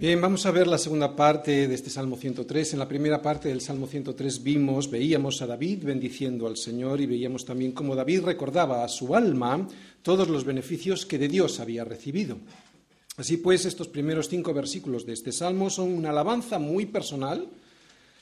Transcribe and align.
Bien, 0.00 0.20
vamos 0.20 0.46
a 0.46 0.52
ver 0.52 0.68
la 0.68 0.78
segunda 0.78 1.16
parte 1.16 1.66
de 1.66 1.74
este 1.74 1.90
Salmo 1.90 2.16
103. 2.16 2.72
En 2.72 2.78
la 2.78 2.86
primera 2.86 3.20
parte 3.20 3.48
del 3.48 3.60
Salmo 3.60 3.88
103 3.88 4.44
vimos, 4.44 4.88
veíamos 4.88 5.42
a 5.42 5.48
David 5.48 5.82
bendiciendo 5.82 6.46
al 6.46 6.56
Señor 6.56 7.00
y 7.00 7.06
veíamos 7.06 7.44
también 7.44 7.72
cómo 7.72 7.96
David 7.96 8.22
recordaba 8.22 8.84
a 8.84 8.88
su 8.88 9.16
alma 9.16 9.66
todos 10.02 10.28
los 10.28 10.44
beneficios 10.44 11.04
que 11.04 11.18
de 11.18 11.26
Dios 11.26 11.58
había 11.58 11.82
recibido. 11.82 12.38
Así 13.16 13.38
pues, 13.38 13.64
estos 13.64 13.88
primeros 13.88 14.28
cinco 14.28 14.54
versículos 14.54 15.04
de 15.04 15.14
este 15.14 15.32
Salmo 15.32 15.68
son 15.68 15.90
una 15.90 16.10
alabanza 16.10 16.60
muy 16.60 16.86
personal 16.86 17.48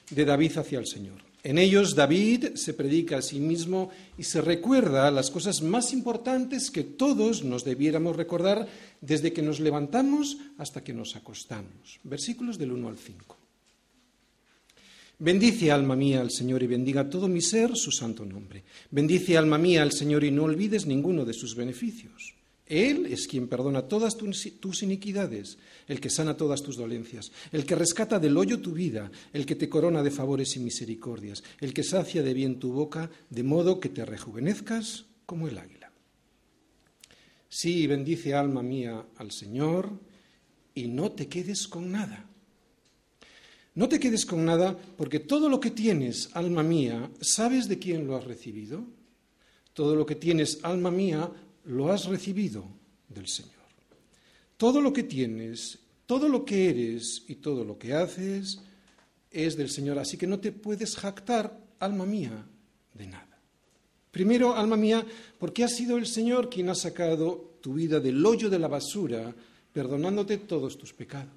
de 0.08 0.24
David 0.24 0.56
hacia 0.56 0.78
el 0.78 0.86
Señor. 0.86 1.18
En 1.46 1.58
ellos 1.58 1.94
David 1.94 2.56
se 2.56 2.74
predica 2.74 3.18
a 3.18 3.22
sí 3.22 3.38
mismo 3.38 3.90
y 4.18 4.24
se 4.24 4.40
recuerda 4.40 5.12
las 5.12 5.30
cosas 5.30 5.62
más 5.62 5.92
importantes 5.92 6.72
que 6.72 6.82
todos 6.82 7.44
nos 7.44 7.62
debiéramos 7.62 8.16
recordar 8.16 8.66
desde 9.00 9.32
que 9.32 9.42
nos 9.42 9.60
levantamos 9.60 10.38
hasta 10.58 10.82
que 10.82 10.92
nos 10.92 11.14
acostamos. 11.14 12.00
Versículos 12.02 12.58
del 12.58 12.72
1 12.72 12.88
al 12.88 12.98
5. 12.98 13.36
Bendice 15.20 15.70
alma 15.70 15.94
mía 15.94 16.20
al 16.20 16.32
Señor 16.32 16.64
y 16.64 16.66
bendiga 16.66 17.08
todo 17.08 17.28
mi 17.28 17.40
ser 17.40 17.76
su 17.76 17.92
santo 17.92 18.26
nombre. 18.26 18.64
Bendice 18.90 19.38
alma 19.38 19.56
mía 19.56 19.84
al 19.84 19.92
Señor 19.92 20.24
y 20.24 20.32
no 20.32 20.42
olvides 20.42 20.84
ninguno 20.84 21.24
de 21.24 21.32
sus 21.32 21.54
beneficios. 21.54 22.35
Él 22.66 23.06
es 23.06 23.28
quien 23.28 23.46
perdona 23.46 23.82
todas 23.82 24.16
tus 24.16 24.82
iniquidades, 24.82 25.56
el 25.86 26.00
que 26.00 26.10
sana 26.10 26.36
todas 26.36 26.62
tus 26.62 26.76
dolencias, 26.76 27.30
el 27.52 27.64
que 27.64 27.76
rescata 27.76 28.18
del 28.18 28.36
hoyo 28.36 28.60
tu 28.60 28.72
vida, 28.72 29.10
el 29.32 29.46
que 29.46 29.54
te 29.54 29.68
corona 29.68 30.02
de 30.02 30.10
favores 30.10 30.56
y 30.56 30.60
misericordias, 30.60 31.44
el 31.60 31.72
que 31.72 31.84
sacia 31.84 32.22
de 32.24 32.34
bien 32.34 32.58
tu 32.58 32.72
boca, 32.72 33.08
de 33.30 33.42
modo 33.44 33.78
que 33.78 33.88
te 33.88 34.04
rejuvenezcas 34.04 35.06
como 35.26 35.46
el 35.46 35.58
águila. 35.58 35.92
Sí, 37.48 37.86
bendice 37.86 38.34
alma 38.34 38.62
mía 38.62 39.06
al 39.16 39.30
Señor 39.30 40.00
y 40.74 40.88
no 40.88 41.12
te 41.12 41.28
quedes 41.28 41.68
con 41.68 41.92
nada. 41.92 42.28
No 43.76 43.88
te 43.88 44.00
quedes 44.00 44.26
con 44.26 44.44
nada 44.44 44.76
porque 44.96 45.20
todo 45.20 45.48
lo 45.48 45.60
que 45.60 45.70
tienes, 45.70 46.30
alma 46.32 46.64
mía, 46.64 47.10
¿sabes 47.20 47.68
de 47.68 47.78
quién 47.78 48.06
lo 48.06 48.16
has 48.16 48.24
recibido? 48.24 48.84
Todo 49.72 49.94
lo 49.94 50.06
que 50.06 50.16
tienes, 50.16 50.58
alma 50.62 50.90
mía, 50.90 51.30
lo 51.66 51.92
has 51.92 52.06
recibido 52.06 52.64
del 53.08 53.28
Señor. 53.28 53.52
Todo 54.56 54.80
lo 54.80 54.92
que 54.92 55.02
tienes, 55.02 55.78
todo 56.06 56.28
lo 56.28 56.44
que 56.44 56.70
eres 56.70 57.24
y 57.28 57.36
todo 57.36 57.64
lo 57.64 57.78
que 57.78 57.92
haces 57.92 58.60
es 59.30 59.56
del 59.56 59.68
Señor. 59.68 59.98
Así 59.98 60.16
que 60.16 60.26
no 60.26 60.38
te 60.38 60.52
puedes 60.52 60.96
jactar, 60.96 61.58
alma 61.78 62.06
mía, 62.06 62.46
de 62.94 63.06
nada. 63.06 63.38
Primero, 64.10 64.54
alma 64.54 64.76
mía, 64.76 65.04
porque 65.38 65.62
ha 65.62 65.68
sido 65.68 65.98
el 65.98 66.06
Señor 66.06 66.48
quien 66.48 66.70
ha 66.70 66.74
sacado 66.74 67.58
tu 67.60 67.74
vida 67.74 68.00
del 68.00 68.24
hoyo 68.24 68.48
de 68.48 68.58
la 68.58 68.68
basura, 68.68 69.34
perdonándote 69.72 70.38
todos 70.38 70.78
tus 70.78 70.94
pecados. 70.94 71.34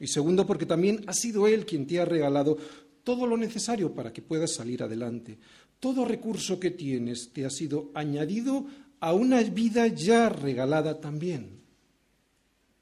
Y 0.00 0.06
segundo, 0.06 0.46
porque 0.46 0.64
también 0.64 1.04
ha 1.06 1.12
sido 1.12 1.46
Él 1.46 1.66
quien 1.66 1.86
te 1.86 2.00
ha 2.00 2.04
regalado 2.04 2.56
todo 3.04 3.26
lo 3.26 3.36
necesario 3.36 3.92
para 3.92 4.12
que 4.12 4.22
puedas 4.22 4.54
salir 4.54 4.82
adelante. 4.82 5.38
Todo 5.80 6.04
recurso 6.04 6.58
que 6.58 6.70
tienes 6.70 7.30
te 7.32 7.44
ha 7.44 7.50
sido 7.50 7.90
añadido 7.94 8.66
a 9.00 9.12
una 9.14 9.42
vida 9.42 9.86
ya 9.88 10.28
regalada 10.28 11.00
también. 11.00 11.60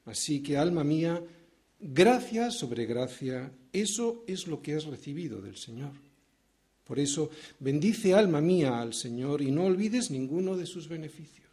Así 0.05 0.41
que, 0.41 0.57
alma 0.57 0.83
mía, 0.83 1.21
gracia 1.79 2.51
sobre 2.51 2.85
gracia, 2.85 3.51
eso 3.73 4.23
es 4.27 4.47
lo 4.47 4.61
que 4.61 4.75
has 4.75 4.85
recibido 4.85 5.41
del 5.41 5.57
Señor. 5.57 5.91
Por 6.85 6.99
eso, 6.99 7.29
bendice 7.59 8.13
alma 8.13 8.39
mía 8.39 8.79
al 8.79 8.93
Señor 8.93 9.41
y 9.41 9.51
no 9.51 9.65
olvides 9.65 10.09
ninguno 10.09 10.55
de 10.55 10.65
sus 10.65 10.87
beneficios. 10.87 11.47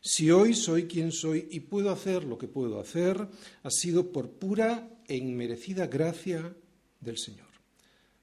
Si 0.00 0.30
hoy 0.30 0.54
soy 0.54 0.84
quien 0.86 1.12
soy 1.12 1.48
y 1.50 1.60
puedo 1.60 1.90
hacer 1.90 2.24
lo 2.24 2.38
que 2.38 2.48
puedo 2.48 2.80
hacer, 2.80 3.28
ha 3.62 3.70
sido 3.70 4.10
por 4.10 4.30
pura 4.30 4.88
e 5.06 5.16
inmerecida 5.16 5.86
gracia 5.86 6.54
del 7.00 7.18
Señor. 7.18 7.51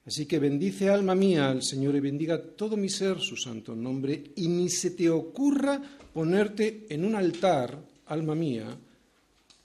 Así 0.06 0.26
que 0.26 0.38
bendice 0.38 0.88
alma 0.88 1.14
mía 1.14 1.50
al 1.50 1.62
Señor 1.62 1.94
y 1.94 2.00
bendiga 2.00 2.40
todo 2.40 2.76
mi 2.76 2.88
ser 2.88 3.20
su 3.20 3.36
santo 3.36 3.76
nombre 3.76 4.32
y 4.36 4.48
ni 4.48 4.68
se 4.70 4.92
te 4.92 5.10
ocurra 5.10 5.80
ponerte 6.12 6.86
en 6.88 7.04
un 7.04 7.14
altar, 7.14 7.78
alma 8.06 8.34
mía, 8.34 8.78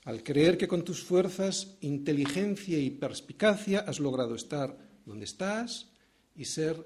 al 0.03 0.21
creer 0.23 0.57
que 0.57 0.67
con 0.67 0.83
tus 0.83 1.01
fuerzas, 1.01 1.77
inteligencia 1.81 2.77
y 2.77 2.91
perspicacia 2.91 3.79
has 3.79 3.99
logrado 3.99 4.35
estar 4.35 4.77
donde 5.05 5.25
estás 5.25 5.87
y 6.35 6.45
ser 6.45 6.85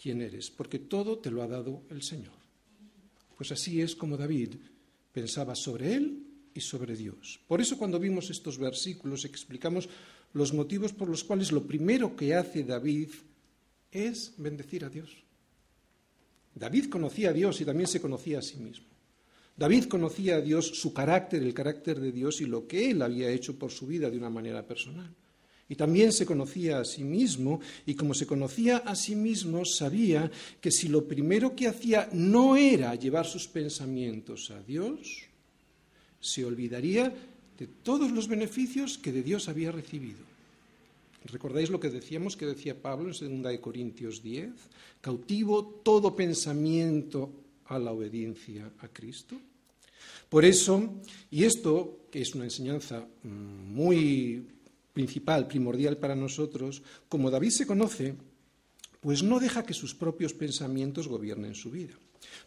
quien 0.00 0.22
eres, 0.22 0.50
porque 0.50 0.78
todo 0.78 1.18
te 1.18 1.30
lo 1.30 1.42
ha 1.42 1.48
dado 1.48 1.82
el 1.90 2.02
Señor. 2.02 2.34
Pues 3.36 3.52
así 3.52 3.80
es 3.80 3.94
como 3.94 4.16
David 4.16 4.54
pensaba 5.12 5.54
sobre 5.54 5.94
él 5.94 6.22
y 6.54 6.60
sobre 6.60 6.96
Dios. 6.96 7.40
Por 7.46 7.60
eso 7.60 7.76
cuando 7.76 7.98
vimos 7.98 8.30
estos 8.30 8.58
versículos 8.58 9.24
explicamos 9.24 9.88
los 10.36 10.52
motivos 10.52 10.92
por 10.92 11.08
los 11.08 11.24
cuales 11.24 11.50
lo 11.50 11.66
primero 11.66 12.14
que 12.14 12.34
hace 12.34 12.62
David 12.62 13.08
es 13.90 14.34
bendecir 14.36 14.84
a 14.84 14.90
Dios. 14.90 15.10
David 16.54 16.90
conocía 16.90 17.30
a 17.30 17.32
Dios 17.32 17.58
y 17.62 17.64
también 17.64 17.88
se 17.88 18.02
conocía 18.02 18.40
a 18.40 18.42
sí 18.42 18.58
mismo. 18.58 18.86
David 19.56 19.86
conocía 19.86 20.36
a 20.36 20.40
Dios, 20.42 20.66
su 20.66 20.92
carácter, 20.92 21.42
el 21.42 21.54
carácter 21.54 21.98
de 21.98 22.12
Dios 22.12 22.42
y 22.42 22.44
lo 22.44 22.66
que 22.66 22.90
él 22.90 23.00
había 23.00 23.30
hecho 23.30 23.58
por 23.58 23.70
su 23.70 23.86
vida 23.86 24.10
de 24.10 24.18
una 24.18 24.28
manera 24.28 24.66
personal. 24.66 25.10
Y 25.70 25.74
también 25.74 26.12
se 26.12 26.26
conocía 26.26 26.80
a 26.80 26.84
sí 26.84 27.02
mismo 27.02 27.60
y 27.86 27.94
como 27.94 28.12
se 28.12 28.26
conocía 28.26 28.78
a 28.78 28.94
sí 28.94 29.16
mismo 29.16 29.64
sabía 29.64 30.30
que 30.60 30.70
si 30.70 30.88
lo 30.88 31.08
primero 31.08 31.56
que 31.56 31.66
hacía 31.66 32.10
no 32.12 32.56
era 32.56 32.94
llevar 32.94 33.24
sus 33.24 33.48
pensamientos 33.48 34.50
a 34.50 34.62
Dios, 34.62 35.22
se 36.20 36.44
olvidaría 36.44 37.12
de 37.58 37.66
todos 37.66 38.10
los 38.12 38.28
beneficios 38.28 38.98
que 38.98 39.12
de 39.12 39.22
Dios 39.22 39.48
había 39.48 39.72
recibido. 39.72 40.18
¿Recordáis 41.24 41.70
lo 41.70 41.80
que 41.80 41.90
decíamos 41.90 42.36
que 42.36 42.46
decía 42.46 42.80
Pablo 42.80 43.10
en 43.20 43.42
2 43.42 43.58
Corintios 43.58 44.22
10? 44.22 44.50
Cautivo 45.00 45.80
todo 45.82 46.14
pensamiento 46.14 47.30
a 47.66 47.78
la 47.78 47.92
obediencia 47.92 48.70
a 48.78 48.88
Cristo. 48.88 49.36
Por 50.28 50.44
eso, 50.44 50.88
y 51.30 51.44
esto, 51.44 52.06
que 52.10 52.20
es 52.20 52.34
una 52.34 52.44
enseñanza 52.44 53.06
mm, 53.22 53.74
muy 53.74 54.46
principal, 54.92 55.46
primordial 55.46 55.98
para 55.98 56.16
nosotros, 56.16 56.82
como 57.08 57.30
David 57.30 57.50
se 57.50 57.66
conoce, 57.66 58.14
pues 59.00 59.22
no 59.22 59.38
deja 59.38 59.64
que 59.64 59.74
sus 59.74 59.94
propios 59.94 60.32
pensamientos 60.32 61.06
gobiernen 61.06 61.54
su 61.54 61.70
vida. 61.70 61.94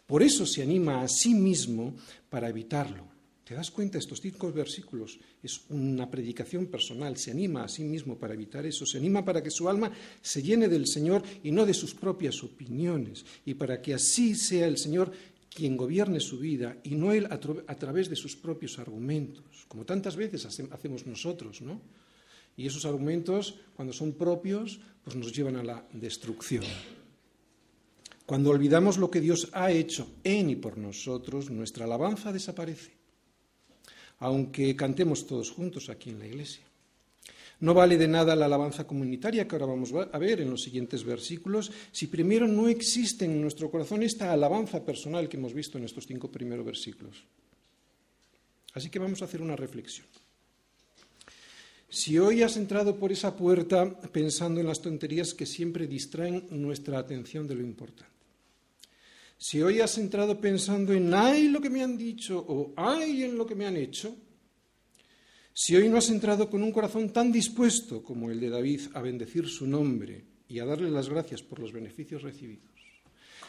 Por 0.06 0.22
eso 0.22 0.46
se 0.46 0.62
anima 0.62 1.02
a 1.02 1.08
sí 1.08 1.34
mismo 1.34 1.94
para 2.28 2.48
evitarlo. 2.48 3.19
¿Te 3.50 3.56
das 3.56 3.72
cuenta? 3.72 3.98
Estos 3.98 4.20
cinco 4.20 4.52
versículos 4.52 5.18
es 5.42 5.62
una 5.70 6.08
predicación 6.08 6.66
personal. 6.66 7.16
Se 7.16 7.32
anima 7.32 7.64
a 7.64 7.68
sí 7.68 7.82
mismo 7.82 8.16
para 8.16 8.34
evitar 8.34 8.64
eso. 8.64 8.86
Se 8.86 8.96
anima 8.96 9.24
para 9.24 9.42
que 9.42 9.50
su 9.50 9.68
alma 9.68 9.90
se 10.22 10.40
llene 10.40 10.68
del 10.68 10.86
Señor 10.86 11.24
y 11.42 11.50
no 11.50 11.66
de 11.66 11.74
sus 11.74 11.92
propias 11.92 12.44
opiniones. 12.44 13.24
Y 13.44 13.54
para 13.54 13.82
que 13.82 13.92
así 13.92 14.36
sea 14.36 14.68
el 14.68 14.78
Señor 14.78 15.10
quien 15.52 15.76
gobierne 15.76 16.20
su 16.20 16.38
vida 16.38 16.78
y 16.84 16.94
no 16.94 17.10
él 17.10 17.26
a, 17.28 17.40
través 17.74 18.08
de 18.08 18.14
sus 18.14 18.36
propios 18.36 18.78
argumentos, 18.78 19.66
como 19.66 19.84
tantas 19.84 20.14
veces 20.14 20.46
hacemos 20.46 21.04
nosotros, 21.04 21.60
¿no? 21.60 21.80
Y 22.56 22.68
esos 22.68 22.84
argumentos, 22.84 23.58
cuando 23.74 23.92
son 23.92 24.12
propios, 24.12 24.78
pues 25.02 25.16
nos 25.16 25.32
llevan 25.32 25.56
a 25.56 25.64
la 25.64 25.84
destrucción. 25.92 26.62
Cuando 28.26 28.50
olvidamos 28.50 28.96
lo 28.96 29.10
que 29.10 29.20
Dios 29.20 29.48
ha 29.54 29.72
hecho 29.72 30.06
en 30.22 30.50
y 30.50 30.54
por 30.54 30.78
nosotros, 30.78 31.50
nuestra 31.50 31.86
alabanza 31.86 32.32
desaparece 32.32 32.99
aunque 34.20 34.76
cantemos 34.76 35.26
todos 35.26 35.50
juntos 35.50 35.88
aquí 35.88 36.10
en 36.10 36.18
la 36.18 36.26
iglesia. 36.26 36.62
No 37.60 37.74
vale 37.74 37.98
de 37.98 38.08
nada 38.08 38.34
la 38.36 38.46
alabanza 38.46 38.86
comunitaria 38.86 39.46
que 39.46 39.54
ahora 39.54 39.66
vamos 39.66 39.92
a 39.92 40.18
ver 40.18 40.40
en 40.40 40.48
los 40.48 40.62
siguientes 40.62 41.04
versículos 41.04 41.70
si 41.92 42.06
primero 42.06 42.48
no 42.48 42.68
existe 42.68 43.26
en 43.26 43.40
nuestro 43.40 43.70
corazón 43.70 44.02
esta 44.02 44.32
alabanza 44.32 44.84
personal 44.84 45.28
que 45.28 45.36
hemos 45.36 45.52
visto 45.52 45.76
en 45.76 45.84
estos 45.84 46.06
cinco 46.06 46.30
primeros 46.30 46.64
versículos. 46.64 47.22
Así 48.72 48.88
que 48.88 48.98
vamos 48.98 49.20
a 49.20 49.26
hacer 49.26 49.42
una 49.42 49.56
reflexión. 49.56 50.06
Si 51.90 52.18
hoy 52.18 52.42
has 52.42 52.56
entrado 52.56 52.96
por 52.96 53.12
esa 53.12 53.36
puerta 53.36 54.00
pensando 54.12 54.60
en 54.60 54.66
las 54.66 54.80
tonterías 54.80 55.34
que 55.34 55.44
siempre 55.44 55.86
distraen 55.86 56.46
nuestra 56.50 56.98
atención 56.98 57.46
de 57.46 57.56
lo 57.56 57.62
importante, 57.62 58.09
si 59.40 59.62
hoy 59.62 59.80
has 59.80 59.96
entrado 59.96 60.38
pensando 60.38 60.92
en 60.92 61.14
ay 61.14 61.48
lo 61.48 61.62
que 61.62 61.70
me 61.70 61.82
han 61.82 61.96
dicho 61.96 62.44
o 62.46 62.74
ay 62.76 63.24
en 63.24 63.38
lo 63.38 63.46
que 63.46 63.54
me 63.54 63.64
han 63.64 63.78
hecho, 63.78 64.14
si 65.54 65.74
hoy 65.74 65.88
no 65.88 65.96
has 65.96 66.10
entrado 66.10 66.50
con 66.50 66.62
un 66.62 66.70
corazón 66.70 67.10
tan 67.10 67.32
dispuesto 67.32 68.02
como 68.02 68.30
el 68.30 68.38
de 68.38 68.50
David 68.50 68.82
a 68.92 69.00
bendecir 69.00 69.48
su 69.48 69.66
nombre 69.66 70.26
y 70.46 70.58
a 70.58 70.66
darle 70.66 70.90
las 70.90 71.08
gracias 71.08 71.42
por 71.42 71.58
los 71.58 71.72
beneficios 71.72 72.22
recibidos, 72.22 72.68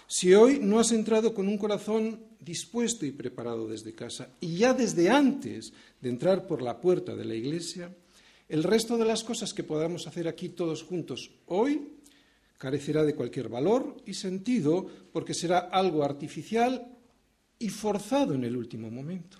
si 0.07 0.33
hoy 0.33 0.59
no 0.61 0.79
has 0.79 0.93
entrado 0.93 1.33
con 1.33 1.49
un 1.49 1.57
corazón 1.57 2.21
dispuesto 2.39 3.05
y 3.05 3.11
preparado 3.11 3.67
desde 3.67 3.93
casa 3.93 4.29
y 4.39 4.55
ya 4.55 4.73
desde 4.73 5.09
antes 5.09 5.73
de 5.99 6.07
entrar 6.07 6.47
por 6.47 6.61
la 6.61 6.79
puerta 6.79 7.17
de 7.17 7.25
la 7.25 7.35
iglesia, 7.35 7.93
el 8.47 8.63
resto 8.63 8.97
de 8.97 9.05
las 9.05 9.25
cosas 9.25 9.53
que 9.53 9.63
podamos 9.63 10.07
hacer 10.07 10.29
aquí 10.29 10.47
todos 10.47 10.83
juntos 10.83 11.31
hoy 11.47 11.99
carecerá 12.61 13.03
de 13.03 13.15
cualquier 13.15 13.49
valor 13.49 13.97
y 14.05 14.13
sentido 14.13 14.85
porque 15.11 15.33
será 15.33 15.73
algo 15.73 16.03
artificial 16.03 16.95
y 17.57 17.69
forzado 17.69 18.35
en 18.35 18.43
el 18.43 18.55
último 18.55 18.91
momento. 18.91 19.39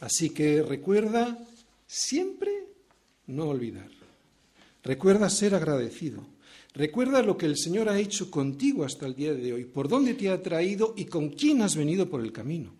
Así 0.00 0.28
que 0.28 0.62
recuerda 0.62 1.38
siempre 1.86 2.52
no 3.28 3.48
olvidar. 3.48 3.88
Recuerda 4.84 5.30
ser 5.30 5.54
agradecido. 5.54 6.26
Recuerda 6.74 7.22
lo 7.22 7.38
que 7.38 7.46
el 7.46 7.56
Señor 7.56 7.88
ha 7.88 7.98
hecho 7.98 8.30
contigo 8.30 8.84
hasta 8.84 9.06
el 9.06 9.14
día 9.14 9.32
de 9.32 9.54
hoy, 9.54 9.64
por 9.64 9.88
dónde 9.88 10.12
te 10.12 10.28
ha 10.28 10.42
traído 10.42 10.92
y 10.98 11.06
con 11.06 11.30
quién 11.30 11.62
has 11.62 11.76
venido 11.76 12.10
por 12.10 12.20
el 12.20 12.30
camino. 12.30 12.74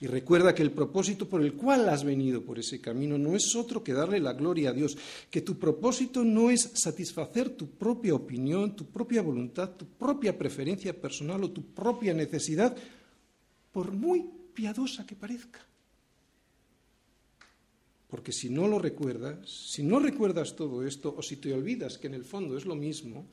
Y 0.00 0.06
recuerda 0.06 0.54
que 0.54 0.62
el 0.62 0.70
propósito 0.70 1.28
por 1.28 1.42
el 1.42 1.54
cual 1.54 1.88
has 1.88 2.04
venido 2.04 2.44
por 2.44 2.58
ese 2.58 2.80
camino 2.80 3.18
no 3.18 3.34
es 3.34 3.56
otro 3.56 3.82
que 3.82 3.92
darle 3.92 4.20
la 4.20 4.32
gloria 4.32 4.70
a 4.70 4.72
Dios, 4.72 4.96
que 5.28 5.40
tu 5.40 5.58
propósito 5.58 6.22
no 6.22 6.50
es 6.50 6.70
satisfacer 6.74 7.50
tu 7.50 7.70
propia 7.70 8.14
opinión, 8.14 8.76
tu 8.76 8.86
propia 8.86 9.22
voluntad, 9.22 9.70
tu 9.70 9.86
propia 9.86 10.38
preferencia 10.38 10.98
personal 10.98 11.42
o 11.42 11.50
tu 11.50 11.74
propia 11.74 12.14
necesidad, 12.14 12.76
por 13.72 13.90
muy 13.90 14.24
piadosa 14.54 15.04
que 15.04 15.16
parezca. 15.16 15.66
Porque 18.06 18.32
si 18.32 18.48
no 18.48 18.68
lo 18.68 18.78
recuerdas, 18.78 19.50
si 19.50 19.82
no 19.82 19.98
recuerdas 19.98 20.54
todo 20.54 20.86
esto, 20.86 21.14
o 21.16 21.22
si 21.22 21.36
te 21.36 21.52
olvidas 21.52 21.98
que 21.98 22.06
en 22.06 22.14
el 22.14 22.24
fondo 22.24 22.56
es 22.56 22.64
lo 22.64 22.76
mismo, 22.76 23.26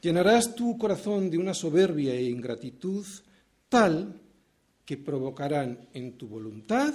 llenarás 0.00 0.54
tu 0.54 0.78
corazón 0.78 1.30
de 1.30 1.36
una 1.36 1.52
soberbia 1.52 2.14
e 2.14 2.24
ingratitud 2.24 3.06
tal 3.68 4.18
que 4.90 4.96
provocarán 4.96 5.86
en 5.94 6.18
tu 6.18 6.26
voluntad 6.26 6.92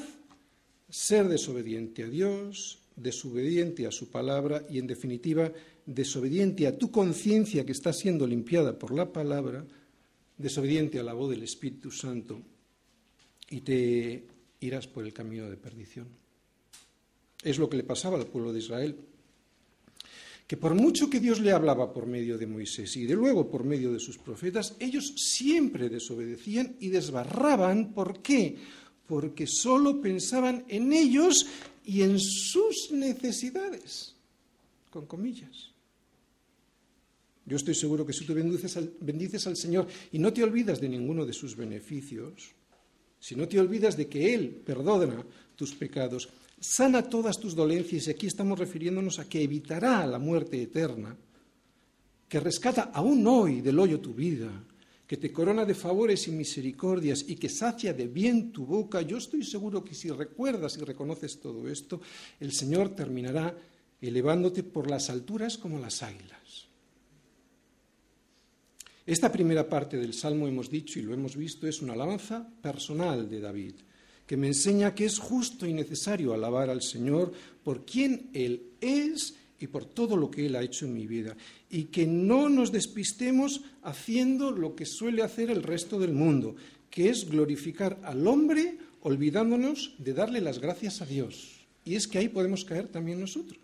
ser 0.89 1.30
desobediente 1.30 2.03
a 2.03 2.09
Dios, 2.09 2.80
desobediente 2.97 3.88
a 3.88 3.92
su 3.92 4.12
palabra 4.12 4.65
y, 4.69 4.80
en 4.80 4.88
definitiva, 4.88 5.50
desobediente 5.86 6.68
a 6.68 6.77
tu 6.77 6.92
conciencia 6.92 7.65
que 7.65 7.71
está 7.71 7.94
siendo 7.94 8.27
limpiada 8.27 8.77
por 8.77 8.94
la 8.94 9.13
palabra, 9.13 9.65
desobediente 10.38 11.00
a 11.00 11.03
la 11.03 11.13
voz 11.13 11.30
del 11.30 11.44
Espíritu 11.44 11.89
Santo 11.89 12.42
y 13.50 13.62
te 13.62 14.25
irás 14.59 14.88
por 14.88 15.06
el 15.06 15.13
camino 15.13 15.50
de 15.50 15.56
perdición. 15.56 16.09
Es 17.44 17.57
lo 17.57 17.69
que 17.69 17.77
le 17.77 17.83
pasaba 17.83 18.18
al 18.18 18.27
pueblo 18.27 18.51
de 18.51 18.59
Israel, 18.59 18.98
que 20.47 20.57
por 20.57 20.75
mucho 20.75 21.09
que 21.09 21.19
Dios 21.19 21.39
le 21.39 21.51
hablaba 21.51 21.92
por 21.92 22.06
medio 22.06 22.38
de 22.38 22.45
Moisés 22.45 22.95
y 22.97 23.06
de 23.06 23.15
luego 23.15 23.50
por 23.50 23.63
medio 23.63 23.92
de 23.92 24.00
sus 24.00 24.18
profetas, 24.18 24.75
ellos 24.80 25.13
siempre 25.18 25.89
desobedecían 25.89 26.75
y 26.80 26.89
desbarraban. 26.89 27.94
¿Por 27.94 28.21
qué? 28.21 28.56
Porque 29.07 29.47
solo 29.47 30.01
pensaban 30.01 30.65
en 30.68 30.94
ellos 30.94 31.47
y 31.83 32.03
en 32.03 32.19
sus 32.19 32.92
necesidades, 32.92 34.15
con 34.92 35.07
comillas. 35.07 35.71
Yo 37.48 37.57
estoy 37.57 37.75
seguro 37.75 38.06
que 38.06 38.13
si 38.13 38.25
tú 38.25 38.33
bendices 38.33 38.77
al, 38.77 38.91
bendices 39.01 39.45
al 39.45 39.56
Señor 39.56 39.88
y 40.12 40.19
no 40.19 40.33
te 40.33 40.44
olvidas 40.44 40.80
de 40.81 40.89
ninguno 40.89 41.25
de 41.25 41.33
sus 41.33 41.56
beneficios, 41.56 42.53
si 43.19 43.36
no 43.36 43.48
te 43.48 43.59
olvidas 43.59 43.98
de 43.98 44.07
que 44.07 44.33
Él 44.33 44.50
perdona 44.50 45.24
tus 45.56 45.74
pecados, 45.74 46.30
sana 46.60 47.04
todas 47.04 47.40
tus 47.40 47.56
dolencias, 47.56 48.07
y 48.07 48.12
aquí 48.12 48.28
estamos 48.28 48.57
refiriéndonos 48.57 49.19
a 49.19 49.28
que 49.28 49.42
evitará 49.42 50.06
la 50.06 50.19
muerte 50.19 50.62
eterna, 50.62 51.16
que 52.28 52.40
rescata 52.40 52.92
aún 52.94 53.25
hoy 53.28 53.62
del 53.62 53.80
hoyo 53.80 54.00
tu 54.00 54.13
vida, 54.13 54.52
que 55.07 55.18
te 55.18 55.31
corona 55.31 55.66
de 55.66 55.75
favores 55.75 56.28
y 56.28 56.31
misericordias 56.31 57.24
y 57.28 57.36
que 57.36 57.50
sacia 57.50 57.94
de 57.94 58.07
bien 58.07 58.52
tu 58.52 58.66
boca, 58.66 59.02
yo 59.02 59.18
estoy 59.18 59.44
seguro 59.44 59.84
que 59.84 59.94
si 59.94 60.10
recuerdas 60.10 60.78
y 60.78 60.84
reconoces 60.84 61.40
todo 61.40 61.68
esto, 61.69 62.02
el 62.40 62.52
Señor 62.52 62.96
terminará 62.96 63.56
elevándote 64.01 64.63
por 64.63 64.90
las 64.90 65.10
alturas 65.10 65.58
como 65.58 65.80
las 65.80 66.01
águilas. 66.01 66.68
Esta 69.06 69.31
primera 69.31 69.69
parte 69.69 69.98
del 69.98 70.16
Salmo 70.16 70.48
hemos 70.48 70.69
dicho 70.72 71.00
y 71.00 71.04
lo 71.04 71.13
hemos 71.13 71.36
visto 71.36 71.68
es 71.68 71.84
una 71.84 71.94
alabanza 71.94 72.50
personal 72.62 73.30
de 73.30 73.40
David 73.40 73.75
que 74.25 74.38
me 74.38 74.48
enseña 74.48 74.95
que 74.95 75.06
es 75.06 75.19
justo 75.19 75.66
y 75.66 75.74
necesario 75.74 76.33
alabar 76.33 76.69
al 76.69 76.81
Señor 76.81 77.31
por 77.63 77.86
quien 77.86 78.30
Él 78.33 78.63
es 78.81 79.36
y 79.60 79.68
por 79.68 79.86
todo 79.86 80.18
lo 80.18 80.30
que 80.30 80.45
Él 80.45 80.56
ha 80.56 80.63
hecho 80.63 80.86
en 80.86 80.94
mi 80.94 81.07
vida, 81.07 81.36
y 81.69 81.86
que 81.86 82.06
no 82.06 82.50
nos 82.50 82.72
despistemos 82.72 83.62
haciendo 83.83 84.51
lo 84.51 84.75
que 84.75 84.86
suele 84.86 85.24
hacer 85.24 85.50
el 85.50 85.63
resto 85.63 86.00
del 86.00 86.13
mundo, 86.13 86.56
que 86.89 87.10
es 87.10 87.30
glorificar 87.30 88.00
al 88.04 88.27
hombre 88.27 88.77
olvidándonos 89.01 89.95
de 89.98 90.13
darle 90.13 90.42
las 90.42 90.60
gracias 90.60 91.01
a 91.01 91.06
Dios. 91.06 91.66
Y 91.86 91.95
es 91.95 92.07
que 92.07 92.18
ahí 92.18 92.27
podemos 92.27 92.66
caer 92.66 92.88
también 92.88 93.19
nosotros. 93.19 93.60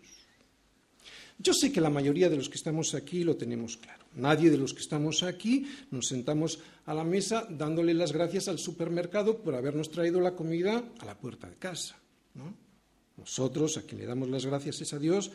Yo 1.38 1.52
sé 1.54 1.72
que 1.72 1.80
la 1.80 1.90
mayoría 1.90 2.28
de 2.28 2.36
los 2.36 2.48
que 2.48 2.56
estamos 2.56 2.94
aquí 2.94 3.24
lo 3.24 3.36
tenemos 3.36 3.76
claro. 3.76 4.04
Nadie 4.14 4.50
de 4.50 4.58
los 4.58 4.74
que 4.74 4.80
estamos 4.80 5.22
aquí 5.22 5.66
nos 5.90 6.08
sentamos 6.08 6.58
a 6.86 6.94
la 6.94 7.04
mesa 7.04 7.46
dándole 7.48 7.94
las 7.94 8.12
gracias 8.12 8.48
al 8.48 8.58
supermercado 8.58 9.38
por 9.38 9.54
habernos 9.54 9.90
traído 9.90 10.20
la 10.20 10.36
comida 10.36 10.84
a 10.98 11.04
la 11.04 11.18
puerta 11.18 11.48
de 11.48 11.56
casa. 11.56 11.96
Nosotros 13.16 13.76
a 13.76 13.82
quien 13.82 14.00
le 14.00 14.06
damos 14.06 14.28
las 14.28 14.46
gracias 14.46 14.80
es 14.80 14.92
a 14.92 14.98
Dios 14.98 15.30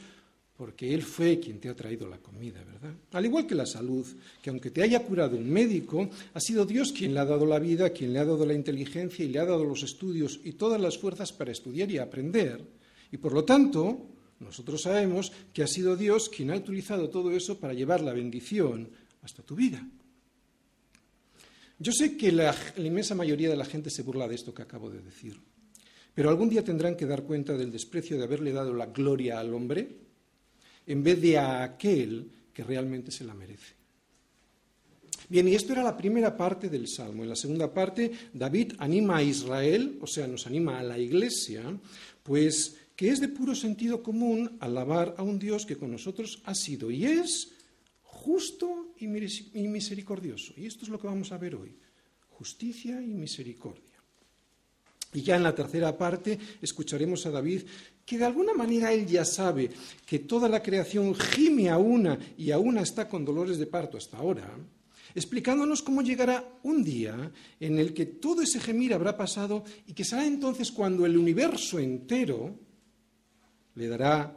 porque 0.58 0.94
Él 0.94 1.04
fue 1.04 1.40
quien 1.40 1.60
te 1.60 1.70
ha 1.70 1.76
traído 1.76 2.08
la 2.08 2.18
comida, 2.18 2.64
¿verdad? 2.64 2.96
Al 3.12 3.26
igual 3.26 3.46
que 3.46 3.54
la 3.54 3.68
salud, 3.68 4.06
que 4.42 4.50
aunque 4.50 4.72
te 4.72 4.82
haya 4.82 5.04
curado 5.04 5.38
un 5.38 5.48
médico, 5.48 6.10
ha 6.34 6.40
sido 6.40 6.66
Dios 6.66 6.92
quien 6.92 7.14
le 7.14 7.20
ha 7.20 7.26
dado 7.26 7.46
la 7.46 7.60
vida, 7.60 7.92
quien 7.92 8.12
le 8.12 8.20
ha 8.20 8.26
dado 8.26 8.44
la 8.44 8.56
inteligencia 8.56 9.24
y 9.24 9.28
le 9.28 9.38
ha 9.38 9.46
dado 9.46 9.64
los 9.64 9.84
estudios 9.84 10.40
y 10.44 10.54
todas 10.54 10.82
las 10.82 10.98
fuerzas 10.98 11.32
para 11.32 11.52
estudiar 11.52 11.92
y 11.92 12.00
aprender. 12.00 12.60
Y 13.12 13.18
por 13.18 13.34
lo 13.34 13.46
tanto, 13.46 14.00
nosotros 14.40 14.82
sabemos 14.82 15.32
que 15.54 15.64
ha 15.64 15.68
sido 15.68 15.96
Dios 15.96 16.30
quien 16.30 16.52
ha 16.52 16.56
utilizado 16.56 17.10
todo 17.10 17.32
eso 17.32 17.60
para 17.60 17.74
llevar 17.74 18.02
la 18.02 18.14
bendición 18.14 18.90
hasta 19.24 19.44
tu 19.44 19.56
vida. 19.56 19.86
Yo 21.80 21.92
sé 21.92 22.18
que 22.18 22.32
la, 22.32 22.56
inmensa 22.78 23.14
mayoría 23.14 23.50
de 23.50 23.58
la 23.58 23.66
gente 23.66 23.90
se 23.90 24.02
burla 24.02 24.28
de 24.28 24.36
esto 24.36 24.54
que 24.54 24.64
acabo 24.64 24.90
de 24.90 25.02
decir, 25.02 25.40
pero 26.14 26.30
algún 26.30 26.50
día 26.50 26.64
tendrán 26.64 26.96
que 26.96 27.06
dar 27.06 27.24
cuenta 27.24 27.54
del 27.54 27.72
desprecio 27.72 28.18
de 28.18 28.24
haberle 28.24 28.52
dado 28.52 28.74
la 28.74 28.88
gloria 28.88 29.40
al 29.40 29.54
hombre 29.54 29.88
en 30.88 31.04
vez 31.04 31.22
de 31.22 31.38
a 31.38 31.64
aquel 31.64 32.32
que 32.54 32.64
realmente 32.64 33.12
se 33.12 33.24
la 33.24 33.36
merece. 33.36 33.76
Bien, 35.30 35.48
y 35.48 35.56
esto 35.56 35.74
era 35.74 35.84
la 35.84 35.98
primera 35.98 36.36
parte 36.36 36.70
del 36.70 36.88
Salmo. 36.88 37.24
En 37.24 37.30
la 37.30 37.36
segunda 37.36 37.72
parte, 37.72 38.12
David 38.34 38.74
anima 38.80 39.18
a 39.18 39.24
Israel, 39.24 40.00
o 40.02 40.08
sea, 40.08 40.26
nos 40.26 40.48
anima 40.48 40.80
a 40.80 40.84
la 40.84 40.98
Iglesia, 40.98 41.64
pues 42.24 42.78
que 42.98 43.12
es 43.12 43.22
de 43.22 43.30
puro 43.30 43.54
sentido 43.54 44.02
común 44.02 44.58
alabar 44.60 45.14
a 45.20 45.24
un 45.24 45.38
Dios 45.38 45.68
que 45.68 45.78
con 45.78 45.92
nosotros 45.92 46.42
ha 46.46 46.56
sido 46.56 46.90
y 46.90 47.06
es 47.06 47.54
justo 48.02 48.96
y 48.98 49.08
misericordioso. 49.08 50.54
Y 50.58 50.66
esto 50.66 50.84
es 50.84 50.90
lo 50.90 51.00
que 51.00 51.06
vamos 51.06 51.32
a 51.32 51.38
ver 51.38 51.56
hoy, 51.56 51.78
justicia 52.28 53.00
y 53.00 53.14
misericordia. 53.14 53.84
Y 55.14 55.22
ya 55.22 55.36
en 55.36 55.44
la 55.44 55.54
tercera 55.54 55.96
parte 55.96 56.40
escucharemos 56.60 57.24
a 57.28 57.32
David 57.32 57.62
que 58.04 58.18
de 58.18 58.26
alguna 58.26 58.56
manera 58.56 58.92
él 58.92 59.06
ya 59.06 59.24
sabe 59.26 59.70
que 60.04 60.20
toda 60.20 60.50
la 60.50 60.64
creación 60.64 61.14
gime 61.14 61.70
a 61.70 61.78
una 61.78 62.18
y 62.36 62.50
a 62.50 62.58
una 62.58 62.82
está 62.82 63.08
con 63.08 63.24
dolores 63.24 63.60
de 63.60 63.68
parto 63.68 63.98
hasta 63.98 64.18
ahora, 64.18 64.58
explicándonos 65.14 65.84
cómo 65.84 66.02
llegará 66.02 66.44
un 66.64 66.84
día 66.84 67.32
en 67.60 67.78
el 67.78 67.94
que 67.94 68.08
todo 68.08 68.42
ese 68.42 68.60
gemir 68.60 68.96
habrá 68.96 69.16
pasado 69.16 69.64
y 69.86 69.94
que 69.94 70.04
será 70.04 70.26
entonces 70.26 70.72
cuando 70.72 71.06
el 71.06 71.16
universo 71.16 71.78
entero 71.78 72.66
le 73.78 73.88
dará 73.88 74.36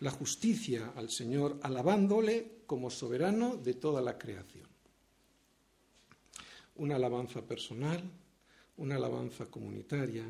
la 0.00 0.10
justicia 0.10 0.92
al 0.94 1.10
Señor, 1.10 1.58
alabándole 1.62 2.64
como 2.66 2.90
soberano 2.90 3.56
de 3.56 3.74
toda 3.74 4.02
la 4.02 4.18
creación. 4.18 4.68
Una 6.76 6.96
alabanza 6.96 7.40
personal, 7.42 8.02
una 8.76 8.96
alabanza 8.96 9.46
comunitaria 9.46 10.24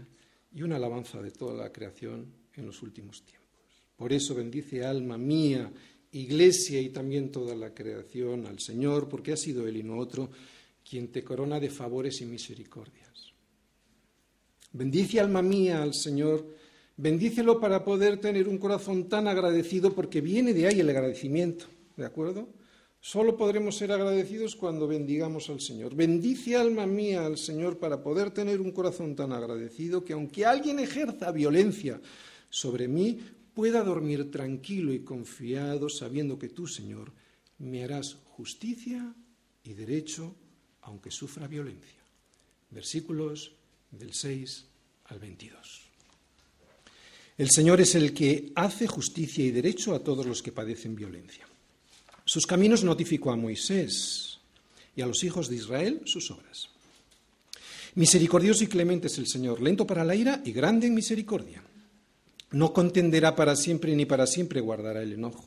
y 0.55 0.63
una 0.63 0.77
alabanza 0.77 1.21
de 1.21 1.33
toda 1.33 1.55
la 1.55 1.73
creación 1.73 2.27
en 2.55 2.67
los 2.67 2.81
últimos 2.83 3.25
tiempos. 3.25 3.45
Por 3.97 4.13
eso 4.13 4.37
bendice 4.37 4.85
alma 4.85 5.19
mía, 5.19 5.73
iglesia 6.13 6.81
y 6.81 6.91
también 6.91 7.33
toda 7.33 7.57
la 7.57 7.75
creación 7.75 8.47
al 8.47 8.61
Señor, 8.61 9.09
porque 9.09 9.33
ha 9.33 9.37
sido 9.37 9.67
Él 9.67 9.79
y 9.79 9.83
no 9.83 9.99
otro 9.99 10.31
quien 10.89 11.09
te 11.11 11.25
corona 11.25 11.59
de 11.59 11.71
favores 11.71 12.21
y 12.21 12.27
misericordias. 12.27 13.33
Bendice 14.73 15.19
alma 15.19 15.43
mía 15.43 15.83
al 15.83 15.95
Señor, 15.95 16.47
Bendícelo 16.97 17.61
para 17.61 17.85
poder 17.85 18.21
tener 18.21 18.49
un 18.49 18.59
corazón 18.59 19.09
tan 19.09 19.27
agradecido 19.27 19.93
porque 19.95 20.21
viene 20.21 20.55
de 20.55 20.69
ahí 20.69 20.81
el 20.81 20.91
agradecimiento, 20.91 21.67
¿de 21.97 22.07
acuerdo? 22.07 22.49
Solo 23.01 23.37
podremos 23.37 23.77
ser 23.77 23.93
agradecidos 23.93 24.57
cuando 24.57 24.87
bendigamos 24.87 25.51
al 25.51 25.61
Señor. 25.61 25.95
Bendice 25.95 26.57
alma 26.57 26.87
mía 26.87 27.27
al 27.27 27.37
Señor 27.37 27.79
para 27.79 28.03
poder 28.03 28.31
tener 28.31 28.61
un 28.61 28.71
corazón 28.71 29.15
tan 29.15 29.33
agradecido 29.33 30.05
que 30.05 30.15
aunque 30.15 30.47
alguien 30.47 30.79
ejerza 30.79 31.31
violencia 31.31 32.01
sobre 32.49 32.89
mí, 32.89 33.21
pueda 33.53 33.83
dormir 33.85 34.31
tranquilo 34.31 34.93
y 34.93 35.01
confiado 35.01 35.89
sabiendo 35.89 36.39
que 36.39 36.49
tú, 36.49 36.67
Señor, 36.67 37.13
me 37.59 37.85
harás 37.85 38.15
justicia 38.25 39.15
y 39.63 39.75
derecho 39.75 40.35
aunque 40.81 41.11
sufra 41.11 41.47
violencia. 41.47 42.03
Versículos 42.71 43.53
del 43.91 44.15
6 44.15 44.67
al 45.05 45.19
22. 45.19 45.84
El 47.37 47.51
Señor 47.51 47.81
es 47.81 47.97
el 47.97 48.15
que 48.15 48.53
hace 48.55 48.87
justicia 48.87 49.45
y 49.45 49.51
derecho 49.51 49.95
a 49.95 50.05
todos 50.05 50.25
los 50.25 50.41
que 50.41 50.53
padecen 50.53 50.95
violencia. 50.95 51.45
Sus 52.25 52.47
caminos 52.47 52.85
notificó 52.85 53.33
a 53.33 53.37
Moisés 53.37 54.39
y 54.95 55.03
a 55.03 55.07
los 55.07 55.25
hijos 55.25 55.49
de 55.49 55.57
Israel 55.57 56.03
sus 56.05 56.31
obras. 56.31 56.69
Misericordioso 57.97 58.63
y 58.63 58.69
clemente 58.69 59.09
es 59.09 59.19
el 59.19 59.27
Señor, 59.27 59.61
lento 59.61 59.87
para 59.87 60.05
la 60.05 60.15
ira 60.15 60.43
y 60.45 60.53
grande 60.53 60.87
en 60.87 60.95
misericordia. 60.95 61.63
No 62.53 62.73
contenderá 62.73 63.35
para 63.35 63.57
siempre 63.57 63.95
ni 63.97 64.07
para 64.07 64.29
siempre 64.29 64.61
guardará 64.61 65.03
el 65.03 65.13
enojo. 65.13 65.45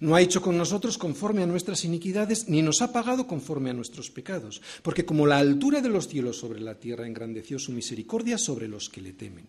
No 0.00 0.14
ha 0.14 0.22
hecho 0.22 0.40
con 0.40 0.56
nosotros 0.56 0.96
conforme 0.96 1.42
a 1.42 1.46
nuestras 1.46 1.84
iniquidades, 1.84 2.48
ni 2.48 2.62
nos 2.62 2.80
ha 2.80 2.92
pagado 2.92 3.26
conforme 3.26 3.70
a 3.70 3.74
nuestros 3.74 4.10
pecados, 4.10 4.62
porque 4.82 5.04
como 5.04 5.26
la 5.26 5.38
altura 5.38 5.82
de 5.82 5.88
los 5.90 6.08
cielos 6.08 6.38
sobre 6.38 6.60
la 6.60 6.76
tierra 6.76 7.06
engrandeció 7.06 7.58
su 7.58 7.72
misericordia 7.72 8.38
sobre 8.38 8.66
los 8.66 8.88
que 8.88 9.02
le 9.02 9.12
temen. 9.12 9.46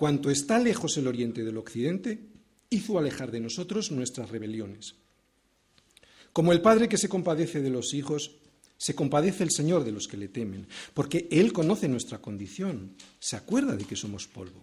Cuanto 0.00 0.30
está 0.30 0.58
lejos 0.58 0.96
el 0.96 1.08
oriente 1.08 1.44
del 1.44 1.58
occidente, 1.58 2.20
hizo 2.70 2.98
alejar 2.98 3.30
de 3.30 3.38
nosotros 3.38 3.90
nuestras 3.90 4.30
rebeliones. 4.30 4.94
Como 6.32 6.52
el 6.52 6.62
Padre 6.62 6.88
que 6.88 6.96
se 6.96 7.10
compadece 7.10 7.60
de 7.60 7.68
los 7.68 7.92
hijos, 7.92 8.30
se 8.78 8.94
compadece 8.94 9.44
el 9.44 9.50
Señor 9.50 9.84
de 9.84 9.92
los 9.92 10.08
que 10.08 10.16
le 10.16 10.28
temen, 10.28 10.66
porque 10.94 11.28
Él 11.30 11.52
conoce 11.52 11.86
nuestra 11.86 12.16
condición, 12.16 12.92
se 13.18 13.36
acuerda 13.36 13.76
de 13.76 13.84
que 13.84 13.94
somos 13.94 14.26
polvo. 14.26 14.62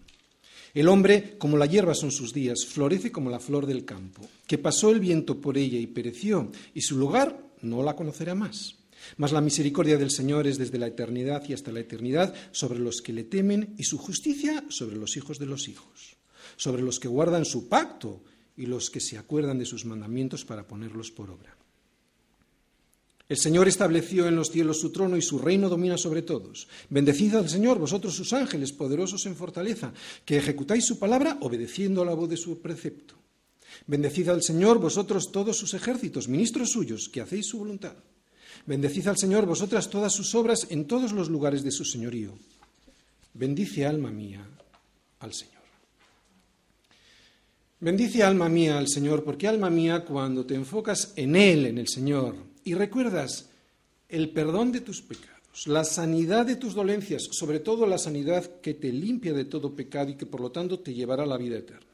El 0.73 0.87
hombre, 0.87 1.35
como 1.37 1.55
la 1.55 1.67
hierba 1.67 1.93
son 1.93 2.11
sus 2.11 2.33
días, 2.33 2.65
florece 2.65 3.11
como 3.11 3.29
la 3.29 3.39
flor 3.39 3.67
del 3.67 3.85
campo, 3.85 4.27
que 4.47 4.57
pasó 4.57 4.89
el 4.89 4.99
viento 4.99 5.39
por 5.39 5.59
ella 5.59 5.77
y 5.77 5.85
pereció, 5.85 6.51
y 6.73 6.81
su 6.81 6.97
lugar 6.97 7.39
no 7.61 7.83
la 7.83 7.95
conocerá 7.95 8.33
más. 8.33 8.76
Mas 9.17 9.31
la 9.31 9.41
misericordia 9.41 9.97
del 9.97 10.11
Señor 10.11 10.47
es 10.47 10.57
desde 10.57 10.77
la 10.77 10.87
eternidad 10.87 11.43
y 11.47 11.53
hasta 11.53 11.71
la 11.71 11.79
eternidad 11.79 12.33
sobre 12.51 12.79
los 12.79 13.01
que 13.01 13.13
le 13.13 13.23
temen, 13.23 13.73
y 13.77 13.83
su 13.83 13.97
justicia 13.97 14.63
sobre 14.69 14.97
los 14.97 15.17
hijos 15.17 15.39
de 15.39 15.45
los 15.45 15.67
hijos, 15.67 16.17
sobre 16.55 16.81
los 16.81 16.99
que 16.99 17.07
guardan 17.07 17.45
su 17.45 17.67
pacto 17.67 18.23
y 18.55 18.65
los 18.65 18.89
que 18.89 18.99
se 18.99 19.17
acuerdan 19.17 19.59
de 19.59 19.65
sus 19.65 19.85
mandamientos 19.85 20.43
para 20.45 20.67
ponerlos 20.67 21.11
por 21.11 21.29
obra. 21.29 21.55
El 23.29 23.37
Señor 23.37 23.67
estableció 23.67 24.27
en 24.27 24.37
los 24.37 24.51
cielos 24.51 24.79
su 24.79 24.91
trono 24.91 25.17
y 25.17 25.21
su 25.21 25.37
reino 25.37 25.67
domina 25.67 25.97
sobre 25.97 26.21
todos. 26.21 26.69
Bendecid 26.89 27.35
al 27.35 27.49
Señor, 27.49 27.77
vosotros 27.77 28.15
sus 28.15 28.31
ángeles, 28.31 28.71
poderosos 28.71 29.25
en 29.25 29.35
fortaleza, 29.35 29.93
que 30.23 30.37
ejecutáis 30.37 30.85
su 30.85 30.97
palabra 30.97 31.37
obedeciendo 31.41 32.01
a 32.01 32.05
la 32.05 32.13
voz 32.13 32.29
de 32.29 32.37
su 32.37 32.61
precepto. 32.61 33.15
Bendecid 33.85 34.29
al 34.29 34.41
Señor, 34.41 34.79
vosotros 34.79 35.29
todos 35.31 35.57
sus 35.57 35.73
ejércitos, 35.73 36.29
ministros 36.29 36.69
suyos, 36.69 37.09
que 37.09 37.19
hacéis 37.19 37.47
su 37.47 37.57
voluntad. 37.57 37.97
Bendecid 38.65 39.07
al 39.07 39.17
Señor, 39.17 39.45
vosotras 39.45 39.89
todas 39.89 40.13
sus 40.13 40.33
obras 40.35 40.67
en 40.69 40.85
todos 40.85 41.11
los 41.11 41.29
lugares 41.29 41.63
de 41.63 41.71
su 41.71 41.85
señorío. 41.85 42.33
Bendice 43.33 43.85
alma 43.85 44.11
mía 44.11 44.45
al 45.19 45.33
Señor. 45.33 45.57
Bendice 47.79 48.23
alma 48.23 48.49
mía 48.49 48.79
al 48.79 48.87
Señor, 48.87 49.23
porque 49.23 49.47
alma 49.47 49.69
mía, 49.69 50.03
cuando 50.03 50.45
te 50.45 50.55
enfocas 50.55 51.13
en 51.15 51.35
Él, 51.35 51.67
en 51.67 51.77
el 51.77 51.87
Señor, 51.87 52.35
y 52.63 52.73
recuerdas 52.73 53.49
el 54.09 54.31
perdón 54.31 54.71
de 54.71 54.81
tus 54.81 55.03
pecados, 55.03 55.67
la 55.67 55.83
sanidad 55.83 56.47
de 56.47 56.55
tus 56.55 56.73
dolencias, 56.73 57.27
sobre 57.31 57.59
todo 57.59 57.85
la 57.85 57.99
sanidad 57.99 58.61
que 58.61 58.73
te 58.73 58.91
limpia 58.91 59.33
de 59.33 59.45
todo 59.45 59.75
pecado 59.75 60.09
y 60.09 60.15
que 60.15 60.25
por 60.25 60.41
lo 60.41 60.51
tanto 60.51 60.79
te 60.79 60.93
llevará 60.93 61.23
a 61.23 61.27
la 61.27 61.37
vida 61.37 61.57
eterna. 61.57 61.85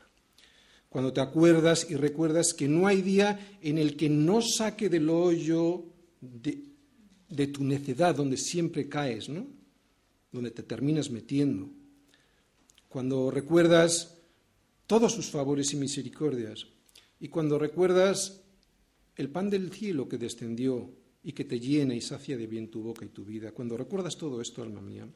Cuando 0.87 1.11
te 1.11 1.19
acuerdas 1.21 1.87
y 1.89 1.95
recuerdas 1.95 2.53
que 2.53 2.69
no 2.69 2.87
hay 2.87 3.01
día 3.01 3.57
en 3.61 3.77
el 3.77 3.97
que 3.97 4.09
no 4.09 4.41
saque 4.41 4.87
del 4.87 5.09
hoyo 5.09 5.83
de, 6.23 7.47
tu 7.47 7.63
necedad, 7.63 8.15
donde 8.15 8.37
siempre 8.37 8.87
caes, 8.87 9.29
¿no? 9.29 9.45
donde 10.31 10.51
te 10.51 10.63
terminas 10.63 11.09
metiendo. 11.09 11.69
Cuando 12.89 13.29
recuerdas 13.29 14.13
todos 14.87 15.13
sus 15.13 15.27
favores 15.27 15.73
y 15.73 15.77
misericordias. 15.77 16.67
Y 17.19 17.29
cuando 17.29 17.57
recuerdas 17.57 18.41
el 19.15 19.29
pan 19.29 19.49
del 19.49 19.71
cielo 19.71 20.07
que 20.07 20.17
descendió 20.17 20.89
y 21.23 21.31
que 21.31 21.45
te 21.45 21.59
llena 21.59 21.95
y 21.95 22.01
sacia 22.01 22.37
de 22.37 22.47
bien 22.47 22.69
tu 22.69 22.81
boca 22.81 23.05
y 23.05 23.09
tu 23.09 23.23
vida, 23.23 23.51
cuando 23.51 23.77
recuerdas 23.77 24.17
todo 24.17 24.41
esto, 24.41 24.61
alma 24.61 24.81
mía, 24.81 25.07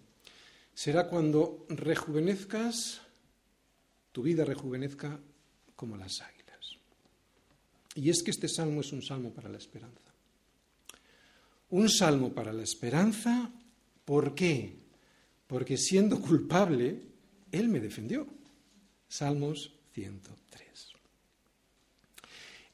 será 0.74 1.08
cuando 1.08 1.66
rejuvenezcas, 1.70 3.02
tu 4.12 4.24
vida 4.24 4.46
rejuvenezca 4.46 5.20
como 5.76 5.98
las 5.98 6.22
águilas. 6.22 6.78
Y 7.96 8.10
es 8.10 8.24
que 8.24 8.32
este 8.32 8.48
salmo 8.48 8.82
es 8.82 8.94
un 8.94 9.02
salmo 9.02 9.34
para 9.34 9.50
la 9.50 9.58
esperanza. 9.58 10.07
Un 11.70 11.90
salmo 11.90 12.34
para 12.34 12.54
la 12.54 12.64
esperanza, 12.64 13.52
¿por 14.06 14.34
qué? 14.34 14.76
Porque 15.48 15.78
siendo 15.78 16.22
culpable, 16.22 17.02
Él 17.52 17.68
me 17.68 17.80
defendió. 17.80 18.26
Salmos 19.08 19.74
103. 19.94 20.68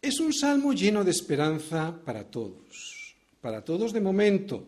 Es 0.02 0.20
un 0.20 0.34
salmo 0.34 0.74
lleno 0.74 1.04
de 1.04 1.12
esperanza 1.12 1.98
para 2.04 2.26
todos, 2.26 3.16
para 3.40 3.64
todos 3.64 3.94
de 3.94 4.02
momento, 4.02 4.68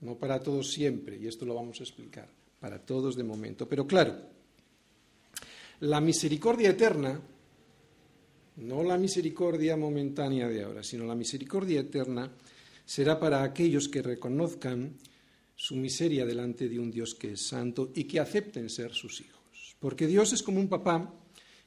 no 0.00 0.14
para 0.16 0.42
todos 0.42 0.72
siempre, 0.72 1.18
y 1.18 1.26
esto 1.26 1.44
lo 1.44 1.54
vamos 1.54 1.80
a 1.80 1.82
explicar, 1.82 2.28
para 2.58 2.78
todos 2.78 3.14
de 3.14 3.22
momento. 3.22 3.68
Pero 3.68 3.86
claro, 3.86 4.16
la 5.80 6.00
misericordia 6.00 6.70
eterna, 6.70 7.20
no 8.56 8.82
la 8.82 8.96
misericordia 8.96 9.76
momentánea 9.76 10.48
de 10.48 10.62
ahora, 10.62 10.82
sino 10.82 11.04
la 11.04 11.14
misericordia 11.14 11.80
eterna, 11.80 12.30
será 12.90 13.20
para 13.20 13.44
aquellos 13.44 13.86
que 13.86 14.02
reconozcan 14.02 14.98
su 15.54 15.76
miseria 15.76 16.26
delante 16.26 16.68
de 16.68 16.80
un 16.80 16.90
Dios 16.90 17.14
que 17.14 17.34
es 17.34 17.46
santo 17.46 17.92
y 17.94 18.02
que 18.02 18.18
acepten 18.18 18.68
ser 18.68 18.94
sus 18.94 19.20
hijos. 19.20 19.76
Porque 19.78 20.08
Dios 20.08 20.32
es 20.32 20.42
como 20.42 20.58
un 20.58 20.68
papá 20.68 21.14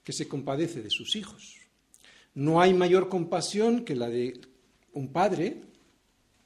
que 0.03 0.12
se 0.12 0.27
compadece 0.27 0.82
de 0.82 0.89
sus 0.89 1.15
hijos. 1.15 1.56
No 2.36 2.60
hay 2.60 2.74
mayor 2.74 3.08
compasión 3.08 3.86
que 3.86 3.96
la 3.96 4.10
de 4.10 4.34
un 4.92 5.13
padre 5.13 5.62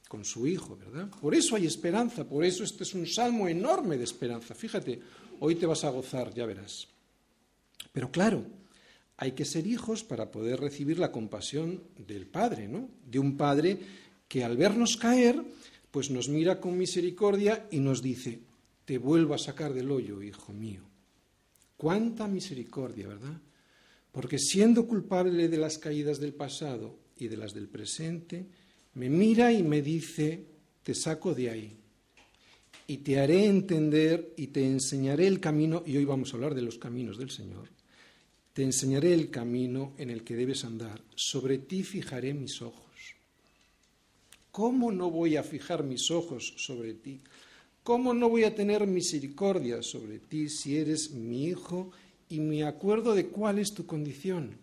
con 0.06 0.24
su 0.24 0.46
hijo, 0.46 0.76
¿verdad? 0.76 1.10
Por 1.20 1.34
eso 1.34 1.56
hay 1.56 1.66
esperanza, 1.66 2.28
por 2.28 2.44
eso 2.44 2.62
este 2.62 2.84
es 2.84 2.94
un 2.94 3.08
salmo 3.08 3.48
enorme 3.48 3.98
de 3.98 4.04
esperanza. 4.04 4.54
Fíjate, 4.54 5.00
hoy 5.40 5.56
te 5.56 5.66
vas 5.66 5.82
a 5.82 5.90
gozar, 5.90 6.32
ya 6.32 6.46
verás. 6.46 6.86
Pero 7.90 8.12
claro, 8.12 8.44
hay 9.16 9.32
que 9.32 9.44
ser 9.44 9.66
hijos 9.66 10.04
para 10.04 10.30
poder 10.30 10.60
recibir 10.60 11.00
la 11.00 11.10
compasión 11.10 11.82
del 11.96 12.28
Padre, 12.28 12.68
¿no? 12.68 12.88
De 13.04 13.18
un 13.18 13.36
Padre 13.36 14.06
que 14.28 14.44
al 14.44 14.56
vernos 14.56 14.96
caer, 14.96 15.42
pues 15.90 16.10
nos 16.10 16.28
mira 16.28 16.60
con 16.60 16.76
misericordia 16.76 17.66
y 17.70 17.80
nos 17.80 18.02
dice, 18.02 18.40
te 18.84 18.98
vuelvo 18.98 19.34
a 19.34 19.38
sacar 19.38 19.72
del 19.72 19.90
hoyo, 19.90 20.22
hijo 20.22 20.52
mío. 20.52 20.82
Cuánta 21.76 22.28
misericordia, 22.28 23.08
¿verdad? 23.08 23.40
porque 24.12 24.38
siendo 24.38 24.86
culpable 24.86 25.48
de 25.48 25.56
las 25.56 25.78
caídas 25.78 26.18
del 26.18 26.34
pasado 26.34 26.98
y 27.18 27.28
de 27.28 27.36
las 27.36 27.54
del 27.54 27.68
presente, 27.68 28.46
me 28.94 29.08
mira 29.08 29.52
y 29.52 29.62
me 29.62 29.82
dice, 29.82 30.44
te 30.82 30.94
saco 30.94 31.34
de 31.34 31.50
ahí 31.50 31.76
y 32.86 32.96
te 32.98 33.20
haré 33.20 33.46
entender 33.46 34.32
y 34.36 34.48
te 34.48 34.66
enseñaré 34.66 35.26
el 35.26 35.40
camino, 35.40 35.82
y 35.86 35.96
hoy 35.96 36.04
vamos 36.04 36.32
a 36.32 36.36
hablar 36.36 36.54
de 36.54 36.62
los 36.62 36.78
caminos 36.78 37.18
del 37.18 37.30
Señor, 37.30 37.68
te 38.54 38.62
enseñaré 38.64 39.12
el 39.12 39.30
camino 39.30 39.92
en 39.98 40.10
el 40.10 40.24
que 40.24 40.34
debes 40.34 40.64
andar, 40.64 41.00
sobre 41.14 41.58
ti 41.58 41.82
fijaré 41.82 42.34
mis 42.34 42.62
ojos. 42.62 42.87
¿Cómo 44.58 44.90
no 44.90 45.08
voy 45.08 45.36
a 45.36 45.44
fijar 45.44 45.84
mis 45.84 46.10
ojos 46.10 46.52
sobre 46.56 46.94
ti? 46.94 47.20
¿Cómo 47.84 48.12
no 48.12 48.28
voy 48.28 48.42
a 48.42 48.56
tener 48.56 48.88
misericordia 48.88 49.84
sobre 49.84 50.18
ti 50.18 50.48
si 50.48 50.76
eres 50.76 51.12
mi 51.12 51.44
hijo 51.44 51.92
y 52.28 52.40
me 52.40 52.64
acuerdo 52.64 53.14
de 53.14 53.28
cuál 53.28 53.60
es 53.60 53.72
tu 53.72 53.86
condición. 53.86 54.58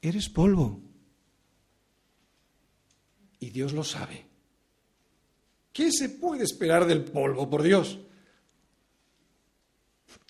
Eres 0.00 0.28
polvo. 0.28 0.80
Y 3.40 3.50
Dios 3.50 3.72
lo 3.72 3.82
sabe. 3.82 4.24
¿Qué 5.72 5.90
se 5.90 6.10
puede 6.10 6.44
esperar 6.44 6.86
del 6.86 7.02
polvo, 7.02 7.50
por 7.50 7.64
Dios? 7.64 7.98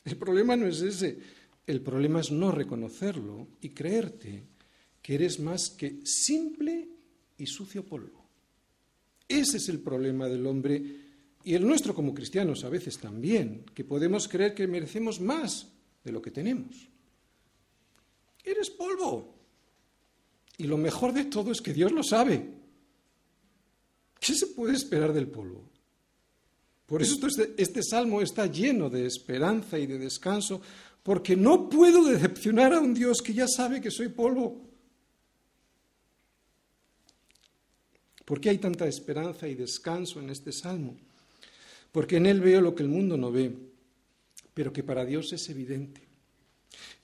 El 0.02 0.16
problema 0.16 0.56
no 0.56 0.66
es 0.66 0.80
ese. 0.80 1.43
El 1.66 1.80
problema 1.80 2.20
es 2.20 2.30
no 2.30 2.50
reconocerlo 2.52 3.48
y 3.60 3.70
creerte 3.70 4.44
que 5.00 5.14
eres 5.14 5.40
más 5.40 5.70
que 5.70 6.00
simple 6.04 6.88
y 7.38 7.46
sucio 7.46 7.84
polvo. 7.84 8.24
Ese 9.28 9.56
es 9.56 9.68
el 9.68 9.80
problema 9.80 10.28
del 10.28 10.46
hombre 10.46 10.82
y 11.44 11.54
el 11.54 11.66
nuestro 11.66 11.94
como 11.94 12.14
cristianos 12.14 12.64
a 12.64 12.68
veces 12.68 12.98
también, 12.98 13.64
que 13.74 13.84
podemos 13.84 14.28
creer 14.28 14.54
que 14.54 14.66
merecemos 14.66 15.20
más 15.20 15.68
de 16.02 16.12
lo 16.12 16.22
que 16.22 16.30
tenemos. 16.30 16.88
Eres 18.42 18.70
polvo. 18.70 19.34
Y 20.56 20.64
lo 20.64 20.78
mejor 20.78 21.12
de 21.12 21.24
todo 21.24 21.52
es 21.52 21.60
que 21.60 21.74
Dios 21.74 21.92
lo 21.92 22.02
sabe. 22.02 22.48
¿Qué 24.20 24.34
se 24.34 24.46
puede 24.48 24.74
esperar 24.74 25.12
del 25.12 25.28
polvo? 25.28 25.68
Por 26.86 27.02
eso 27.02 27.26
este, 27.26 27.54
este, 27.56 27.82
salmo 27.82 28.20
está 28.20 28.46
lleno 28.46 28.88
de 28.88 29.06
esperanza 29.06 29.78
y 29.78 29.86
de 29.86 29.98
descanso, 29.98 30.60
porque 31.04 31.36
no 31.36 31.68
puedo 31.68 32.04
decepcionar 32.04 32.72
a 32.74 32.80
un 32.80 32.94
Dios 32.94 33.22
que 33.22 33.32
ya 33.32 33.46
sabe 33.46 33.80
que 33.80 33.92
soy 33.92 34.08
polvo. 34.08 34.60
¿Por 38.24 38.40
qué 38.40 38.50
hay 38.50 38.58
tanta 38.58 38.88
esperanza 38.88 39.46
y 39.46 39.54
descanso 39.54 40.18
en 40.18 40.30
este 40.30 40.50
salmo? 40.50 40.96
porque 41.94 42.16
en 42.16 42.26
Él 42.26 42.40
veo 42.40 42.60
lo 42.60 42.74
que 42.74 42.82
el 42.82 42.88
mundo 42.88 43.16
no 43.16 43.30
ve, 43.30 43.54
pero 44.52 44.72
que 44.72 44.82
para 44.82 45.04
Dios 45.04 45.32
es 45.32 45.48
evidente. 45.48 46.02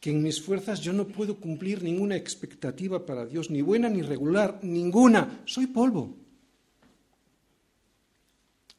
que 0.01 0.11
en 0.11 0.21
mis 0.21 0.43
fuerzas 0.43 0.81
yo 0.81 0.93
no 0.93 1.07
puedo 1.07 1.37
cumplir 1.37 1.85
ninguna 1.85 2.17
expectativa 2.17 3.07
para 3.07 3.25
Dios, 3.25 3.51
ni 3.51 3.61
buena 3.63 3.89
ni 3.89 4.03
regular, 4.03 4.59
ninguna. 4.63 5.43
Soy 5.45 5.67
polvo. 5.69 6.17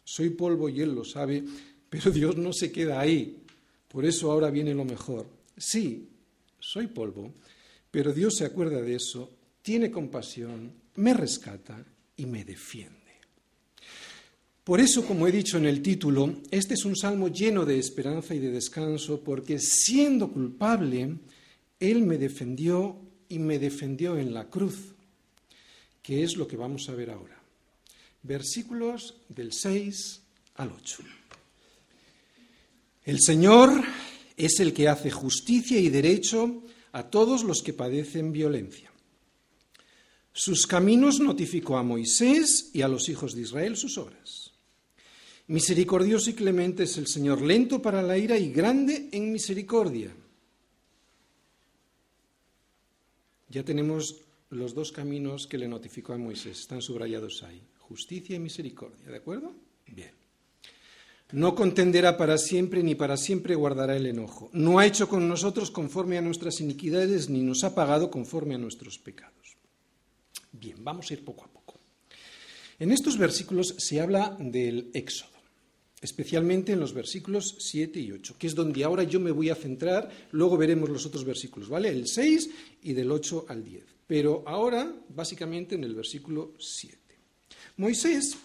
Soy 0.04 0.32
polvo 0.32 0.68
y 0.68 0.82
Él 0.82 0.94
lo 0.94 1.06
sabe, 1.06 1.46
pero 1.90 2.12
Dios 2.12 2.36
no 2.36 2.52
se 2.52 2.74
queda 2.74 3.00
ahí. 3.00 3.41
Por 3.92 4.06
eso 4.06 4.32
ahora 4.32 4.50
viene 4.50 4.74
lo 4.74 4.86
mejor. 4.86 5.28
Sí, 5.58 6.08
soy 6.60 6.88
polvo, 6.88 7.34
pero 7.90 8.14
Dios 8.14 8.36
se 8.38 8.46
acuerda 8.46 8.82
de 8.82 8.96
eso, 8.96 9.30
tiene 9.62 9.92
compasión, 9.92 10.72
me 10.96 11.14
rescata 11.14 11.86
y 12.16 12.26
me 12.26 12.46
defiende. 12.46 13.00
Por 14.64 14.80
eso, 14.80 15.06
como 15.06 15.28
he 15.28 15.32
dicho 15.32 15.58
en 15.58 15.66
el 15.66 15.82
título, 15.82 16.42
este 16.52 16.76
es 16.76 16.86
un 16.86 16.96
salmo 16.96 17.28
lleno 17.28 17.66
de 17.66 17.80
esperanza 17.80 18.34
y 18.34 18.40
de 18.40 18.52
descanso, 18.52 19.22
porque 19.22 19.60
siendo 19.60 20.32
culpable, 20.32 21.18
Él 21.80 22.04
me 22.04 22.18
defendió 22.18 22.98
y 23.28 23.40
me 23.40 23.60
defendió 23.60 24.18
en 24.18 24.34
la 24.34 24.50
cruz, 24.50 24.94
que 26.02 26.24
es 26.24 26.38
lo 26.38 26.48
que 26.48 26.58
vamos 26.58 26.88
a 26.88 26.96
ver 26.96 27.10
ahora. 27.10 27.42
Versículos 28.24 29.16
del 29.28 29.52
6 29.52 30.22
al 30.56 30.72
8. 30.72 31.21
El 33.04 33.20
Señor 33.20 33.84
es 34.38 34.60
el 34.60 34.74
que 34.74 34.88
hace 34.88 35.10
justicia 35.10 35.80
y 35.80 35.90
derecho 35.90 36.64
a 36.92 37.10
todos 37.10 37.44
los 37.44 37.64
que 37.64 37.74
padecen 37.74 38.32
violencia. 38.32 38.92
Sus 40.34 40.66
caminos 40.66 41.20
notificó 41.20 41.78
a 41.78 41.84
Moisés 41.84 42.70
y 42.74 42.82
a 42.82 42.88
los 42.88 43.10
hijos 43.10 43.34
de 43.34 43.42
Israel 43.42 43.76
sus 43.76 43.98
obras. 43.98 44.52
Misericordioso 45.48 46.30
y 46.30 46.34
clemente 46.34 46.84
es 46.84 46.98
el 46.98 47.08
Señor, 47.08 47.42
lento 47.42 47.82
para 47.82 48.02
la 48.02 48.18
ira 48.18 48.38
y 48.38 48.52
grande 48.52 49.10
en 49.12 49.32
misericordia. 49.32 50.16
Ya 53.50 53.64
tenemos 53.66 54.16
los 54.50 54.74
dos 54.74 54.92
caminos 54.92 55.48
que 55.48 55.58
le 55.58 55.68
notificó 55.68 56.14
a 56.14 56.18
Moisés, 56.18 56.62
están 56.62 56.82
subrayados 56.82 57.44
ahí, 57.44 57.62
justicia 57.80 58.36
y 58.36 58.40
misericordia, 58.40 59.10
¿de 59.10 59.18
acuerdo? 59.18 59.54
Bien. 59.88 60.21
No 61.32 61.56
contenderá 61.56 62.18
para 62.18 62.38
siempre, 62.38 62.84
ni 62.84 62.96
para 62.96 63.16
siempre 63.16 63.56
guardará 63.56 63.96
el 63.96 64.06
enojo. 64.06 64.50
No 64.54 64.80
ha 64.80 64.86
hecho 64.86 65.08
con 65.08 65.28
nosotros 65.28 65.72
conforme 65.72 66.18
a 66.18 66.22
nuestras 66.22 66.60
iniquidades, 66.60 67.30
ni 67.30 67.42
nos 67.42 67.64
ha 67.64 67.74
pagado 67.74 68.12
conforme 68.12 68.56
a 68.56 68.58
nuestros 68.58 69.00
pecados. 69.00 69.58
Bien, 70.52 70.84
vamos 70.84 71.10
a 71.10 71.14
ir 71.14 71.24
poco 71.24 71.46
a 71.46 71.48
poco. 71.48 71.80
En 72.80 72.92
estos 72.92 73.18
versículos 73.18 73.76
se 73.78 74.02
habla 74.02 74.36
del 74.40 74.90
Éxodo, 74.94 75.30
especialmente 76.02 76.74
en 76.74 76.80
los 76.80 76.94
versículos 76.94 77.56
7 77.60 78.00
y 78.00 78.12
8, 78.12 78.36
que 78.38 78.48
es 78.48 78.56
donde 78.56 78.84
ahora 78.84 79.04
yo 79.04 79.20
me 79.20 79.32
voy 79.32 79.50
a 79.50 79.56
centrar, 79.56 80.10
luego 80.32 80.58
veremos 80.58 80.90
los 80.90 81.06
otros 81.06 81.24
versículos, 81.24 81.70
¿vale? 81.70 81.90
El 81.90 82.08
6 82.08 82.50
y 82.84 82.94
del 82.94 83.12
8 83.12 83.46
al 83.48 83.64
10. 83.64 83.86
Pero 84.08 84.44
ahora, 84.46 84.92
básicamente, 85.10 85.76
en 85.76 85.86
el 85.86 85.96
versículo 85.96 86.54
7. 86.60 86.98
Moisés 87.78 88.38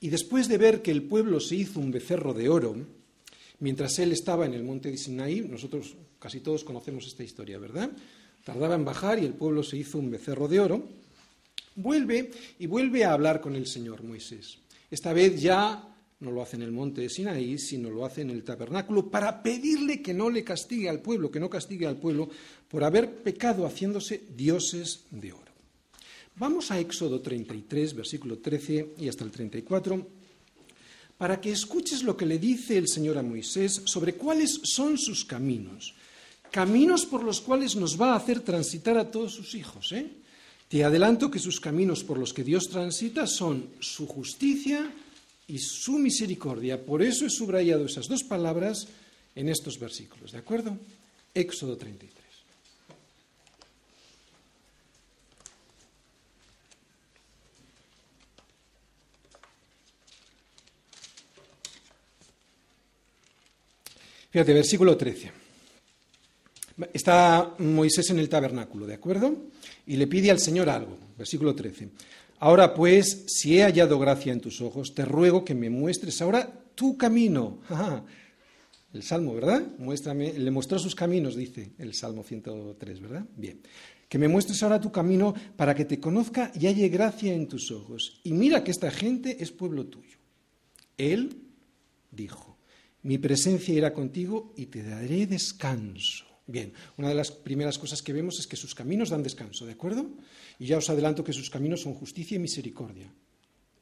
y 0.00 0.08
después 0.08 0.48
de 0.48 0.58
ver 0.58 0.82
que 0.82 0.90
el 0.90 1.02
pueblo 1.02 1.40
se 1.40 1.56
hizo 1.56 1.78
un 1.78 1.90
becerro 1.90 2.32
de 2.32 2.48
oro, 2.48 2.74
mientras 3.60 3.98
él 3.98 4.12
estaba 4.12 4.46
en 4.46 4.54
el 4.54 4.64
monte 4.64 4.90
de 4.90 4.96
Sinaí, 4.96 5.42
nosotros 5.42 5.94
casi 6.18 6.40
todos 6.40 6.64
conocemos 6.64 7.06
esta 7.06 7.22
historia, 7.22 7.58
¿verdad? 7.58 7.90
Tardaba 8.44 8.74
en 8.74 8.84
bajar 8.84 9.18
y 9.18 9.26
el 9.26 9.34
pueblo 9.34 9.62
se 9.62 9.76
hizo 9.76 9.98
un 9.98 10.10
becerro 10.10 10.48
de 10.48 10.60
oro. 10.60 10.88
Vuelve 11.76 12.30
y 12.58 12.66
vuelve 12.66 13.04
a 13.04 13.12
hablar 13.12 13.40
con 13.40 13.54
el 13.54 13.66
Señor 13.66 14.02
Moisés. 14.02 14.58
Esta 14.90 15.12
vez 15.12 15.40
ya 15.40 15.86
no 16.20 16.30
lo 16.30 16.42
hace 16.42 16.56
en 16.56 16.62
el 16.62 16.72
monte 16.72 17.02
de 17.02 17.10
Sinaí, 17.10 17.58
sino 17.58 17.90
lo 17.90 18.04
hace 18.04 18.22
en 18.22 18.30
el 18.30 18.42
tabernáculo 18.42 19.10
para 19.10 19.42
pedirle 19.42 20.02
que 20.02 20.14
no 20.14 20.30
le 20.30 20.44
castigue 20.44 20.88
al 20.88 21.00
pueblo, 21.00 21.30
que 21.30 21.40
no 21.40 21.48
castigue 21.48 21.86
al 21.86 21.96
pueblo 21.96 22.28
por 22.68 22.84
haber 22.84 23.22
pecado 23.22 23.66
haciéndose 23.66 24.22
dioses 24.34 25.04
de 25.10 25.32
oro. 25.32 25.49
Vamos 26.40 26.72
a 26.72 26.80
Éxodo 26.80 27.20
33, 27.20 27.92
versículo 27.92 28.40
13 28.40 28.96
y 28.96 29.12
hasta 29.12 29.28
el 29.28 29.30
34, 29.30 30.08
para 31.20 31.38
que 31.38 31.52
escuches 31.52 32.02
lo 32.02 32.16
que 32.16 32.24
le 32.24 32.38
dice 32.38 32.78
el 32.78 32.88
Señor 32.88 33.18
a 33.18 33.22
Moisés 33.22 33.82
sobre 33.84 34.16
cuáles 34.16 34.58
son 34.64 34.96
sus 34.96 35.26
caminos, 35.26 35.92
caminos 36.50 37.04
por 37.04 37.24
los 37.24 37.42
cuales 37.42 37.76
nos 37.76 38.00
va 38.00 38.14
a 38.14 38.16
hacer 38.16 38.40
transitar 38.40 38.96
a 38.96 39.10
todos 39.10 39.34
sus 39.34 39.54
hijos. 39.54 39.92
¿eh? 39.92 40.08
Te 40.66 40.82
adelanto 40.82 41.30
que 41.30 41.38
sus 41.38 41.60
caminos 41.60 42.02
por 42.04 42.16
los 42.16 42.32
que 42.32 42.42
Dios 42.42 42.70
transita 42.70 43.26
son 43.26 43.76
su 43.78 44.06
justicia 44.06 44.90
y 45.46 45.58
su 45.58 45.98
misericordia. 45.98 46.82
Por 46.82 47.02
eso 47.02 47.26
he 47.26 47.30
subrayado 47.30 47.84
esas 47.84 48.08
dos 48.08 48.24
palabras 48.24 48.88
en 49.36 49.50
estos 49.50 49.78
versículos. 49.78 50.32
¿De 50.32 50.38
acuerdo? 50.38 50.78
Éxodo 51.34 51.76
33. 51.76 52.19
Fíjate, 64.30 64.54
versículo 64.54 64.96
13. 64.96 65.32
Está 66.92 67.54
Moisés 67.58 68.10
en 68.10 68.20
el 68.20 68.28
tabernáculo, 68.28 68.86
¿de 68.86 68.94
acuerdo? 68.94 69.34
Y 69.86 69.96
le 69.96 70.06
pide 70.06 70.30
al 70.30 70.38
Señor 70.38 70.70
algo. 70.70 70.96
Versículo 71.18 71.54
13. 71.54 71.88
Ahora 72.38 72.72
pues, 72.72 73.24
si 73.26 73.58
he 73.58 73.64
hallado 73.64 73.98
gracia 73.98 74.32
en 74.32 74.40
tus 74.40 74.60
ojos, 74.60 74.94
te 74.94 75.04
ruego 75.04 75.44
que 75.44 75.54
me 75.54 75.68
muestres 75.68 76.22
ahora 76.22 76.50
tu 76.74 76.96
camino. 76.96 77.58
El 78.92 79.02
Salmo, 79.02 79.34
¿verdad? 79.34 79.62
Muéstrame, 79.78 80.32
le 80.32 80.50
mostró 80.50 80.78
sus 80.78 80.94
caminos, 80.94 81.36
dice 81.36 81.72
el 81.78 81.94
Salmo 81.94 82.22
103, 82.22 83.00
¿verdad? 83.00 83.24
Bien. 83.36 83.60
Que 84.08 84.18
me 84.18 84.28
muestres 84.28 84.62
ahora 84.62 84.80
tu 84.80 84.90
camino 84.90 85.34
para 85.56 85.74
que 85.74 85.84
te 85.84 86.00
conozca 86.00 86.50
y 86.58 86.66
halle 86.66 86.88
gracia 86.88 87.32
en 87.34 87.46
tus 87.46 87.70
ojos. 87.70 88.20
Y 88.24 88.32
mira 88.32 88.64
que 88.64 88.70
esta 88.70 88.90
gente 88.90 89.36
es 89.40 89.52
pueblo 89.52 89.86
tuyo. 89.86 90.18
Él 90.96 91.36
dijo, 92.10 92.49
mi 93.02 93.18
presencia 93.18 93.74
irá 93.74 93.92
contigo 93.92 94.52
y 94.56 94.66
te 94.66 94.82
daré 94.82 95.26
descanso. 95.26 96.26
Bien, 96.46 96.72
una 96.96 97.08
de 97.08 97.14
las 97.14 97.30
primeras 97.30 97.78
cosas 97.78 98.02
que 98.02 98.12
vemos 98.12 98.38
es 98.40 98.46
que 98.46 98.56
sus 98.56 98.74
caminos 98.74 99.10
dan 99.10 99.22
descanso, 99.22 99.66
¿de 99.66 99.72
acuerdo? 99.72 100.10
Y 100.58 100.66
ya 100.66 100.78
os 100.78 100.90
adelanto 100.90 101.22
que 101.22 101.32
sus 101.32 101.48
caminos 101.48 101.82
son 101.82 101.94
justicia 101.94 102.36
y 102.36 102.40
misericordia. 102.40 103.12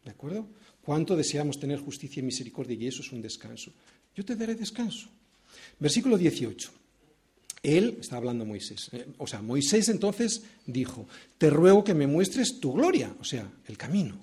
¿De 0.04 0.10
acuerdo? 0.10 0.46
¿Cuánto 0.82 1.16
deseamos 1.16 1.58
tener 1.58 1.78
justicia 1.78 2.20
y 2.20 2.24
misericordia 2.24 2.76
y 2.76 2.86
eso 2.86 3.02
es 3.02 3.10
un 3.12 3.22
descanso? 3.22 3.72
Yo 4.14 4.24
te 4.24 4.36
daré 4.36 4.54
descanso. 4.54 5.08
Versículo 5.78 6.18
18. 6.18 6.70
Él, 7.62 7.98
está 8.00 8.16
hablando 8.16 8.44
Moisés, 8.44 8.90
eh, 8.92 9.06
o 9.18 9.26
sea, 9.26 9.42
Moisés 9.42 9.88
entonces 9.88 10.42
dijo, 10.64 11.08
te 11.38 11.50
ruego 11.50 11.82
que 11.82 11.94
me 11.94 12.06
muestres 12.06 12.60
tu 12.60 12.72
gloria, 12.72 13.14
o 13.18 13.24
sea, 13.24 13.50
el 13.66 13.76
camino. 13.76 14.16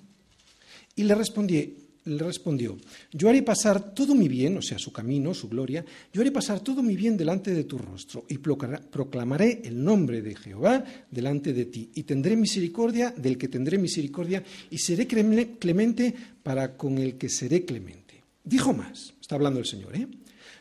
Y 0.94 1.04
le 1.04 1.14
respondí, 1.14 1.85
le 2.06 2.18
respondió, 2.18 2.76
yo 3.12 3.28
haré 3.28 3.42
pasar 3.42 3.94
todo 3.94 4.14
mi 4.14 4.28
bien, 4.28 4.56
o 4.56 4.62
sea, 4.62 4.78
su 4.78 4.92
camino, 4.92 5.34
su 5.34 5.48
gloria, 5.48 5.84
yo 6.12 6.20
haré 6.20 6.30
pasar 6.30 6.60
todo 6.60 6.82
mi 6.82 6.96
bien 6.96 7.16
delante 7.16 7.52
de 7.52 7.64
tu 7.64 7.78
rostro 7.78 8.24
y 8.28 8.38
proclamaré 8.38 9.60
el 9.64 9.82
nombre 9.82 10.22
de 10.22 10.34
Jehová 10.34 10.84
delante 11.10 11.52
de 11.52 11.66
ti 11.66 11.90
y 11.94 12.04
tendré 12.04 12.36
misericordia 12.36 13.12
del 13.16 13.36
que 13.36 13.48
tendré 13.48 13.78
misericordia 13.78 14.42
y 14.70 14.78
seré 14.78 15.06
clemente 15.06 16.14
para 16.42 16.76
con 16.76 16.98
el 16.98 17.16
que 17.16 17.28
seré 17.28 17.64
clemente. 17.64 18.22
Dijo 18.44 18.72
más, 18.72 19.14
está 19.20 19.34
hablando 19.34 19.58
el 19.58 19.66
Señor, 19.66 19.96
¿eh? 19.96 20.06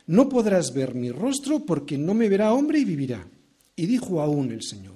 No 0.08 0.30
podrás 0.30 0.74
ver 0.74 0.94
mi 0.94 1.12
rostro 1.12 1.66
porque 1.66 1.98
no 1.98 2.14
me 2.14 2.30
verá 2.30 2.54
hombre 2.54 2.80
y 2.80 2.86
vivirá. 2.86 3.28
Y 3.76 3.86
dijo 3.88 4.22
aún 4.22 4.52
el 4.52 4.62
Señor, 4.62 4.95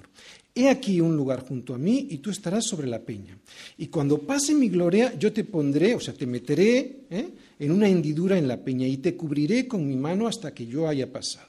He 0.60 0.68
aquí 0.68 1.00
un 1.00 1.16
lugar 1.16 1.40
junto 1.40 1.74
a 1.74 1.78
mí 1.78 2.08
y 2.10 2.18
tú 2.18 2.28
estarás 2.28 2.66
sobre 2.66 2.86
la 2.86 3.00
peña. 3.00 3.38
Y 3.78 3.86
cuando 3.86 4.18
pase 4.18 4.54
mi 4.54 4.68
gloria, 4.68 5.18
yo 5.18 5.32
te 5.32 5.44
pondré, 5.44 5.94
o 5.94 6.00
sea, 6.00 6.12
te 6.12 6.26
meteré 6.26 7.06
¿eh? 7.08 7.30
en 7.58 7.72
una 7.72 7.88
hendidura 7.88 8.36
en 8.36 8.46
la 8.46 8.62
peña 8.62 8.86
y 8.86 8.98
te 8.98 9.16
cubriré 9.16 9.66
con 9.66 9.88
mi 9.88 9.96
mano 9.96 10.26
hasta 10.26 10.52
que 10.52 10.66
yo 10.66 10.86
haya 10.86 11.10
pasado. 11.10 11.48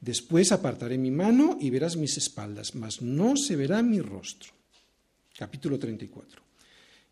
Después 0.00 0.52
apartaré 0.52 0.96
mi 0.96 1.10
mano 1.10 1.58
y 1.60 1.68
verás 1.68 1.98
mis 1.98 2.16
espaldas, 2.16 2.74
mas 2.74 3.02
no 3.02 3.36
se 3.36 3.56
verá 3.56 3.82
mi 3.82 4.00
rostro. 4.00 4.52
Capítulo 5.36 5.78
34. 5.78 6.40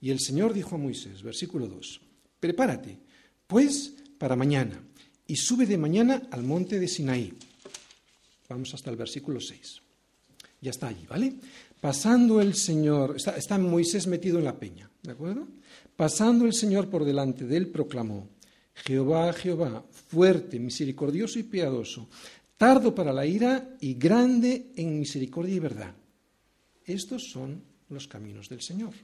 Y 0.01 0.09
el 0.09 0.21
Señor 0.21 0.55
dijo 0.55 0.77
a 0.77 0.79
Moisés, 0.79 1.23
versículo 1.23 1.67
2, 1.67 2.01
prepárate, 2.41 2.97
pues, 3.47 3.93
para 4.17 4.35
mañana, 4.35 4.81
y 5.27 5.37
sube 5.37 5.67
de 5.67 5.77
mañana 5.77 6.23
al 6.31 6.43
monte 6.43 6.81
de 6.81 6.89
Sinaí. 6.89 7.35
Vamos 8.49 8.73
hasta 8.73 8.89
el 8.89 8.97
versículo 8.97 9.43
6. 9.43 9.88
Ya 10.61 10.71
está 10.71 10.89
allí, 10.89 11.07
¿vale? 11.07 11.35
Pasando 11.81 12.41
el 12.41 12.55
Señor, 12.55 13.17
está, 13.17 13.59
Moisés 13.59 14.07
metido 14.07 14.39
en 14.39 14.45
la 14.45 14.59
peña, 14.59 14.91
¿de 15.03 15.13
acuerdo? 15.13 15.47
Pasando 15.97 16.45
el 16.45 16.53
Señor 16.53 16.89
por 16.89 17.05
delante 17.05 17.45
de 17.45 17.57
él, 17.57 17.69
proclamó, 17.69 18.29
Jehová, 18.75 19.33
Jehová, 19.33 19.85
fuerte, 19.91 20.59
misericordioso 20.59 21.39
y 21.39 21.45
piadoso, 21.45 22.09
tardo 22.57 22.95
para 22.95 23.13
la 23.13 23.27
ira 23.27 23.77
y 23.81 23.95
grande 23.95 24.73
en 24.77 24.99
misericordia 24.99 25.55
y 25.55 25.59
verdad. 25.61 25.95
Estos 26.85 27.31
son 27.31 27.63
los 27.89 28.09
caminos 28.09 28.49
del 28.49 28.63
Señor. 28.63 28.95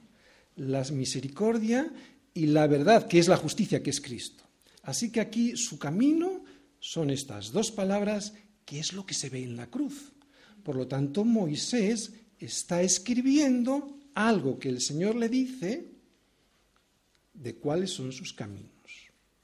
La 0.57 0.83
misericordia 0.83 1.91
y 2.33 2.47
la 2.47 2.67
verdad, 2.67 3.07
que 3.07 3.19
es 3.19 3.27
la 3.27 3.37
justicia, 3.37 3.81
que 3.81 3.89
es 3.89 4.01
Cristo. 4.01 4.43
Así 4.83 5.11
que 5.11 5.21
aquí 5.21 5.55
su 5.55 5.79
camino 5.79 6.43
son 6.79 7.09
estas 7.09 7.51
dos 7.51 7.71
palabras 7.71 8.33
qué 8.65 8.79
es 8.79 8.93
lo 8.93 9.05
que 9.05 9.13
se 9.13 9.29
ve 9.29 9.43
en 9.43 9.55
la 9.55 9.67
cruz. 9.67 10.11
Por 10.65 10.75
lo 10.75 10.87
tanto, 10.87 11.23
Moisés 11.23 12.11
está 12.39 12.81
escribiendo 12.81 13.99
algo 14.15 14.57
que 14.57 14.69
el 14.69 14.81
Señor 14.81 15.15
le 15.15 15.29
dice 15.29 15.91
de 17.35 17.55
cuáles 17.57 17.91
son 17.91 18.11
sus 18.11 18.33
caminos. 18.33 18.71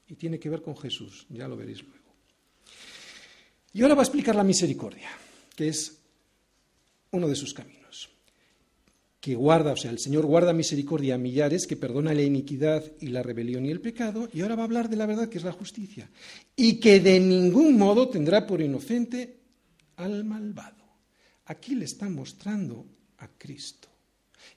Y 0.08 0.16
tiene 0.16 0.40
que 0.40 0.50
ver 0.50 0.62
con 0.62 0.76
Jesús, 0.76 1.24
ya 1.30 1.46
lo 1.46 1.56
veréis 1.56 1.84
luego. 1.84 2.12
Y 3.72 3.82
ahora 3.82 3.94
va 3.94 4.02
a 4.02 4.04
explicar 4.04 4.34
la 4.34 4.42
misericordia, 4.42 5.10
que 5.54 5.68
es 5.68 5.96
uno 7.12 7.28
de 7.28 7.36
sus 7.36 7.54
caminos 7.54 8.10
que 9.20 9.36
guarda, 9.36 9.70
o 9.70 9.76
sea, 9.76 9.92
el 9.92 10.00
Señor 10.00 10.26
guarda 10.26 10.52
misericordia 10.52 11.14
a 11.14 11.18
millares, 11.18 11.68
que 11.68 11.76
perdona 11.76 12.12
la 12.12 12.22
iniquidad 12.22 12.82
y 13.00 13.06
la 13.06 13.22
rebelión 13.22 13.64
y 13.64 13.70
el 13.70 13.80
pecado, 13.80 14.28
y 14.32 14.40
ahora 14.40 14.56
va 14.56 14.62
a 14.62 14.64
hablar 14.64 14.88
de 14.88 14.96
la 14.96 15.06
verdad, 15.06 15.28
que 15.28 15.38
es 15.38 15.44
la 15.44 15.52
justicia, 15.52 16.10
y 16.56 16.80
que 16.80 16.98
de 16.98 17.20
ningún 17.20 17.78
modo 17.78 18.08
tendrá 18.08 18.44
por 18.44 18.60
inocente 18.60 19.38
al 19.94 20.24
malvado. 20.24 20.81
Aquí 21.52 21.74
le 21.74 21.84
está 21.84 22.08
mostrando 22.08 22.86
a 23.18 23.28
Cristo. 23.28 23.86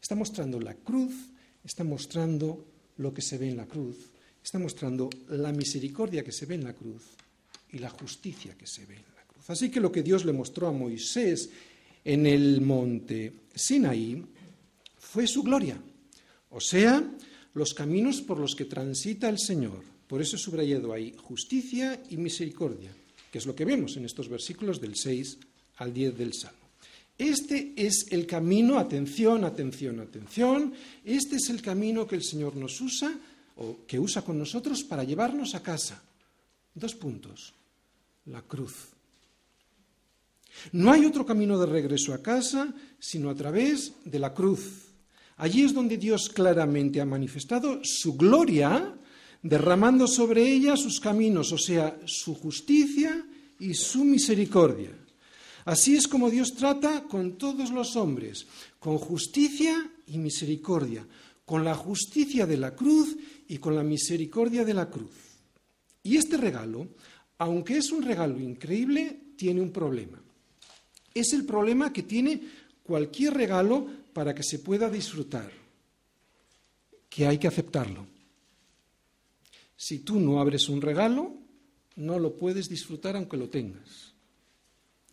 Está 0.02 0.16
mostrando 0.16 0.62
la 0.62 0.76
cruz, 0.76 1.14
está 1.62 1.84
mostrando 1.84 2.72
lo 2.96 3.14
que 3.14 3.22
se 3.22 3.38
ve 3.38 3.50
en 3.50 3.58
la 3.58 3.66
cruz, 3.66 3.98
está 4.42 4.60
mostrando 4.60 5.10
la 5.28 5.52
misericordia 5.52 6.24
que 6.24 6.32
se 6.32 6.46
ve 6.46 6.56
en 6.56 6.64
la 6.64 6.74
cruz 6.74 7.04
y 7.74 7.80
la 7.80 7.90
justicia 7.90 8.56
que 8.58 8.66
se 8.66 8.86
ve 8.86 8.96
en 8.96 9.14
la 9.14 9.24
cruz. 9.28 9.50
Así 9.50 9.70
que 9.70 9.82
lo 9.82 9.92
que 9.92 10.04
Dios 10.04 10.24
le 10.24 10.32
mostró 10.32 10.68
a 10.68 10.72
Moisés 10.72 11.50
en 12.06 12.26
el 12.26 12.62
monte 12.62 13.44
Sinaí 13.54 14.24
fue 14.98 15.28
su 15.28 15.44
gloria, 15.44 15.78
o 16.50 16.62
sea, 16.62 17.04
los 17.56 17.74
caminos 17.74 18.22
por 18.22 18.40
los 18.40 18.56
que 18.56 18.66
transita 18.66 19.28
el 19.28 19.40
Señor. 19.40 19.84
Por 20.08 20.22
eso 20.22 20.38
he 20.38 20.40
subrayado 20.40 20.94
ahí 20.94 21.14
justicia 21.18 22.02
y 22.10 22.16
misericordia, 22.16 22.96
que 23.30 23.40
es 23.40 23.46
lo 23.46 23.54
que 23.54 23.66
vemos 23.66 23.98
en 23.98 24.06
estos 24.06 24.30
versículos 24.30 24.80
del 24.80 24.96
6 24.96 25.40
al 25.76 25.94
10 25.94 26.18
del 26.18 26.34
Salmo. 26.34 26.65
Este 27.18 27.74
es 27.78 28.08
el 28.12 28.28
camino, 28.28 28.78
atención, 28.78 29.46
atención, 29.46 30.02
atención, 30.02 30.74
este 31.04 31.38
es 31.38 31.50
el 31.50 31.62
camino 31.62 32.06
que 32.06 32.16
el 32.16 32.24
Señor 32.24 32.56
nos 32.58 32.82
usa 32.82 33.14
o 33.56 33.86
que 33.88 34.00
usa 34.00 34.22
con 34.22 34.38
nosotros 34.38 34.84
para 34.84 35.04
llevarnos 35.04 35.56
a 35.56 35.64
casa. 35.64 36.04
Dos 36.74 36.94
puntos. 36.96 37.54
La 38.26 38.42
cruz. 38.42 38.90
No 40.72 40.92
hay 40.92 41.06
otro 41.06 41.26
camino 41.26 41.58
de 41.58 41.66
regreso 41.66 42.14
a 42.14 42.22
casa 42.22 42.74
sino 43.00 43.30
a 43.30 43.36
través 43.36 43.94
de 44.04 44.20
la 44.20 44.34
cruz. 44.34 44.90
Allí 45.38 45.64
es 45.64 45.74
donde 45.74 45.98
Dios 45.98 46.30
claramente 46.30 47.00
ha 47.00 47.06
manifestado 47.06 47.80
su 47.84 48.16
gloria, 48.16 48.94
derramando 49.42 50.08
sobre 50.08 50.50
ella 50.50 50.76
sus 50.76 51.00
caminos, 51.00 51.52
o 51.52 51.58
sea, 51.58 52.00
su 52.06 52.36
justicia 52.36 53.26
y 53.60 53.74
su 53.74 54.04
misericordia. 54.04 54.92
Así 55.66 55.96
es 55.96 56.08
como 56.08 56.30
Dios 56.30 56.54
trata 56.54 57.04
con 57.04 57.38
todos 57.38 57.72
los 57.72 57.96
hombres, 57.96 58.46
con 58.80 59.00
justicia 59.00 59.92
y 60.06 60.20
misericordia, 60.20 61.06
con 61.44 61.64
la 61.64 61.74
justicia 61.74 62.46
de 62.46 62.58
la 62.58 62.76
cruz 62.76 63.18
y 63.48 63.58
con 63.58 63.76
la 63.76 63.84
misericordia 63.84 64.64
de 64.64 64.76
la 64.76 64.90
cruz. 64.90 65.12
Y 66.04 66.18
este 66.18 66.38
regalo, 66.38 66.88
aunque 67.40 67.78
es 67.78 67.92
un 67.92 68.04
regalo 68.04 68.40
increíble, 68.40 69.20
tiene 69.36 69.60
un 69.60 69.72
problema. 69.72 70.22
Es 71.16 71.34
el 71.34 71.46
problema 71.46 71.92
que 71.92 72.04
tiene 72.04 72.42
cualquier 72.84 73.34
regalo 73.34 73.88
para 74.14 74.36
que 74.36 74.44
se 74.44 74.60
pueda 74.60 74.88
disfrutar, 74.88 75.52
que 77.10 77.26
hay 77.26 77.40
que 77.40 77.48
aceptarlo. 77.48 78.06
Si 79.76 80.00
tú 80.00 80.20
no 80.20 80.40
abres 80.40 80.70
un 80.70 80.82
regalo, 80.82 81.34
no 81.96 82.20
lo 82.20 82.36
puedes 82.36 82.70
disfrutar 82.70 83.16
aunque 83.16 83.38
lo 83.38 83.50
tengas. 83.50 84.15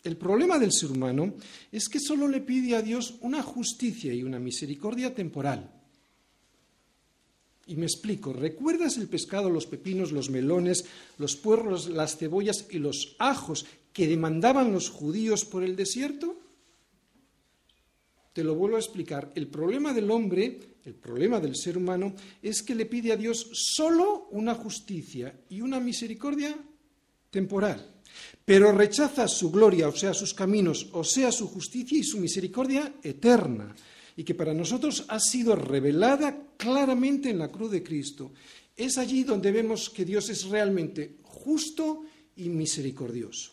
El 0.04 0.16
problema 0.16 0.58
del 0.58 0.72
ser 0.72 0.90
humano 0.90 1.34
es 1.70 1.88
que 1.88 2.00
solo 2.00 2.26
le 2.26 2.40
pide 2.40 2.74
a 2.74 2.82
Dios 2.82 3.14
una 3.20 3.42
justicia 3.42 4.12
y 4.12 4.22
una 4.22 4.40
misericordia 4.40 5.14
temporal. 5.14 5.70
Y 7.66 7.76
me 7.76 7.86
explico, 7.86 8.32
¿recuerdas 8.32 8.96
el 8.96 9.08
pescado, 9.08 9.48
los 9.48 9.66
pepinos, 9.66 10.10
los 10.10 10.30
melones, 10.30 10.84
los 11.18 11.36
puerros, 11.36 11.88
las 11.88 12.16
cebollas 12.16 12.66
y 12.70 12.78
los 12.78 13.14
ajos 13.18 13.64
que 13.92 14.08
demandaban 14.08 14.72
los 14.72 14.90
judíos 14.90 15.44
por 15.44 15.62
el 15.62 15.76
desierto? 15.76 16.36
Te 18.32 18.42
lo 18.42 18.56
vuelvo 18.56 18.76
a 18.76 18.80
explicar. 18.80 19.30
El 19.36 19.46
problema 19.46 19.92
del 19.92 20.10
hombre, 20.10 20.58
el 20.84 20.94
problema 20.94 21.38
del 21.38 21.54
ser 21.54 21.78
humano, 21.78 22.14
es 22.42 22.62
que 22.62 22.74
le 22.74 22.86
pide 22.86 23.12
a 23.12 23.16
Dios 23.16 23.50
solo 23.52 24.26
una 24.32 24.54
justicia 24.54 25.32
y 25.48 25.60
una 25.60 25.78
misericordia 25.78 26.56
temporal, 27.30 27.91
pero 28.44 28.72
rechaza 28.72 29.28
su 29.28 29.50
gloria, 29.50 29.88
o 29.88 29.96
sea, 29.96 30.14
sus 30.14 30.34
caminos, 30.34 30.88
o 30.92 31.04
sea, 31.04 31.30
su 31.30 31.48
justicia 31.48 31.98
y 31.98 32.04
su 32.04 32.18
misericordia 32.18 32.94
eterna, 33.02 33.74
y 34.16 34.24
que 34.24 34.34
para 34.34 34.54
nosotros 34.54 35.04
ha 35.08 35.20
sido 35.20 35.56
revelada 35.56 36.48
claramente 36.56 37.30
en 37.30 37.38
la 37.38 37.48
cruz 37.48 37.70
de 37.70 37.82
Cristo. 37.82 38.32
Es 38.76 38.98
allí 38.98 39.24
donde 39.24 39.52
vemos 39.52 39.90
que 39.90 40.04
Dios 40.04 40.28
es 40.28 40.44
realmente 40.44 41.16
justo 41.22 42.04
y 42.36 42.48
misericordioso. 42.48 43.52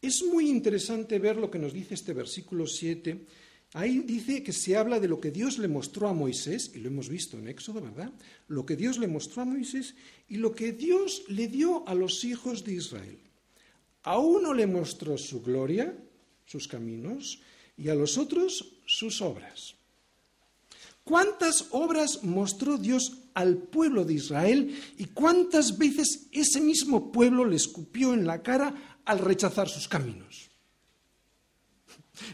Es 0.00 0.22
muy 0.22 0.50
interesante 0.50 1.18
ver 1.18 1.36
lo 1.36 1.50
que 1.50 1.58
nos 1.58 1.72
dice 1.72 1.94
este 1.94 2.12
versículo 2.12 2.66
7. 2.66 3.26
Ahí 3.74 3.98
dice 4.00 4.42
que 4.42 4.52
se 4.52 4.76
habla 4.76 5.00
de 5.00 5.08
lo 5.08 5.20
que 5.20 5.30
Dios 5.30 5.58
le 5.58 5.68
mostró 5.68 6.08
a 6.08 6.14
Moisés, 6.14 6.70
y 6.74 6.78
lo 6.78 6.88
hemos 6.88 7.08
visto 7.08 7.36
en 7.38 7.48
Éxodo, 7.48 7.82
¿verdad? 7.82 8.12
Lo 8.48 8.64
que 8.64 8.76
Dios 8.76 8.98
le 8.98 9.08
mostró 9.08 9.42
a 9.42 9.44
Moisés 9.44 9.94
y 10.28 10.36
lo 10.36 10.54
que 10.54 10.72
Dios 10.72 11.24
le 11.28 11.48
dio 11.48 11.86
a 11.86 11.94
los 11.94 12.24
hijos 12.24 12.64
de 12.64 12.74
Israel. 12.74 13.18
A 14.04 14.18
uno 14.18 14.54
le 14.54 14.66
mostró 14.66 15.18
su 15.18 15.42
gloria, 15.42 15.92
sus 16.46 16.68
caminos, 16.68 17.42
y 17.76 17.88
a 17.88 17.94
los 17.94 18.16
otros 18.16 18.76
sus 18.86 19.20
obras. 19.20 19.74
¿Cuántas 21.02 21.66
obras 21.72 22.22
mostró 22.22 22.78
Dios 22.78 23.24
al 23.34 23.58
pueblo 23.58 24.04
de 24.04 24.14
Israel 24.14 24.80
y 24.96 25.06
cuántas 25.06 25.76
veces 25.76 26.28
ese 26.32 26.60
mismo 26.60 27.12
pueblo 27.12 27.44
le 27.44 27.56
escupió 27.56 28.14
en 28.14 28.26
la 28.26 28.42
cara 28.42 29.00
al 29.04 29.18
rechazar 29.18 29.68
sus 29.68 29.88
caminos. 29.88 30.50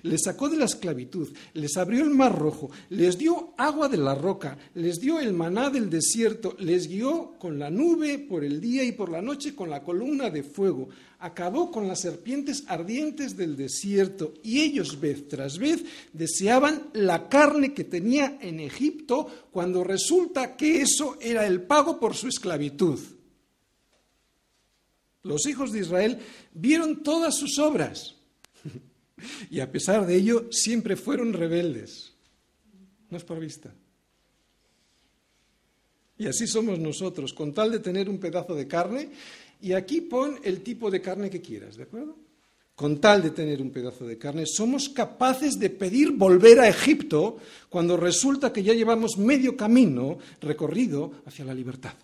Les 0.02 0.22
sacó 0.24 0.48
de 0.48 0.58
la 0.58 0.66
esclavitud, 0.66 1.28
les 1.54 1.76
abrió 1.78 2.04
el 2.04 2.10
mar 2.10 2.38
rojo, 2.38 2.70
les 2.90 3.16
dio 3.16 3.54
agua 3.56 3.88
de 3.88 3.96
la 3.96 4.14
roca, 4.14 4.58
les 4.74 5.00
dio 5.00 5.18
el 5.18 5.32
maná 5.32 5.70
del 5.70 5.88
desierto, 5.88 6.54
les 6.58 6.86
guió 6.86 7.38
con 7.38 7.58
la 7.58 7.70
nube 7.70 8.18
por 8.18 8.44
el 8.44 8.60
día 8.60 8.84
y 8.84 8.92
por 8.92 9.10
la 9.10 9.22
noche 9.22 9.54
con 9.54 9.70
la 9.70 9.82
columna 9.82 10.28
de 10.28 10.42
fuego, 10.42 10.90
acabó 11.18 11.70
con 11.70 11.88
las 11.88 12.00
serpientes 12.00 12.64
ardientes 12.66 13.36
del 13.38 13.56
desierto 13.56 14.34
y 14.42 14.60
ellos 14.60 15.00
vez 15.00 15.28
tras 15.28 15.58
vez 15.58 15.82
deseaban 16.12 16.90
la 16.92 17.28
carne 17.28 17.72
que 17.72 17.84
tenía 17.84 18.38
en 18.42 18.60
Egipto 18.60 19.26
cuando 19.50 19.82
resulta 19.82 20.56
que 20.56 20.82
eso 20.82 21.16
era 21.20 21.46
el 21.46 21.62
pago 21.62 21.98
por 21.98 22.14
su 22.14 22.28
esclavitud. 22.28 22.98
Los 25.22 25.46
hijos 25.46 25.72
de 25.72 25.80
Israel 25.80 26.18
vieron 26.52 27.02
todas 27.02 27.36
sus 27.36 27.58
obras 27.58 28.19
y 29.50 29.60
a 29.60 29.70
pesar 29.70 30.06
de 30.06 30.16
ello 30.16 30.48
siempre 30.50 30.96
fueron 30.96 31.32
rebeldes. 31.32 32.12
No 33.10 33.16
es 33.16 33.24
por 33.24 33.40
vista. 33.40 33.72
Y 36.20 36.26
así 36.26 36.46
somos 36.46 36.78
nosotros, 36.78 37.32
con 37.32 37.54
tal 37.54 37.70
de 37.72 37.78
tener 37.78 38.08
un 38.08 38.18
pedazo 38.18 38.54
de 38.54 38.68
carne, 38.68 39.08
y 39.62 39.72
aquí 39.72 40.02
pon 40.02 40.38
el 40.44 40.62
tipo 40.62 40.90
de 40.90 41.00
carne 41.00 41.30
que 41.30 41.40
quieras, 41.40 41.76
¿de 41.76 41.84
acuerdo? 41.84 42.14
Con 42.74 43.00
tal 43.00 43.22
de 43.22 43.30
tener 43.30 43.60
un 43.60 43.70
pedazo 43.70 44.06
de 44.06 44.18
carne, 44.18 44.44
somos 44.46 44.90
capaces 44.90 45.58
de 45.58 45.70
pedir 45.70 46.12
volver 46.12 46.60
a 46.60 46.68
Egipto 46.68 47.38
cuando 47.68 47.96
resulta 47.96 48.52
que 48.52 48.62
ya 48.62 48.74
llevamos 48.74 49.18
medio 49.18 49.56
camino 49.56 50.18
recorrido 50.40 51.12
hacia 51.26 51.44
la 51.44 51.54
libertad. 51.54 51.94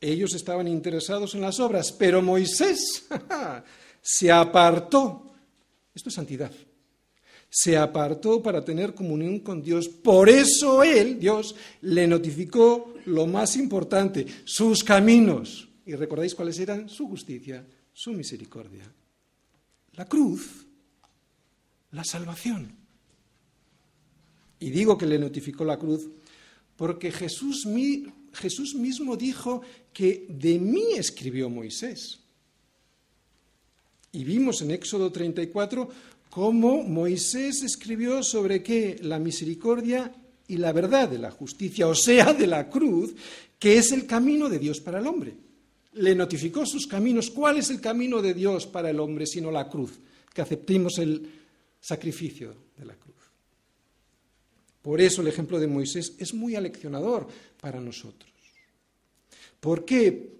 Ellos 0.00 0.34
estaban 0.34 0.66
interesados 0.66 1.34
en 1.36 1.42
las 1.42 1.60
obras, 1.60 1.92
pero 1.92 2.22
Moisés 2.22 3.06
se 4.02 4.30
apartó. 4.30 5.32
Esto 5.94 6.08
es 6.08 6.14
santidad. 6.14 6.52
Se 7.48 7.76
apartó 7.76 8.42
para 8.42 8.64
tener 8.64 8.94
comunión 8.94 9.38
con 9.40 9.62
Dios. 9.62 9.88
Por 9.88 10.28
eso 10.28 10.82
Él, 10.82 11.18
Dios, 11.18 11.54
le 11.82 12.06
notificó 12.06 12.94
lo 13.06 13.26
más 13.26 13.56
importante, 13.56 14.26
sus 14.44 14.82
caminos. 14.82 15.68
¿Y 15.86 15.94
recordáis 15.94 16.34
cuáles 16.34 16.58
eran? 16.58 16.88
Su 16.88 17.08
justicia, 17.08 17.64
su 17.92 18.12
misericordia. 18.12 18.84
La 19.94 20.06
cruz, 20.06 20.66
la 21.92 22.04
salvación. 22.04 22.74
Y 24.58 24.70
digo 24.70 24.96
que 24.96 25.06
le 25.06 25.18
notificó 25.18 25.64
la 25.64 25.78
cruz 25.78 26.08
porque 26.76 27.12
Jesús, 27.12 27.66
Jesús 28.32 28.74
mismo 28.74 29.16
dijo 29.16 29.60
que 29.92 30.26
de 30.28 30.58
mí 30.58 30.94
escribió 30.96 31.50
Moisés. 31.50 32.21
Y 34.12 34.24
vimos 34.24 34.60
en 34.62 34.70
Éxodo 34.70 35.10
34 35.10 35.88
cómo 36.28 36.82
Moisés 36.82 37.62
escribió 37.62 38.22
sobre 38.22 38.62
qué 38.62 38.98
la 39.02 39.18
misericordia 39.18 40.12
y 40.48 40.56
la 40.58 40.72
verdad 40.72 41.08
de 41.08 41.18
la 41.18 41.30
justicia, 41.30 41.88
o 41.88 41.94
sea, 41.94 42.32
de 42.34 42.46
la 42.46 42.68
cruz, 42.68 43.14
que 43.58 43.78
es 43.78 43.92
el 43.92 44.06
camino 44.06 44.48
de 44.48 44.58
Dios 44.58 44.80
para 44.80 44.98
el 44.98 45.06
hombre. 45.06 45.34
le 45.94 46.14
notificó 46.14 46.64
sus 46.64 46.86
caminos. 46.86 47.30
¿Cuál 47.30 47.58
es 47.58 47.68
el 47.68 47.80
camino 47.80 48.22
de 48.22 48.32
Dios 48.32 48.66
para 48.66 48.88
el 48.88 48.98
hombre 48.98 49.26
sino 49.26 49.50
la 49.50 49.68
cruz? 49.68 49.92
Que 50.32 50.40
aceptemos 50.40 50.98
el 50.98 51.28
sacrificio 51.80 52.54
de 52.78 52.86
la 52.86 52.94
cruz. 52.94 53.12
Por 54.80 55.00
eso 55.00 55.20
el 55.22 55.28
ejemplo 55.28 55.60
de 55.60 55.66
Moisés 55.66 56.14
es 56.18 56.34
muy 56.34 56.56
aleccionador 56.56 57.28
para 57.60 57.78
nosotros. 57.78 58.32
¿Por 59.60 59.84
qué? 59.84 60.32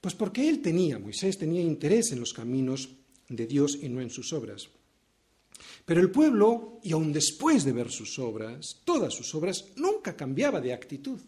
Pues 0.00 0.14
porque 0.14 0.48
él 0.48 0.60
tenía, 0.60 0.98
Moisés 0.98 1.36
tenía 1.36 1.60
interés 1.60 2.12
en 2.12 2.20
los 2.20 2.32
caminos 2.32 2.88
de 3.28 3.46
Dios 3.46 3.78
y 3.80 3.88
no 3.88 4.00
en 4.00 4.10
sus 4.10 4.32
obras. 4.32 4.68
Pero 5.84 6.00
el 6.00 6.10
pueblo, 6.10 6.80
y 6.82 6.92
aun 6.92 7.12
después 7.12 7.64
de 7.64 7.72
ver 7.72 7.90
sus 7.90 8.18
obras, 8.18 8.80
todas 8.84 9.14
sus 9.14 9.34
obras, 9.34 9.64
nunca 9.76 10.16
cambiaba 10.16 10.60
de 10.60 10.72
actitud. 10.72 11.18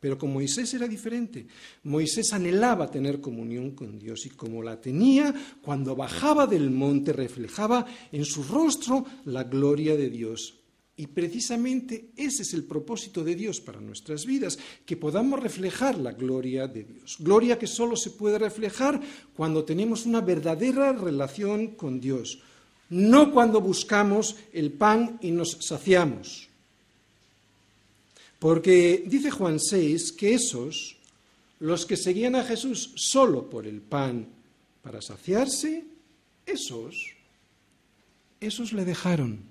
Pero 0.00 0.16
con 0.16 0.32
Moisés 0.32 0.72
era 0.72 0.88
diferente. 0.88 1.46
Moisés 1.84 2.32
anhelaba 2.32 2.90
tener 2.90 3.20
comunión 3.20 3.72
con 3.72 3.98
Dios 3.98 4.24
y 4.24 4.30
como 4.30 4.62
la 4.62 4.80
tenía, 4.80 5.34
cuando 5.60 5.94
bajaba 5.94 6.46
del 6.46 6.70
monte 6.70 7.12
reflejaba 7.12 7.84
en 8.10 8.24
su 8.24 8.42
rostro 8.42 9.04
la 9.26 9.44
gloria 9.44 9.96
de 9.96 10.08
Dios. 10.08 10.59
Y 11.00 11.06
precisamente 11.06 12.10
ese 12.14 12.42
es 12.42 12.52
el 12.52 12.64
propósito 12.64 13.24
de 13.24 13.34
Dios 13.34 13.58
para 13.58 13.80
nuestras 13.80 14.26
vidas, 14.26 14.58
que 14.84 14.98
podamos 14.98 15.40
reflejar 15.40 15.96
la 15.96 16.12
gloria 16.12 16.68
de 16.68 16.84
Dios. 16.84 17.16
Gloria 17.18 17.58
que 17.58 17.66
solo 17.66 17.96
se 17.96 18.10
puede 18.10 18.38
reflejar 18.38 19.00
cuando 19.34 19.64
tenemos 19.64 20.04
una 20.04 20.20
verdadera 20.20 20.92
relación 20.92 21.68
con 21.68 22.02
Dios, 22.02 22.40
no 22.90 23.32
cuando 23.32 23.62
buscamos 23.62 24.36
el 24.52 24.72
pan 24.72 25.18
y 25.22 25.30
nos 25.30 25.52
saciamos. 25.60 26.48
Porque 28.38 29.02
dice 29.06 29.30
Juan 29.30 29.58
6 29.58 30.12
que 30.12 30.34
esos, 30.34 30.98
los 31.60 31.86
que 31.86 31.96
seguían 31.96 32.34
a 32.34 32.44
Jesús 32.44 32.92
solo 32.96 33.48
por 33.48 33.66
el 33.66 33.80
pan 33.80 34.28
para 34.82 35.00
saciarse, 35.00 35.82
esos, 36.44 36.94
esos 38.38 38.74
le 38.74 38.84
dejaron. 38.84 39.49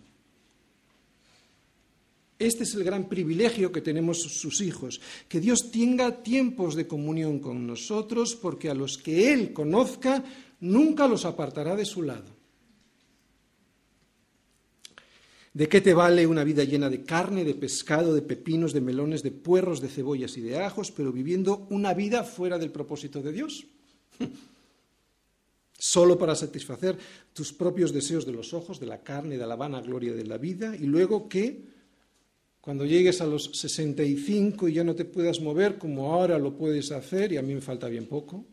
Este 2.39 2.63
es 2.63 2.73
el 2.73 2.85
gran 2.85 3.09
privilegio 3.09 3.69
que 3.69 3.81
tenemos 3.81 4.21
sus 4.21 4.61
hijos, 4.61 5.01
que 5.27 5.41
Dios 5.41 5.69
tenga 5.71 6.23
tiempos 6.23 6.73
de 6.73 6.87
comunión 6.87 7.39
con 7.39 7.67
nosotros, 7.67 8.37
porque 8.37 8.69
a 8.69 8.73
los 8.73 8.97
que 8.97 9.33
Él 9.33 9.51
conozca 9.51 10.23
nunca 10.61 11.05
los 11.05 11.25
apartará 11.25 11.75
de 11.75 11.83
su 11.83 12.01
lado. 12.01 12.39
¿De 15.53 15.67
qué 15.67 15.81
te 15.81 15.93
vale 15.93 16.25
una 16.25 16.45
vida 16.45 16.63
llena 16.63 16.89
de 16.89 17.03
carne, 17.03 17.43
de 17.43 17.55
pescado, 17.55 18.13
de 18.13 18.21
pepinos, 18.21 18.71
de 18.71 18.79
melones, 18.79 19.21
de 19.21 19.31
puerros, 19.31 19.81
de 19.81 19.89
cebollas 19.89 20.37
y 20.37 20.41
de 20.41 20.59
ajos, 20.59 20.91
pero 20.91 21.11
viviendo 21.11 21.67
una 21.69 21.93
vida 21.93 22.23
fuera 22.23 22.57
del 22.57 22.71
propósito 22.71 23.21
de 23.21 23.33
Dios? 23.33 23.65
Solo 25.77 26.17
para 26.17 26.35
satisfacer 26.35 26.97
tus 27.33 27.51
propios 27.51 27.91
deseos 27.91 28.25
de 28.25 28.31
los 28.31 28.53
ojos, 28.53 28.79
de 28.79 28.85
la 28.85 29.01
carne, 29.03 29.37
de 29.37 29.47
la 29.47 29.57
vana 29.57 29.81
gloria 29.81 30.13
de 30.13 30.25
la 30.25 30.37
vida, 30.37 30.73
y 30.73 30.85
luego 30.85 31.27
que 31.27 31.78
cuando 32.61 32.85
llegues 32.85 33.21
a 33.21 33.25
los 33.25 33.51
65 33.53 34.67
y 34.67 34.73
ya 34.73 34.83
no 34.83 34.95
te 34.95 35.05
puedas 35.05 35.39
mover 35.39 35.77
como 35.77 36.13
ahora 36.13 36.37
lo 36.37 36.55
puedes 36.55 36.91
hacer, 36.91 37.31
y 37.31 37.37
a 37.37 37.41
mí 37.41 37.53
me 37.53 37.61
falta 37.61 37.87
bien 37.87 38.05
poco, 38.05 38.45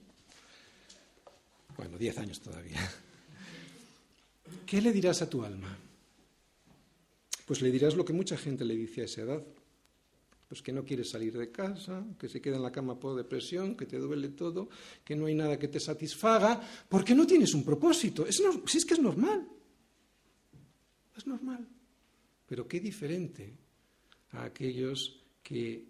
bueno, 1.77 1.99
10 1.99 2.19
años 2.19 2.41
todavía, 2.41 2.81
¿qué 4.67 4.81
le 4.81 4.93
dirás 4.93 5.23
a 5.23 5.29
tu 5.29 5.43
alma? 5.45 5.77
Pues 7.45 7.63
le 7.63 7.71
dirás 7.71 7.95
lo 7.95 8.05
que 8.05 8.13
mucha 8.13 8.37
gente 8.37 8.65
le 8.65 8.77
dice 8.77 9.03
a 9.03 9.05
esa 9.05 9.23
edad, 9.23 9.43
pues 10.49 10.63
que 10.63 10.73
no 10.73 10.85
quieres 10.85 11.11
salir 11.11 11.37
de 11.37 11.51
casa, 11.51 12.05
que 12.19 12.29
se 12.29 12.41
queda 12.41 12.57
en 12.57 12.63
la 12.63 12.73
cama 12.73 12.99
por 12.99 13.17
depresión, 13.17 13.77
que 13.77 13.87
te 13.87 13.99
duele 13.99 14.29
todo, 14.31 14.69
que 15.05 15.17
no 15.17 15.27
hay 15.27 15.35
nada 15.35 15.59
que 15.59 15.69
te 15.69 15.81
satisfaga, 15.81 16.61
porque 16.89 17.15
no 17.15 17.27
tienes 17.27 17.53
un 17.55 17.65
propósito. 17.65 18.25
si 18.31 18.79
es 18.79 18.85
que 18.85 18.95
es 18.95 19.01
normal, 19.01 19.47
es 21.17 21.27
normal. 21.27 21.69
Pero 22.47 22.69
qué 22.69 22.79
diferente 22.79 23.66
a 24.37 24.45
aquellos 24.45 25.21
que, 25.43 25.85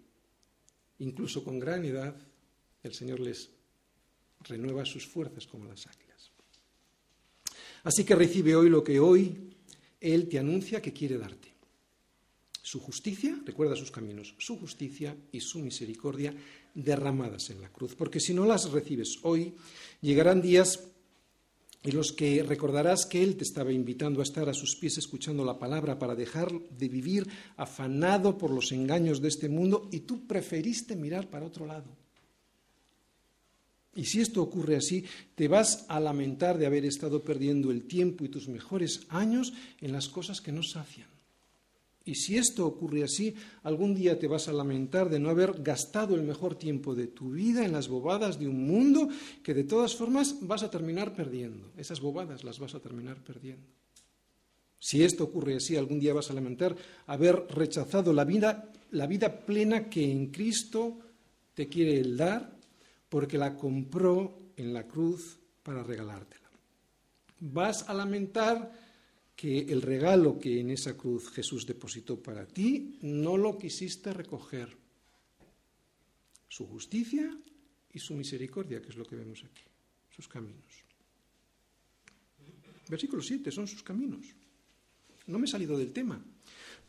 incluso 0.99 1.43
con 1.43 1.59
gran 1.59 1.85
edad, 1.85 2.15
el 2.83 2.93
Señor 2.93 3.19
les 3.19 3.49
renueva 4.41 4.85
sus 4.85 5.05
fuerzas 5.05 5.45
como 5.45 5.65
las 5.65 5.85
águilas. 5.87 6.31
Así 7.83 8.03
que 8.03 8.15
recibe 8.15 8.55
hoy 8.55 8.69
lo 8.69 8.83
que 8.83 8.99
hoy 8.99 9.53
Él 9.99 10.27
te 10.27 10.39
anuncia 10.39 10.81
que 10.81 10.93
quiere 10.93 11.17
darte. 11.17 11.53
Su 12.61 12.79
justicia, 12.79 13.39
recuerda 13.45 13.75
sus 13.75 13.91
caminos, 13.91 14.35
su 14.39 14.59
justicia 14.59 15.15
y 15.31 15.39
su 15.39 15.59
misericordia 15.59 16.33
derramadas 16.73 17.49
en 17.49 17.61
la 17.61 17.69
cruz. 17.69 17.95
Porque 17.95 18.19
si 18.19 18.33
no 18.33 18.45
las 18.45 18.69
recibes 18.71 19.19
hoy, 19.23 19.53
llegarán 20.01 20.41
días 20.41 20.83
y 21.87 21.93
los 21.93 22.11
que 22.11 22.43
recordarás 22.43 23.05
que 23.05 23.23
Él 23.23 23.37
te 23.37 23.45
estaba 23.45 23.71
invitando 23.71 24.19
a 24.19 24.23
estar 24.23 24.49
a 24.49 24.53
sus 24.53 24.75
pies 24.75 24.97
escuchando 24.97 25.45
la 25.45 25.57
palabra 25.57 25.97
para 25.97 26.15
dejar 26.15 26.51
de 26.51 26.89
vivir 26.89 27.25
afanado 27.55 28.37
por 28.37 28.51
los 28.51 28.73
engaños 28.73 29.21
de 29.21 29.29
este 29.29 29.47
mundo 29.47 29.87
y 29.89 30.01
tú 30.01 30.27
preferiste 30.27 30.97
mirar 30.97 31.29
para 31.29 31.45
otro 31.45 31.65
lado. 31.65 31.87
Y 33.95 34.03
si 34.03 34.19
esto 34.19 34.43
ocurre 34.43 34.75
así, 34.75 35.05
te 35.33 35.47
vas 35.47 35.85
a 35.87 36.01
lamentar 36.01 36.57
de 36.57 36.65
haber 36.65 36.83
estado 36.83 37.23
perdiendo 37.23 37.71
el 37.71 37.85
tiempo 37.85 38.25
y 38.25 38.29
tus 38.29 38.49
mejores 38.49 39.07
años 39.07 39.53
en 39.79 39.93
las 39.93 40.09
cosas 40.09 40.41
que 40.41 40.51
no 40.51 40.63
sacian. 40.63 41.07
Y 42.07 42.15
si 42.15 42.37
esto 42.37 42.65
ocurre 42.65 43.03
así, 43.03 43.35
algún 43.63 43.93
día 43.93 44.17
te 44.17 44.27
vas 44.27 44.47
a 44.47 44.53
lamentar 44.53 45.09
de 45.09 45.19
no 45.19 45.29
haber 45.29 45.61
gastado 45.61 46.15
el 46.15 46.23
mejor 46.23 46.55
tiempo 46.55 46.95
de 46.95 47.07
tu 47.07 47.31
vida 47.31 47.65
en 47.65 47.73
las 47.73 47.89
bobadas 47.89 48.39
de 48.39 48.47
un 48.47 48.65
mundo 48.65 49.09
que 49.43 49.53
de 49.53 49.65
todas 49.65 49.93
formas 49.93 50.37
vas 50.41 50.63
a 50.63 50.69
terminar 50.69 51.13
perdiendo. 51.13 51.73
Esas 51.75 51.99
bobadas 51.99 52.45
las 52.45 52.59
vas 52.59 52.75
a 52.75 52.79
terminar 52.79 53.21
perdiendo. 53.21 53.67
Si 54.79 55.03
esto 55.03 55.25
ocurre 55.25 55.57
así, 55.57 55.75
algún 55.75 55.99
día 55.99 56.13
vas 56.13 56.31
a 56.31 56.33
lamentar 56.33 56.77
haber 57.07 57.45
rechazado 57.49 58.13
la 58.13 58.23
vida, 58.23 58.71
la 58.91 59.05
vida 59.05 59.41
plena 59.41 59.89
que 59.89 60.09
en 60.09 60.27
Cristo 60.27 60.99
te 61.55 61.67
quiere 61.67 61.99
el 61.99 62.15
dar, 62.15 62.55
porque 63.09 63.37
la 63.37 63.57
compró 63.57 64.39
en 64.55 64.73
la 64.73 64.87
cruz 64.87 65.39
para 65.61 65.83
regalártela. 65.83 66.49
Vas 67.41 67.89
a 67.89 67.93
lamentar 67.93 68.86
que 69.37 69.59
el 69.59 69.83
regalo 69.83 70.39
que 70.39 70.59
en 70.59 70.71
esa 70.71 70.97
cruz 70.97 71.29
Jesús 71.29 71.67
depositó 71.67 72.17
para 72.17 72.47
ti 72.47 72.97
no 73.03 73.37
lo 73.37 73.55
quisiste 73.55 74.11
recoger. 74.11 74.75
Su 76.49 76.65
justicia 76.65 77.37
y 77.93 77.99
su 77.99 78.15
misericordia, 78.15 78.81
que 78.81 78.89
es 78.89 78.95
lo 78.95 79.05
que 79.05 79.15
vemos 79.15 79.43
aquí, 79.43 79.61
sus 80.09 80.27
caminos. 80.27 80.65
Versículo 82.89 83.21
7, 83.21 83.51
son 83.51 83.67
sus 83.67 83.83
caminos. 83.83 84.25
No 85.27 85.37
me 85.37 85.45
he 85.45 85.49
salido 85.49 85.77
del 85.77 85.93
tema, 85.93 86.19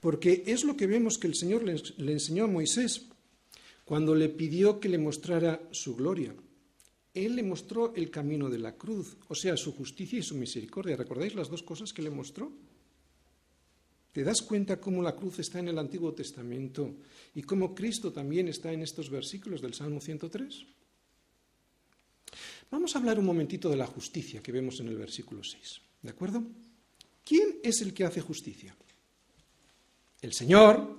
porque 0.01 0.45
es 0.47 0.65
lo 0.65 0.75
que 0.75 0.87
vemos 0.87 1.19
que 1.19 1.27
el 1.27 1.35
Señor 1.35 1.65
le, 1.65 1.77
le 1.99 2.13
enseñó 2.13 2.45
a 2.45 2.49
Moisés 2.49 3.09
cuando 3.85 4.15
le 4.15 4.31
pidió 4.31 4.81
que 4.81 4.89
le 4.89 4.97
mostrara 4.97 5.61
su 5.71 5.97
gloria. 5.97 6.35
Él 7.15 7.37
le 7.37 7.43
mostró 7.43 7.95
el 7.95 8.11
camino 8.11 8.49
de 8.49 8.59
la 8.59 8.77
cruz, 8.77 9.17
o 9.29 9.35
sea, 9.35 9.57
su 9.57 9.73
justicia 9.73 10.19
y 10.19 10.23
su 10.23 10.35
misericordia. 10.37 10.97
¿Recordáis 10.97 11.35
las 11.35 11.49
dos 11.49 11.63
cosas 11.63 11.93
que 11.93 12.03
le 12.03 12.11
mostró? 12.11 12.53
¿Te 14.13 14.25
das 14.25 14.43
cuenta 14.43 14.81
cómo 14.81 15.03
la 15.03 15.15
cruz 15.15 15.39
está 15.39 15.59
en 15.59 15.69
el 15.69 15.79
Antiguo 15.79 16.13
Testamento 16.13 16.95
y 17.35 17.43
cómo 17.43 17.75
Cristo 17.75 18.13
también 18.13 18.49
está 18.49 18.73
en 18.73 18.83
estos 18.83 19.11
versículos 19.11 19.61
del 19.61 19.75
Salmo 19.75 20.01
103? 20.01 20.67
Vamos 22.71 22.95
a 22.95 22.99
hablar 22.99 23.19
un 23.19 23.25
momentito 23.25 23.71
de 23.71 23.77
la 23.77 23.87
justicia 23.87 24.43
que 24.43 24.53
vemos 24.53 24.81
en 24.81 24.89
el 24.89 24.97
versículo 24.97 25.43
6. 25.43 25.81
¿De 26.03 26.11
acuerdo? 26.11 26.43
¿Quién 27.25 27.59
es 27.63 27.81
el 27.81 27.95
que 27.95 28.05
hace 28.05 28.21
justicia? 28.21 28.75
El 30.21 30.33
Señor 30.33 30.99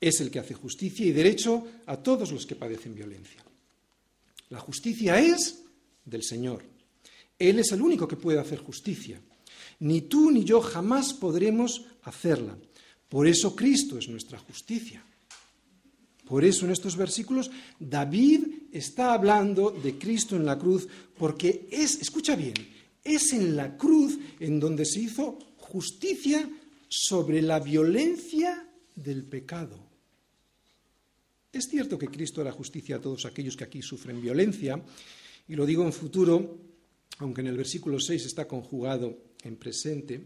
es 0.00 0.20
el 0.20 0.30
que 0.30 0.38
hace 0.38 0.54
justicia 0.54 1.06
y 1.06 1.12
derecho 1.12 1.66
a 1.86 1.96
todos 1.96 2.32
los 2.32 2.46
que 2.46 2.56
padecen 2.56 2.94
violencia. 2.94 3.44
La 4.48 4.60
justicia 4.60 5.18
es 5.20 5.62
del 6.04 6.22
Señor. 6.22 6.64
Él 7.38 7.58
es 7.58 7.72
el 7.72 7.82
único 7.82 8.06
que 8.06 8.16
puede 8.16 8.38
hacer 8.38 8.58
justicia. 8.58 9.20
Ni 9.80 10.02
tú 10.02 10.30
ni 10.30 10.44
yo 10.44 10.60
jamás 10.60 11.12
podremos 11.12 11.84
hacerla. 12.02 12.56
Por 13.08 13.26
eso 13.26 13.54
Cristo 13.54 13.98
es 13.98 14.08
nuestra 14.08 14.38
justicia. 14.38 15.04
Por 16.24 16.44
eso 16.44 16.64
en 16.64 16.72
estos 16.72 16.96
versículos 16.96 17.50
David 17.78 18.44
está 18.72 19.12
hablando 19.12 19.70
de 19.70 19.98
Cristo 19.98 20.36
en 20.36 20.46
la 20.46 20.58
cruz, 20.58 20.88
porque 21.18 21.68
es, 21.70 22.00
escucha 22.00 22.34
bien, 22.34 22.54
es 23.02 23.32
en 23.32 23.56
la 23.56 23.76
cruz 23.76 24.18
en 24.40 24.58
donde 24.58 24.86
se 24.86 25.00
hizo 25.00 25.38
justicia 25.58 26.48
sobre 26.88 27.42
la 27.42 27.60
violencia 27.60 28.66
del 28.94 29.24
pecado. 29.24 29.93
Es 31.54 31.68
cierto 31.68 31.96
que 31.96 32.08
Cristo 32.08 32.40
hará 32.40 32.50
justicia 32.50 32.96
a 32.96 33.00
todos 33.00 33.24
aquellos 33.26 33.56
que 33.56 33.62
aquí 33.62 33.80
sufren 33.80 34.20
violencia, 34.20 34.82
y 35.46 35.54
lo 35.54 35.64
digo 35.64 35.84
en 35.84 35.92
futuro, 35.92 36.58
aunque 37.18 37.42
en 37.42 37.46
el 37.46 37.56
versículo 37.56 38.00
6 38.00 38.26
está 38.26 38.48
conjugado 38.48 39.16
en 39.44 39.54
presente, 39.54 40.20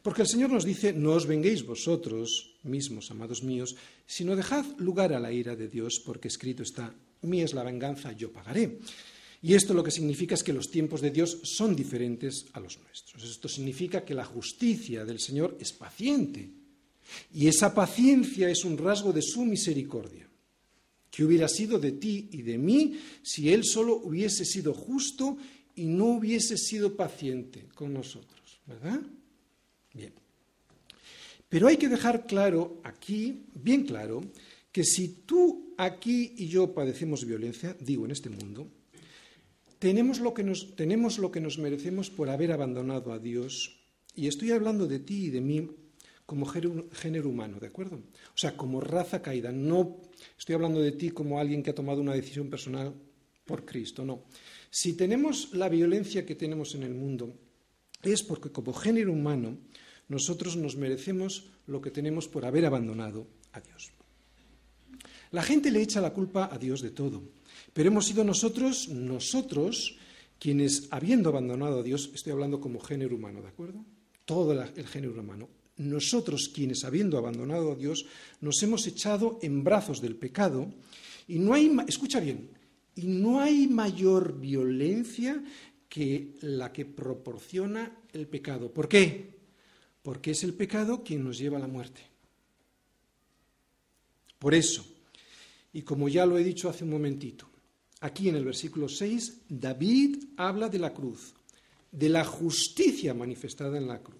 porque 0.00 0.22
el 0.22 0.28
Señor 0.28 0.50
nos 0.50 0.64
dice, 0.64 0.92
no 0.92 1.12
os 1.12 1.26
venguéis 1.26 1.66
vosotros 1.66 2.54
mismos, 2.62 3.10
amados 3.10 3.42
míos, 3.42 3.74
sino 4.06 4.36
dejad 4.36 4.64
lugar 4.78 5.12
a 5.12 5.18
la 5.18 5.32
ira 5.32 5.56
de 5.56 5.68
Dios, 5.68 6.00
porque 6.06 6.28
escrito 6.28 6.62
está, 6.62 6.94
mía 7.22 7.44
es 7.44 7.52
la 7.52 7.64
venganza, 7.64 8.12
yo 8.12 8.32
pagaré. 8.32 8.78
Y 9.42 9.54
esto 9.54 9.74
lo 9.74 9.82
que 9.82 9.90
significa 9.90 10.36
es 10.36 10.44
que 10.44 10.52
los 10.52 10.70
tiempos 10.70 11.00
de 11.00 11.10
Dios 11.10 11.40
son 11.42 11.74
diferentes 11.74 12.46
a 12.52 12.60
los 12.60 12.78
nuestros. 12.78 13.24
Esto 13.24 13.48
significa 13.48 14.04
que 14.04 14.14
la 14.14 14.24
justicia 14.24 15.04
del 15.04 15.18
Señor 15.18 15.56
es 15.58 15.72
paciente. 15.72 16.48
Y 17.34 17.48
esa 17.48 17.74
paciencia 17.74 18.48
es 18.48 18.64
un 18.64 18.78
rasgo 18.78 19.12
de 19.12 19.22
su 19.22 19.44
misericordia. 19.44 20.29
Que 21.10 21.24
hubiera 21.24 21.48
sido 21.48 21.78
de 21.78 21.92
ti 21.92 22.28
y 22.32 22.42
de 22.42 22.58
mí 22.58 22.98
si 23.22 23.52
Él 23.52 23.64
solo 23.64 23.96
hubiese 23.96 24.44
sido 24.44 24.72
justo 24.72 25.36
y 25.74 25.86
no 25.86 26.06
hubiese 26.06 26.56
sido 26.56 26.96
paciente 26.96 27.66
con 27.74 27.92
nosotros? 27.92 28.60
¿Verdad? 28.66 29.00
Bien. 29.92 30.12
Pero 31.48 31.66
hay 31.66 31.76
que 31.76 31.88
dejar 31.88 32.26
claro 32.26 32.80
aquí, 32.84 33.46
bien 33.54 33.84
claro, 33.84 34.22
que 34.70 34.84
si 34.84 35.08
tú 35.26 35.74
aquí 35.76 36.34
y 36.36 36.46
yo 36.46 36.72
padecemos 36.72 37.26
violencia, 37.26 37.76
digo 37.80 38.04
en 38.04 38.12
este 38.12 38.30
mundo, 38.30 38.68
tenemos 39.80 40.20
lo 40.20 40.32
que 40.32 40.44
nos, 40.44 40.76
tenemos 40.76 41.18
lo 41.18 41.32
que 41.32 41.40
nos 41.40 41.58
merecemos 41.58 42.10
por 42.10 42.28
haber 42.28 42.52
abandonado 42.52 43.12
a 43.12 43.18
Dios. 43.18 43.80
Y 44.14 44.28
estoy 44.28 44.52
hablando 44.52 44.86
de 44.86 45.00
ti 45.00 45.26
y 45.26 45.30
de 45.30 45.40
mí 45.40 45.70
como 46.30 46.46
género 46.46 47.28
humano, 47.28 47.58
¿de 47.58 47.66
acuerdo? 47.66 47.96
O 47.96 48.38
sea, 48.38 48.56
como 48.56 48.80
raza 48.80 49.20
caída. 49.20 49.50
No 49.50 49.98
estoy 50.38 50.54
hablando 50.54 50.80
de 50.80 50.92
ti 50.92 51.10
como 51.10 51.40
alguien 51.40 51.60
que 51.60 51.70
ha 51.70 51.74
tomado 51.74 52.00
una 52.00 52.14
decisión 52.14 52.48
personal 52.48 52.94
por 53.44 53.64
Cristo, 53.64 54.04
no. 54.04 54.22
Si 54.70 54.92
tenemos 54.92 55.52
la 55.54 55.68
violencia 55.68 56.24
que 56.24 56.36
tenemos 56.36 56.76
en 56.76 56.84
el 56.84 56.94
mundo, 56.94 57.34
es 58.04 58.22
porque 58.22 58.52
como 58.52 58.72
género 58.72 59.12
humano 59.12 59.58
nosotros 60.06 60.54
nos 60.54 60.76
merecemos 60.76 61.50
lo 61.66 61.80
que 61.80 61.90
tenemos 61.90 62.28
por 62.28 62.44
haber 62.44 62.64
abandonado 62.64 63.26
a 63.50 63.60
Dios. 63.60 63.90
La 65.32 65.42
gente 65.42 65.72
le 65.72 65.82
echa 65.82 66.00
la 66.00 66.12
culpa 66.12 66.48
a 66.52 66.58
Dios 66.58 66.80
de 66.80 66.92
todo, 66.92 67.24
pero 67.72 67.88
hemos 67.88 68.06
sido 68.06 68.22
nosotros, 68.22 68.88
nosotros, 68.88 69.98
quienes, 70.38 70.86
habiendo 70.92 71.30
abandonado 71.30 71.80
a 71.80 71.82
Dios, 71.82 72.12
estoy 72.14 72.30
hablando 72.30 72.60
como 72.60 72.78
género 72.78 73.16
humano, 73.16 73.42
¿de 73.42 73.48
acuerdo? 73.48 73.84
Todo 74.24 74.52
el 74.62 74.86
género 74.86 75.20
humano. 75.20 75.59
Nosotros, 75.80 76.50
quienes, 76.54 76.84
habiendo 76.84 77.18
abandonado 77.18 77.72
a 77.72 77.76
Dios, 77.76 78.06
nos 78.40 78.62
hemos 78.62 78.86
echado 78.86 79.38
en 79.42 79.64
brazos 79.64 80.00
del 80.00 80.16
pecado 80.16 80.72
y 81.28 81.38
no 81.38 81.54
hay, 81.54 81.70
escucha 81.88 82.20
bien, 82.20 82.50
y 82.94 83.06
no 83.06 83.40
hay 83.40 83.66
mayor 83.66 84.38
violencia 84.38 85.42
que 85.88 86.34
la 86.42 86.72
que 86.72 86.84
proporciona 86.86 87.98
el 88.12 88.26
pecado. 88.28 88.72
¿Por 88.72 88.88
qué? 88.88 89.40
porque 90.02 90.30
es 90.32 90.44
el 90.44 90.54
pecado 90.54 91.02
quien 91.04 91.24
nos 91.24 91.38
lleva 91.38 91.58
a 91.58 91.60
la 91.60 91.66
muerte. 91.66 92.02
Por 94.38 94.54
eso, 94.54 94.84
y 95.72 95.82
como 95.82 96.08
ya 96.08 96.24
lo 96.24 96.38
he 96.38 96.44
dicho 96.44 96.68
hace 96.68 96.84
un 96.84 96.90
momentito, 96.90 97.48
aquí 98.00 98.28
en 98.28 98.36
el 98.36 98.44
versículo 98.44 98.88
6, 98.88 99.42
David 99.48 100.24
habla 100.36 100.68
de 100.68 100.78
la 100.78 100.94
cruz, 100.94 101.34
de 101.92 102.08
la 102.08 102.24
justicia 102.24 103.12
manifestada 103.12 103.76
en 103.76 103.86
la 103.86 104.02
cruz. 104.02 104.19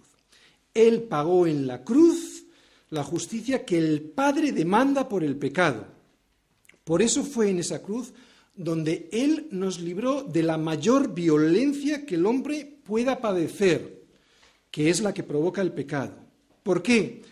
Él 0.75 1.03
pagó 1.03 1.47
en 1.47 1.67
la 1.67 1.85
cruz 1.85 2.45
la 2.91 3.05
justicia 3.05 3.65
que 3.65 3.79
el 3.79 4.03
Padre 4.03 4.53
demanda 4.53 5.09
por 5.09 5.25
el 5.25 5.37
pecado. 5.37 5.87
Por 6.85 7.03
eso 7.03 7.23
fue 7.23 7.51
en 7.51 7.61
esa 7.61 7.83
cruz 7.83 8.13
donde 8.55 9.09
Él 9.13 9.49
nos 9.53 9.81
libró 9.81 10.23
de 10.23 10.43
la 10.43 10.59
mayor 10.59 11.15
violencia 11.15 12.05
que 12.05 12.17
el 12.17 12.27
hombre 12.27 12.79
pueda 12.85 13.21
padecer, 13.21 14.03
que 14.71 14.91
es 14.91 15.01
la 15.01 15.15
que 15.15 15.23
provoca 15.23 15.63
el 15.63 15.73
pecado. 15.73 16.15
¿Por 16.63 16.83
qué? 16.83 17.23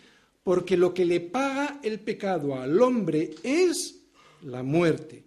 Porque 0.43 0.77
lo 0.77 0.93
que 0.93 1.05
le 1.05 1.19
paga 1.19 1.79
el 1.83 1.99
pecado 1.99 2.55
al 2.55 2.81
hombre 2.81 3.35
es 3.43 3.99
la 4.43 4.63
muerte. 4.63 5.23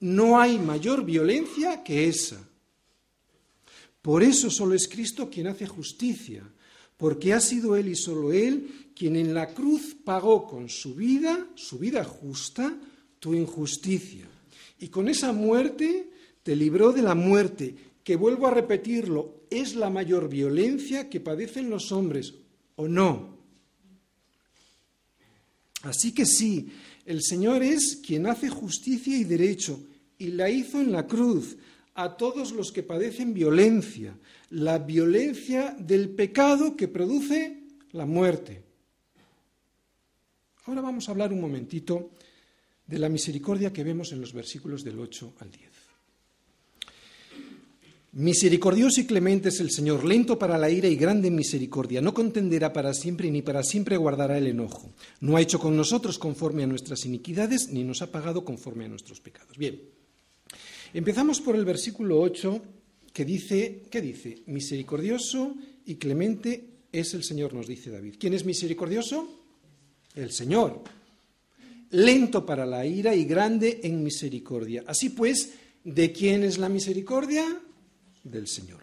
No 0.00 0.40
hay 0.40 0.58
mayor 0.58 1.04
violencia 1.04 1.82
que 1.82 2.08
esa. 2.08 2.40
Por 4.00 4.22
eso 4.22 4.50
solo 4.50 4.74
es 4.74 4.88
Cristo 4.88 5.28
quien 5.30 5.46
hace 5.46 5.66
justicia, 5.66 6.42
porque 7.02 7.32
ha 7.32 7.40
sido 7.40 7.74
Él 7.74 7.88
y 7.88 7.96
solo 7.96 8.32
Él 8.32 8.92
quien 8.94 9.16
en 9.16 9.34
la 9.34 9.52
cruz 9.52 9.96
pagó 10.04 10.46
con 10.46 10.68
su 10.68 10.94
vida, 10.94 11.48
su 11.56 11.80
vida 11.80 12.04
justa, 12.04 12.78
tu 13.18 13.34
injusticia. 13.34 14.24
Y 14.78 14.86
con 14.86 15.08
esa 15.08 15.32
muerte 15.32 16.12
te 16.44 16.54
libró 16.54 16.92
de 16.92 17.02
la 17.02 17.16
muerte, 17.16 17.74
que 18.04 18.14
vuelvo 18.14 18.46
a 18.46 18.54
repetirlo, 18.54 19.46
es 19.50 19.74
la 19.74 19.90
mayor 19.90 20.28
violencia 20.28 21.10
que 21.10 21.18
padecen 21.18 21.70
los 21.70 21.90
hombres, 21.90 22.34
¿o 22.76 22.86
no? 22.86 23.36
Así 25.82 26.14
que 26.14 26.24
sí, 26.24 26.68
el 27.04 27.20
Señor 27.20 27.64
es 27.64 27.96
quien 27.96 28.28
hace 28.28 28.48
justicia 28.48 29.16
y 29.16 29.24
derecho, 29.24 29.80
y 30.18 30.28
la 30.28 30.50
hizo 30.50 30.80
en 30.80 30.92
la 30.92 31.08
cruz 31.08 31.56
a 31.94 32.16
todos 32.16 32.52
los 32.52 32.72
que 32.72 32.82
padecen 32.82 33.34
violencia, 33.34 34.16
la 34.50 34.78
violencia 34.78 35.76
del 35.78 36.10
pecado 36.10 36.76
que 36.76 36.88
produce 36.88 37.62
la 37.92 38.06
muerte. 38.06 38.62
Ahora 40.64 40.80
vamos 40.80 41.08
a 41.08 41.12
hablar 41.12 41.32
un 41.32 41.40
momentito 41.40 42.10
de 42.86 42.98
la 42.98 43.08
misericordia 43.08 43.72
que 43.72 43.84
vemos 43.84 44.12
en 44.12 44.20
los 44.20 44.32
versículos 44.32 44.84
del 44.84 44.98
8 44.98 45.34
al 45.40 45.50
10. 45.50 45.72
Misericordioso 48.14 49.00
y 49.00 49.06
clemente 49.06 49.48
es 49.48 49.60
el 49.60 49.70
Señor, 49.70 50.04
lento 50.04 50.38
para 50.38 50.58
la 50.58 50.68
ira 50.68 50.86
y 50.86 50.96
grande 50.96 51.28
en 51.28 51.34
misericordia. 51.34 52.02
No 52.02 52.12
contenderá 52.12 52.70
para 52.70 52.92
siempre 52.92 53.30
ni 53.30 53.40
para 53.40 53.62
siempre 53.62 53.96
guardará 53.96 54.36
el 54.36 54.46
enojo. 54.46 54.92
No 55.20 55.36
ha 55.36 55.40
hecho 55.40 55.58
con 55.58 55.74
nosotros 55.74 56.18
conforme 56.18 56.62
a 56.62 56.66
nuestras 56.66 57.06
iniquidades 57.06 57.70
ni 57.70 57.84
nos 57.84 58.02
ha 58.02 58.12
pagado 58.12 58.44
conforme 58.44 58.84
a 58.84 58.88
nuestros 58.88 59.20
pecados. 59.20 59.56
Bien, 59.56 59.80
empezamos 60.94 61.40
por 61.40 61.56
el 61.56 61.64
versículo 61.64 62.20
8 62.20 62.62
que 63.12 63.24
dice, 63.24 63.82
¿qué 63.90 64.00
dice? 64.00 64.42
Misericordioso 64.46 65.54
y 65.86 65.96
clemente 65.96 66.64
es 66.90 67.14
el 67.14 67.24
Señor, 67.24 67.54
nos 67.54 67.66
dice 67.66 67.90
David. 67.90 68.14
¿Quién 68.18 68.34
es 68.34 68.44
misericordioso? 68.44 69.28
El 70.14 70.30
Señor. 70.32 70.82
Lento 71.90 72.46
para 72.46 72.64
la 72.64 72.86
ira 72.86 73.14
y 73.14 73.24
grande 73.24 73.80
en 73.82 74.02
misericordia. 74.02 74.84
Así 74.86 75.10
pues, 75.10 75.52
¿de 75.84 76.12
quién 76.12 76.42
es 76.42 76.58
la 76.58 76.68
misericordia? 76.68 77.44
del 78.24 78.46
Señor. 78.46 78.80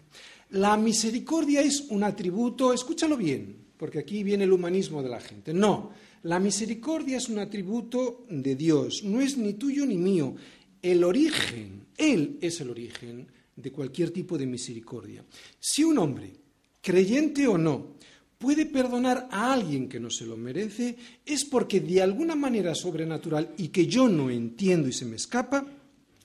La 0.50 0.76
misericordia 0.76 1.60
es 1.60 1.86
un 1.90 2.02
atributo, 2.02 2.72
escúchalo 2.72 3.16
bien, 3.16 3.56
porque 3.76 4.00
aquí 4.00 4.22
viene 4.22 4.44
el 4.44 4.52
humanismo 4.52 5.02
de 5.02 5.08
la 5.08 5.20
gente. 5.20 5.54
No, 5.54 5.90
la 6.24 6.40
misericordia 6.40 7.18
es 7.18 7.28
un 7.28 7.38
atributo 7.38 8.26
de 8.28 8.56
Dios, 8.56 9.04
no 9.04 9.20
es 9.20 9.36
ni 9.38 9.54
tuyo 9.54 9.86
ni 9.86 9.96
mío. 9.96 10.34
El 10.82 11.04
origen, 11.04 11.79
Él 12.00 12.38
es 12.40 12.60
el 12.60 12.70
origen 12.70 13.28
de 13.54 13.70
cualquier 13.70 14.10
tipo 14.10 14.38
de 14.38 14.46
misericordia. 14.46 15.24
Si 15.58 15.84
un 15.84 15.98
hombre, 15.98 16.32
creyente 16.80 17.46
o 17.46 17.58
no, 17.58 17.94
puede 18.38 18.64
perdonar 18.64 19.28
a 19.30 19.52
alguien 19.52 19.88
que 19.88 20.00
no 20.00 20.10
se 20.10 20.24
lo 20.24 20.36
merece, 20.36 20.96
es 21.26 21.44
porque 21.44 21.80
de 21.80 22.00
alguna 22.00 22.34
manera 22.34 22.74
sobrenatural 22.74 23.54
y 23.58 23.68
que 23.68 23.86
yo 23.86 24.08
no 24.08 24.30
entiendo 24.30 24.88
y 24.88 24.92
se 24.92 25.04
me 25.04 25.16
escapa, 25.16 25.66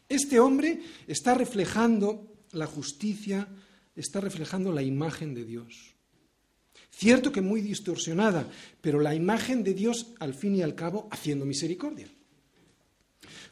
este 0.07 0.39
hombre 0.39 0.79
está 1.07 1.33
reflejando 1.33 2.31
la 2.53 2.67
justicia 2.67 3.47
está 3.95 4.19
reflejando 4.19 4.71
la 4.71 4.81
imagen 4.81 5.33
de 5.33 5.45
Dios. 5.45 5.93
Cierto 6.91 7.31
que 7.31 7.41
muy 7.41 7.61
distorsionada, 7.61 8.49
pero 8.81 8.99
la 8.99 9.15
imagen 9.15 9.63
de 9.63 9.73
Dios 9.73 10.13
al 10.19 10.33
fin 10.33 10.55
y 10.55 10.61
al 10.61 10.75
cabo 10.75 11.07
haciendo 11.11 11.45
misericordia. 11.45 12.07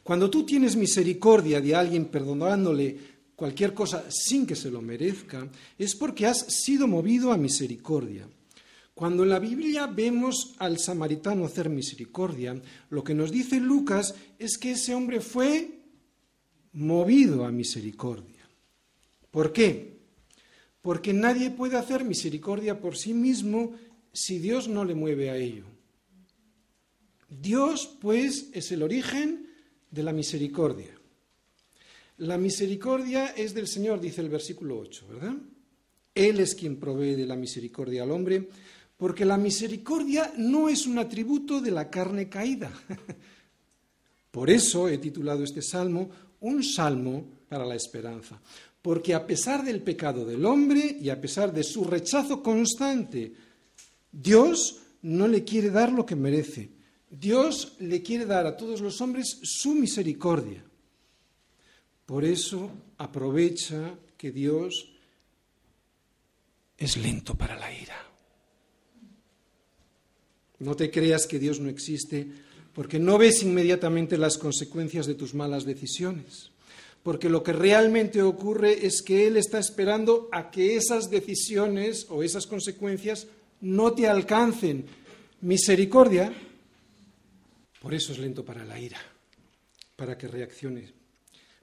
Cuando 0.04 0.28
tú 0.28 0.44
tienes 0.44 0.76
misericordia 0.76 1.62
de 1.62 1.74
alguien 1.74 2.04
perdonándole 2.04 3.14
cualquier 3.34 3.72
cosa 3.72 4.04
sin 4.10 4.46
que 4.46 4.54
se 4.54 4.70
lo 4.70 4.82
merezca, 4.82 5.48
es 5.78 5.96
porque 5.96 6.26
has 6.26 6.40
sido 6.62 6.86
movido 6.86 7.32
a 7.32 7.38
misericordia. 7.38 8.28
Cuando 8.94 9.22
en 9.22 9.30
la 9.30 9.38
Biblia 9.38 9.86
vemos 9.86 10.54
al 10.58 10.78
samaritano 10.78 11.46
hacer 11.46 11.70
misericordia, 11.70 12.54
lo 12.90 13.02
que 13.02 13.14
nos 13.14 13.32
dice 13.32 13.58
Lucas 13.58 14.14
es 14.38 14.58
que 14.58 14.72
ese 14.72 14.94
hombre 14.94 15.20
fue 15.20 15.80
movido 16.74 17.46
a 17.46 17.50
misericordia. 17.50 18.46
¿Por 19.30 19.52
qué? 19.52 20.00
Porque 20.82 21.14
nadie 21.14 21.50
puede 21.50 21.78
hacer 21.78 22.04
misericordia 22.04 22.78
por 22.78 22.98
sí 22.98 23.14
mismo 23.14 23.72
si 24.12 24.38
Dios 24.38 24.68
no 24.68 24.84
le 24.84 24.94
mueve 24.94 25.30
a 25.30 25.36
ello. 25.36 25.64
Dios, 27.30 27.96
pues, 28.00 28.50
es 28.52 28.70
el 28.70 28.82
origen 28.82 29.43
de 29.94 30.02
la 30.02 30.12
misericordia. 30.12 30.98
La 32.18 32.36
misericordia 32.36 33.28
es 33.28 33.54
del 33.54 33.68
Señor, 33.68 34.00
dice 34.00 34.20
el 34.20 34.28
versículo 34.28 34.78
8, 34.78 35.06
¿verdad? 35.08 35.34
Él 36.14 36.40
es 36.40 36.54
quien 36.54 36.76
provee 36.76 37.14
de 37.14 37.26
la 37.26 37.36
misericordia 37.36 38.02
al 38.02 38.10
hombre, 38.10 38.48
porque 38.96 39.24
la 39.24 39.36
misericordia 39.36 40.32
no 40.36 40.68
es 40.68 40.86
un 40.86 40.98
atributo 40.98 41.60
de 41.60 41.70
la 41.70 41.90
carne 41.90 42.28
caída. 42.28 42.72
Por 44.30 44.50
eso 44.50 44.88
he 44.88 44.98
titulado 44.98 45.44
este 45.44 45.62
salmo 45.62 46.10
un 46.40 46.62
salmo 46.62 47.24
para 47.48 47.64
la 47.64 47.74
esperanza 47.74 48.40
porque 48.84 49.14
a 49.14 49.26
pesar 49.26 49.64
del 49.64 49.80
pecado 49.80 50.26
del 50.26 50.44
hombre 50.44 50.98
y 51.00 51.08
a 51.08 51.18
pesar 51.18 51.54
de 51.54 51.64
su 51.64 51.84
rechazo 51.84 52.42
constante, 52.42 53.32
Dios 54.12 54.78
no 55.00 55.26
le 55.26 55.42
quiere 55.42 55.70
dar 55.70 55.90
lo 55.90 56.04
que 56.04 56.14
merece. 56.14 56.68
Dios 57.20 57.76
le 57.78 58.02
quiere 58.02 58.26
dar 58.26 58.46
a 58.46 58.56
todos 58.56 58.80
los 58.80 59.00
hombres 59.00 59.38
su 59.42 59.74
misericordia. 59.74 60.64
Por 62.06 62.24
eso 62.24 62.70
aprovecha 62.98 63.94
que 64.16 64.32
Dios 64.32 64.92
es 66.76 66.96
lento 66.96 67.36
para 67.36 67.56
la 67.56 67.72
ira. 67.72 67.96
No 70.58 70.74
te 70.74 70.90
creas 70.90 71.26
que 71.26 71.38
Dios 71.38 71.60
no 71.60 71.68
existe 71.68 72.26
porque 72.74 72.98
no 72.98 73.16
ves 73.18 73.42
inmediatamente 73.42 74.18
las 74.18 74.36
consecuencias 74.36 75.06
de 75.06 75.14
tus 75.14 75.34
malas 75.34 75.64
decisiones. 75.64 76.50
Porque 77.04 77.28
lo 77.28 77.42
que 77.44 77.52
realmente 77.52 78.22
ocurre 78.22 78.86
es 78.86 79.02
que 79.02 79.26
Él 79.26 79.36
está 79.36 79.58
esperando 79.58 80.28
a 80.32 80.50
que 80.50 80.74
esas 80.74 81.10
decisiones 81.10 82.06
o 82.08 82.24
esas 82.24 82.46
consecuencias 82.46 83.28
no 83.60 83.92
te 83.92 84.08
alcancen. 84.08 84.86
Misericordia, 85.42 86.32
por 87.84 87.92
eso 87.92 88.14
es 88.14 88.18
lento 88.18 88.46
para 88.46 88.64
la 88.64 88.80
ira, 88.80 88.96
para 89.94 90.16
que 90.16 90.26
reacciones, 90.26 90.94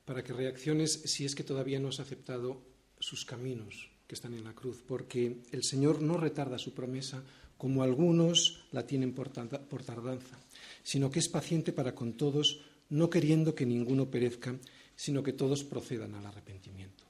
para 0.06 0.24
que 0.24 0.34
reacciones 0.34 1.02
si 1.06 1.26
es 1.26 1.34
que 1.34 1.44
todavía 1.44 1.80
no 1.80 1.88
has 1.88 2.00
aceptado 2.00 2.62
sus 3.00 3.26
caminos 3.26 3.90
que 4.06 4.14
están 4.14 4.36
en 4.36 4.44
la 4.44 4.54
cruz, 4.54 4.84
porque 4.88 5.42
el 5.52 5.64
Señor 5.64 6.04
no 6.04 6.18
retarda 6.18 6.60
su 6.60 6.76
promesa 6.76 7.24
como 7.58 7.82
algunos 7.82 8.66
la 8.72 8.86
tienen 8.86 9.16
por, 9.16 9.30
tardanza, 9.32 10.38
sino 10.84 11.10
que 11.10 11.18
es 11.18 11.28
paciente 11.28 11.74
para 11.74 11.96
con 11.96 12.14
todos, 12.14 12.62
no 12.90 13.10
queriendo 13.10 13.56
que 13.56 13.66
ninguno 13.66 14.12
perezca, 14.12 14.56
sino 14.96 15.24
que 15.24 15.34
todos 15.34 15.64
procedan 15.64 16.14
al 16.14 16.28
arrepentimiento. 16.28 17.04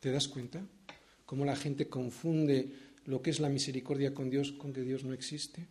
¿Te 0.00 0.10
das 0.10 0.28
cuenta? 0.28 0.64
Cómo 1.26 1.44
la 1.44 1.56
gente 1.56 1.88
confunde 1.88 2.72
lo 3.04 3.20
que 3.20 3.28
es 3.28 3.38
la 3.38 3.50
misericordia 3.50 4.14
con 4.14 4.30
Dios 4.30 4.52
con 4.52 4.72
que 4.72 4.80
Dios 4.80 5.04
no 5.04 5.12
existe. 5.12 5.68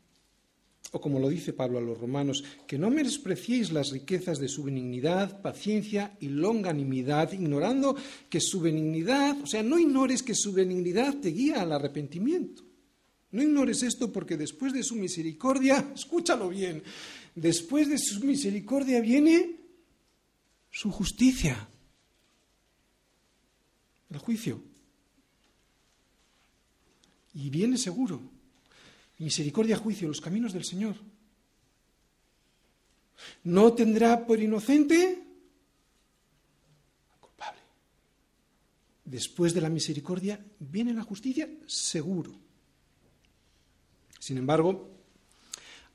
O 0.91 0.99
como 0.99 1.19
lo 1.19 1.29
dice 1.29 1.53
Pablo 1.53 1.77
a 1.77 1.81
los 1.81 1.99
romanos, 1.99 2.43
que 2.65 2.79
no 2.79 2.89
menospreciéis 2.89 3.71
las 3.71 3.91
riquezas 3.91 4.39
de 4.39 4.47
su 4.47 4.63
benignidad, 4.63 5.41
paciencia 5.41 6.17
y 6.19 6.29
longanimidad, 6.29 7.31
ignorando 7.31 7.95
que 8.27 8.41
su 8.41 8.59
benignidad, 8.59 9.39
o 9.41 9.45
sea, 9.45 9.61
no 9.61 9.77
ignores 9.77 10.23
que 10.23 10.33
su 10.33 10.51
benignidad 10.51 11.15
te 11.17 11.29
guía 11.29 11.61
al 11.61 11.73
arrepentimiento. 11.73 12.63
No 13.31 13.43
ignores 13.43 13.83
esto 13.83 14.11
porque 14.11 14.35
después 14.35 14.73
de 14.73 14.81
su 14.81 14.95
misericordia, 14.95 15.91
escúchalo 15.95 16.49
bien, 16.49 16.81
después 17.35 17.87
de 17.87 17.99
su 17.99 18.21
misericordia 18.21 18.99
viene 18.99 19.57
su 20.71 20.91
justicia, 20.91 21.69
el 24.09 24.17
juicio. 24.17 24.63
Y 27.35 27.51
viene 27.51 27.77
seguro. 27.77 28.38
Misericordia, 29.19 29.77
juicio, 29.77 30.07
los 30.07 30.21
caminos 30.21 30.53
del 30.53 30.63
Señor. 30.63 30.95
No 33.43 33.73
tendrá 33.73 34.25
por 34.25 34.39
inocente 34.39 35.23
al 37.11 37.19
culpable. 37.19 37.59
Después 39.03 39.53
de 39.53 39.61
la 39.61 39.69
misericordia 39.69 40.43
viene 40.59 40.93
la 40.93 41.03
justicia, 41.03 41.49
seguro. 41.67 42.33
Sin 44.19 44.37
embargo, 44.37 44.98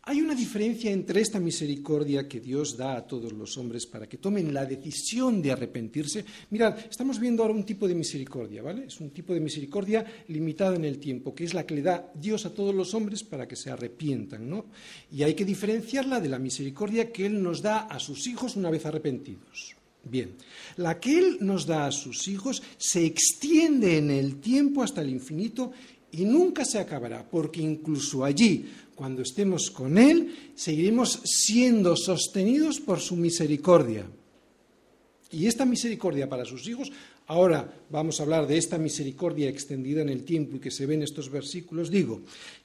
hay 0.06 0.20
una 0.20 0.34
diferencia 0.34 0.90
entre 0.90 1.22
esta 1.22 1.40
misericordia 1.40 2.28
que 2.28 2.40
Dios 2.40 2.76
da 2.76 2.96
a 2.96 3.06
todos 3.06 3.32
los 3.32 3.56
hombres 3.56 3.86
para 3.86 4.06
que 4.06 4.18
tomen 4.18 4.52
la 4.52 4.66
decisión 4.66 5.40
de 5.40 5.52
arrepentirse. 5.52 6.24
Mirad, 6.50 6.76
estamos 6.90 7.18
viendo 7.18 7.42
ahora 7.42 7.54
un 7.54 7.64
tipo 7.64 7.88
de 7.88 7.94
misericordia, 7.94 8.60
¿vale? 8.60 8.84
Es 8.86 9.00
un 9.00 9.10
tipo 9.10 9.32
de 9.32 9.40
misericordia 9.40 10.04
limitada 10.28 10.76
en 10.76 10.84
el 10.84 10.98
tiempo, 10.98 11.34
que 11.34 11.44
es 11.44 11.54
la 11.54 11.64
que 11.64 11.76
le 11.76 11.82
da 11.82 12.12
Dios 12.14 12.44
a 12.44 12.52
todos 12.52 12.74
los 12.74 12.92
hombres 12.92 13.24
para 13.24 13.48
que 13.48 13.56
se 13.56 13.70
arrepientan, 13.70 14.48
¿no? 14.48 14.66
Y 15.10 15.22
hay 15.22 15.32
que 15.32 15.46
diferenciarla 15.46 16.20
de 16.20 16.28
la 16.28 16.38
misericordia 16.38 17.10
que 17.10 17.24
Él 17.24 17.42
nos 17.42 17.62
da 17.62 17.86
a 17.86 17.98
sus 17.98 18.26
hijos 18.26 18.56
una 18.56 18.70
vez 18.70 18.84
arrepentidos. 18.84 19.74
Bien, 20.04 20.34
la 20.76 21.00
que 21.00 21.18
Él 21.18 21.38
nos 21.40 21.64
da 21.64 21.86
a 21.86 21.92
sus 21.92 22.28
hijos 22.28 22.62
se 22.76 23.06
extiende 23.06 23.96
en 23.96 24.10
el 24.10 24.36
tiempo 24.36 24.82
hasta 24.82 25.00
el 25.00 25.08
infinito 25.08 25.72
y 26.16 26.24
nunca 26.24 26.64
se 26.64 26.78
acabará, 26.78 27.28
porque 27.28 27.60
incluso 27.60 28.24
allí 28.24 28.66
cuando 28.94 29.22
estemos 29.22 29.70
con 29.70 29.98
Él, 29.98 30.52
seguiremos 30.54 31.20
siendo 31.24 31.96
sostenidos 31.96 32.80
por 32.80 33.00
su 33.00 33.16
misericordia. 33.16 34.06
Y 35.30 35.46
esta 35.46 35.64
misericordia 35.64 36.28
para 36.28 36.44
sus 36.44 36.68
hijos, 36.68 36.92
ahora 37.26 37.74
vamos 37.90 38.20
a 38.20 38.22
hablar 38.22 38.46
de 38.46 38.56
esta 38.56 38.78
misericordia 38.78 39.48
extendida 39.48 40.02
en 40.02 40.08
el 40.08 40.24
tiempo 40.24 40.56
y 40.56 40.60
que 40.60 40.70
se 40.70 40.86
ve 40.86 40.94
en 40.94 41.02
estos 41.02 41.30
versículos, 41.30 41.90
digo 41.90 42.22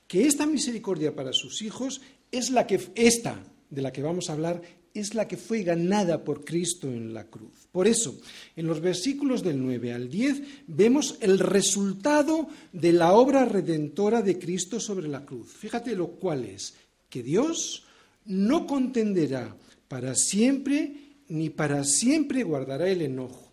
que 0.07 0.25
esta 0.25 0.45
misericordia 0.45 1.15
para 1.15 1.34
sus 1.34 1.61
hijos 1.61 2.01
es 2.32 2.49
la 2.49 2.67
que, 2.67 2.80
esta 2.95 3.43
de 3.69 3.82
la 3.82 3.91
que 3.91 4.01
vamos 4.01 4.30
a 4.30 4.34
hablar, 4.34 4.61
es 4.93 5.13
la 5.13 5.27
que 5.27 5.38
fue 5.38 5.63
ganada 5.63 6.23
por 6.23 6.43
Cristo 6.43 6.88
en 6.88 7.13
la 7.13 7.25
cruz. 7.25 7.59
Por 7.72 7.88
eso, 7.88 8.20
en 8.55 8.65
los 8.65 8.82
versículos 8.82 9.43
del 9.43 9.61
9 9.61 9.93
al 9.93 10.09
10 10.09 10.41
vemos 10.67 11.17
el 11.22 11.38
resultado 11.38 12.47
de 12.74 12.93
la 12.93 13.13
obra 13.13 13.45
redentora 13.45 14.22
de 14.22 14.39
Cristo 14.39 14.80
sobre 14.80 15.07
la 15.07 15.24
cruz. 15.24 15.51
Fíjate 15.53 15.95
lo 15.95 16.07
cual 16.07 16.45
es, 16.45 16.74
que 17.09 17.22
Dios 17.22 17.84
no 18.26 18.65
contenderá 18.65 19.55
para 19.88 20.15
siempre, 20.15 20.93
ni 21.28 21.49
para 21.49 21.84
siempre 21.84 22.43
guardará 22.43 22.89
el 22.89 23.03
enojo. 23.03 23.51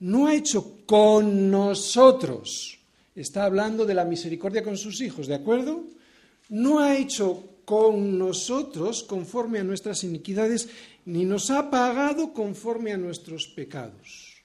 No 0.00 0.26
ha 0.26 0.34
hecho 0.34 0.78
con 0.86 1.50
nosotros, 1.50 2.78
está 3.14 3.44
hablando 3.44 3.84
de 3.84 3.94
la 3.94 4.04
misericordia 4.04 4.62
con 4.62 4.78
sus 4.78 5.00
hijos, 5.00 5.26
¿de 5.26 5.34
acuerdo? 5.34 5.84
No 6.48 6.78
ha 6.78 6.96
hecho 6.96 7.44
con 7.68 8.16
nosotros 8.16 9.02
conforme 9.02 9.58
a 9.58 9.62
nuestras 9.62 10.02
iniquidades, 10.02 10.70
ni 11.04 11.26
nos 11.26 11.50
ha 11.50 11.68
pagado 11.68 12.32
conforme 12.32 12.94
a 12.94 12.96
nuestros 12.96 13.46
pecados. 13.48 14.40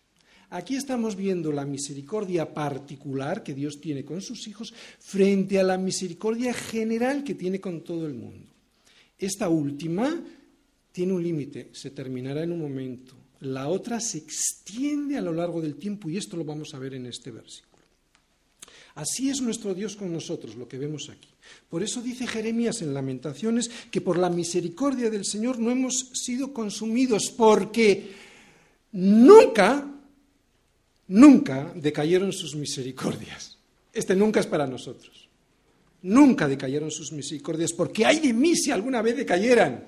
Aquí 0.50 0.76
estamos 0.76 1.16
viendo 1.16 1.54
la 1.54 1.64
misericordia 1.64 2.54
particular 2.54 3.42
que 3.42 3.54
Dios 3.54 3.80
tiene 3.80 4.04
con 4.04 4.22
sus 4.22 4.46
hijos 4.50 4.74
frente 5.00 5.58
a 5.58 5.64
la 5.64 5.78
misericordia 5.78 6.54
general 6.54 7.24
que 7.24 7.34
tiene 7.34 7.62
con 7.62 7.82
todo 7.82 8.08
el 8.08 8.14
mundo. 8.14 8.52
Esta 9.18 9.48
última 9.48 10.22
tiene 10.92 11.14
un 11.14 11.24
límite, 11.24 11.70
se 11.72 11.92
terminará 11.92 12.44
en 12.44 12.52
un 12.52 12.60
momento. 12.60 13.16
La 13.40 13.70
otra 13.70 14.02
se 14.02 14.18
extiende 14.18 15.18
a 15.18 15.22
lo 15.22 15.32
largo 15.32 15.62
del 15.62 15.76
tiempo 15.76 16.10
y 16.10 16.18
esto 16.18 16.36
lo 16.36 16.44
vamos 16.44 16.74
a 16.74 16.80
ver 16.80 16.96
en 16.96 17.06
este 17.06 17.32
versículo. 17.32 17.73
Así 18.96 19.30
es 19.30 19.42
nuestro 19.42 19.74
Dios 19.74 19.96
con 19.96 20.14
nosotros, 20.14 20.56
lo 20.56 20.68
que 20.68 20.78
vemos 20.78 21.10
aquí. 21.10 21.30
Por 21.70 21.82
eso 21.82 22.02
dice 22.02 22.28
Jeremías 22.28 22.82
en 22.82 22.94
Lamentaciones 22.94 23.70
que 23.90 24.02
por 24.02 24.18
la 24.18 24.30
misericordia 24.30 25.10
del 25.10 25.26
Señor 25.26 25.58
no 25.58 25.72
hemos 25.72 26.12
sido 26.14 26.54
consumidos 26.54 27.34
porque 27.36 28.12
nunca, 28.92 29.92
nunca 31.08 31.74
decayeron 31.76 32.32
sus 32.32 32.56
misericordias. 32.56 33.58
Este 33.92 34.16
nunca 34.16 34.40
es 34.40 34.48
para 34.48 34.68
nosotros. 34.68 35.28
Nunca 36.04 36.48
decayeron 36.48 36.92
sus 36.92 37.12
misericordias 37.12 37.74
porque 37.74 38.06
hay 38.06 38.20
de 38.20 38.34
mí 38.34 38.56
si 38.56 38.70
alguna 38.70 39.02
vez 39.02 39.18
decayeran. 39.18 39.86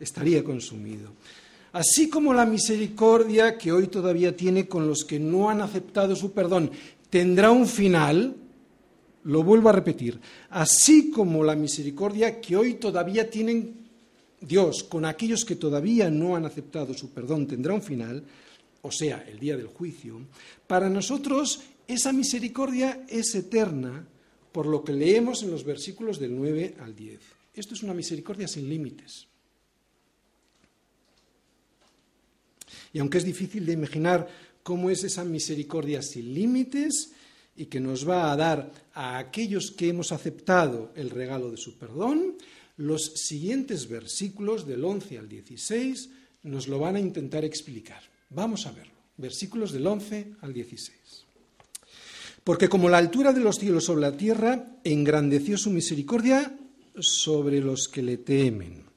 Estaría 0.00 0.42
consumido. 0.42 1.10
Así 1.72 2.08
como 2.08 2.32
la 2.32 2.46
misericordia 2.46 3.58
que 3.58 3.72
hoy 3.72 3.88
todavía 3.88 4.34
tiene 4.34 4.66
con 4.66 4.86
los 4.86 5.04
que 5.04 5.18
no 5.18 5.50
han 5.50 5.60
aceptado 5.60 6.16
su 6.16 6.32
perdón 6.32 6.70
tendrá 7.10 7.50
un 7.50 7.66
final, 7.66 8.36
lo 9.24 9.42
vuelvo 9.42 9.68
a 9.68 9.72
repetir, 9.72 10.20
así 10.50 11.10
como 11.10 11.44
la 11.44 11.56
misericordia 11.56 12.40
que 12.40 12.56
hoy 12.56 12.74
todavía 12.74 13.28
tienen 13.28 13.88
Dios 14.40 14.84
con 14.84 15.04
aquellos 15.04 15.44
que 15.44 15.56
todavía 15.56 16.10
no 16.10 16.36
han 16.36 16.46
aceptado 16.46 16.94
su 16.94 17.10
perdón 17.10 17.46
tendrá 17.46 17.74
un 17.74 17.82
final, 17.82 18.22
o 18.82 18.92
sea, 18.92 19.24
el 19.28 19.38
día 19.38 19.56
del 19.56 19.66
juicio, 19.66 20.20
para 20.66 20.88
nosotros 20.88 21.60
esa 21.88 22.12
misericordia 22.12 23.04
es 23.08 23.34
eterna 23.34 24.06
por 24.52 24.66
lo 24.66 24.84
que 24.84 24.92
leemos 24.92 25.42
en 25.42 25.50
los 25.50 25.64
versículos 25.64 26.18
del 26.18 26.36
9 26.36 26.76
al 26.80 26.94
10. 26.94 27.20
Esto 27.54 27.74
es 27.74 27.82
una 27.82 27.94
misericordia 27.94 28.46
sin 28.46 28.68
límites. 28.68 29.26
Y 32.92 32.98
aunque 33.00 33.18
es 33.18 33.24
difícil 33.24 33.66
de 33.66 33.72
imaginar 33.72 34.28
cómo 34.68 34.90
es 34.90 35.02
esa 35.02 35.24
misericordia 35.24 36.02
sin 36.02 36.34
límites 36.34 37.12
y 37.56 37.72
que 37.72 37.80
nos 37.80 38.06
va 38.06 38.30
a 38.30 38.36
dar 38.36 38.70
a 38.92 39.16
aquellos 39.16 39.70
que 39.70 39.88
hemos 39.88 40.12
aceptado 40.12 40.92
el 40.94 41.08
regalo 41.08 41.50
de 41.50 41.56
su 41.56 41.78
perdón, 41.78 42.36
los 42.76 43.14
siguientes 43.14 43.88
versículos 43.88 44.66
del 44.66 44.84
11 44.84 45.20
al 45.20 45.26
16 45.26 46.10
nos 46.42 46.68
lo 46.68 46.78
van 46.80 46.96
a 46.96 47.00
intentar 47.00 47.46
explicar. 47.46 48.02
Vamos 48.28 48.66
a 48.66 48.72
verlo. 48.72 48.92
Versículos 49.16 49.72
del 49.72 49.86
11 49.86 50.34
al 50.42 50.52
16. 50.52 50.98
Porque 52.44 52.68
como 52.68 52.90
la 52.90 52.98
altura 52.98 53.32
de 53.32 53.40
los 53.40 53.56
cielos 53.56 53.84
sobre 53.84 54.02
la 54.02 54.18
tierra, 54.18 54.66
engrandeció 54.84 55.56
su 55.56 55.70
misericordia 55.70 56.58
sobre 57.00 57.60
los 57.62 57.88
que 57.88 58.02
le 58.02 58.18
temen. 58.18 58.87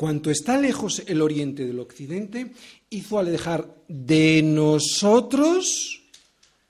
Cuanto 0.00 0.30
está 0.30 0.56
lejos 0.56 1.02
el 1.08 1.20
oriente 1.20 1.66
del 1.66 1.78
occidente, 1.78 2.52
hizo 2.88 3.18
alejar 3.18 3.76
de 3.86 4.40
nosotros 4.42 6.00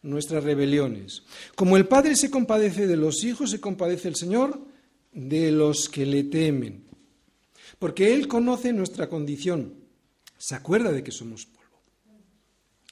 nuestras 0.03 0.43
rebeliones. 0.43 1.23
Como 1.55 1.77
el 1.77 1.87
Padre 1.87 2.17
se 2.17 2.29
compadece 2.29 2.89
de 2.89 2.97
los 2.97 3.23
hijos, 3.23 3.53
se 3.53 3.61
compadece 3.61 4.09
el 4.09 4.17
Señor 4.17 4.61
de 5.13 5.53
los 5.53 5.89
que 5.89 6.07
le 6.07 6.25
temen. 6.25 6.83
Porque 7.79 8.15
Él 8.15 8.27
conoce 8.27 8.73
nuestra 8.73 9.09
condición, 9.09 9.75
se 10.37 10.57
acuerda 10.57 10.91
de 10.91 11.05
que 11.05 11.13
somos 11.13 11.47
polvo. 11.47 11.79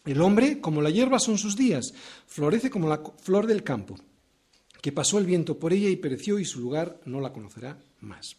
El 0.04 0.20
hombre, 0.20 0.60
como 0.60 0.82
la 0.82 0.90
hierba 0.90 1.18
son 1.18 1.36
sus 1.36 1.56
días, 1.56 1.92
florece 2.28 2.70
como 2.70 2.88
la 2.88 3.02
flor 3.20 3.48
del 3.48 3.64
campo, 3.64 3.96
que 4.80 4.92
pasó 4.92 5.18
el 5.18 5.26
viento 5.26 5.58
por 5.58 5.72
ella 5.72 5.88
y 5.88 5.96
pereció 5.96 6.38
y 6.38 6.44
su 6.44 6.60
lugar 6.60 7.00
no 7.06 7.20
la 7.20 7.32
conocerá 7.32 7.76
más. 7.98 8.36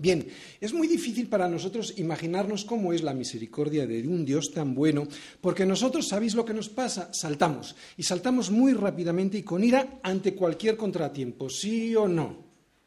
Bien, 0.00 0.28
es 0.60 0.72
muy 0.72 0.86
difícil 0.86 1.26
para 1.26 1.48
nosotros 1.48 1.94
imaginarnos 1.96 2.64
cómo 2.64 2.92
es 2.92 3.02
la 3.02 3.14
misericordia 3.14 3.84
de 3.84 4.06
un 4.06 4.24
Dios 4.24 4.52
tan 4.52 4.72
bueno, 4.72 5.08
porque 5.40 5.66
nosotros, 5.66 6.06
¿sabéis 6.06 6.36
lo 6.36 6.44
que 6.44 6.54
nos 6.54 6.68
pasa? 6.68 7.12
Saltamos, 7.12 7.74
y 7.96 8.04
saltamos 8.04 8.52
muy 8.52 8.74
rápidamente 8.74 9.38
y 9.38 9.42
con 9.42 9.64
ira 9.64 9.98
ante 10.04 10.36
cualquier 10.36 10.76
contratiempo, 10.76 11.50
sí 11.50 11.96
o 11.96 12.06
no. 12.06 12.36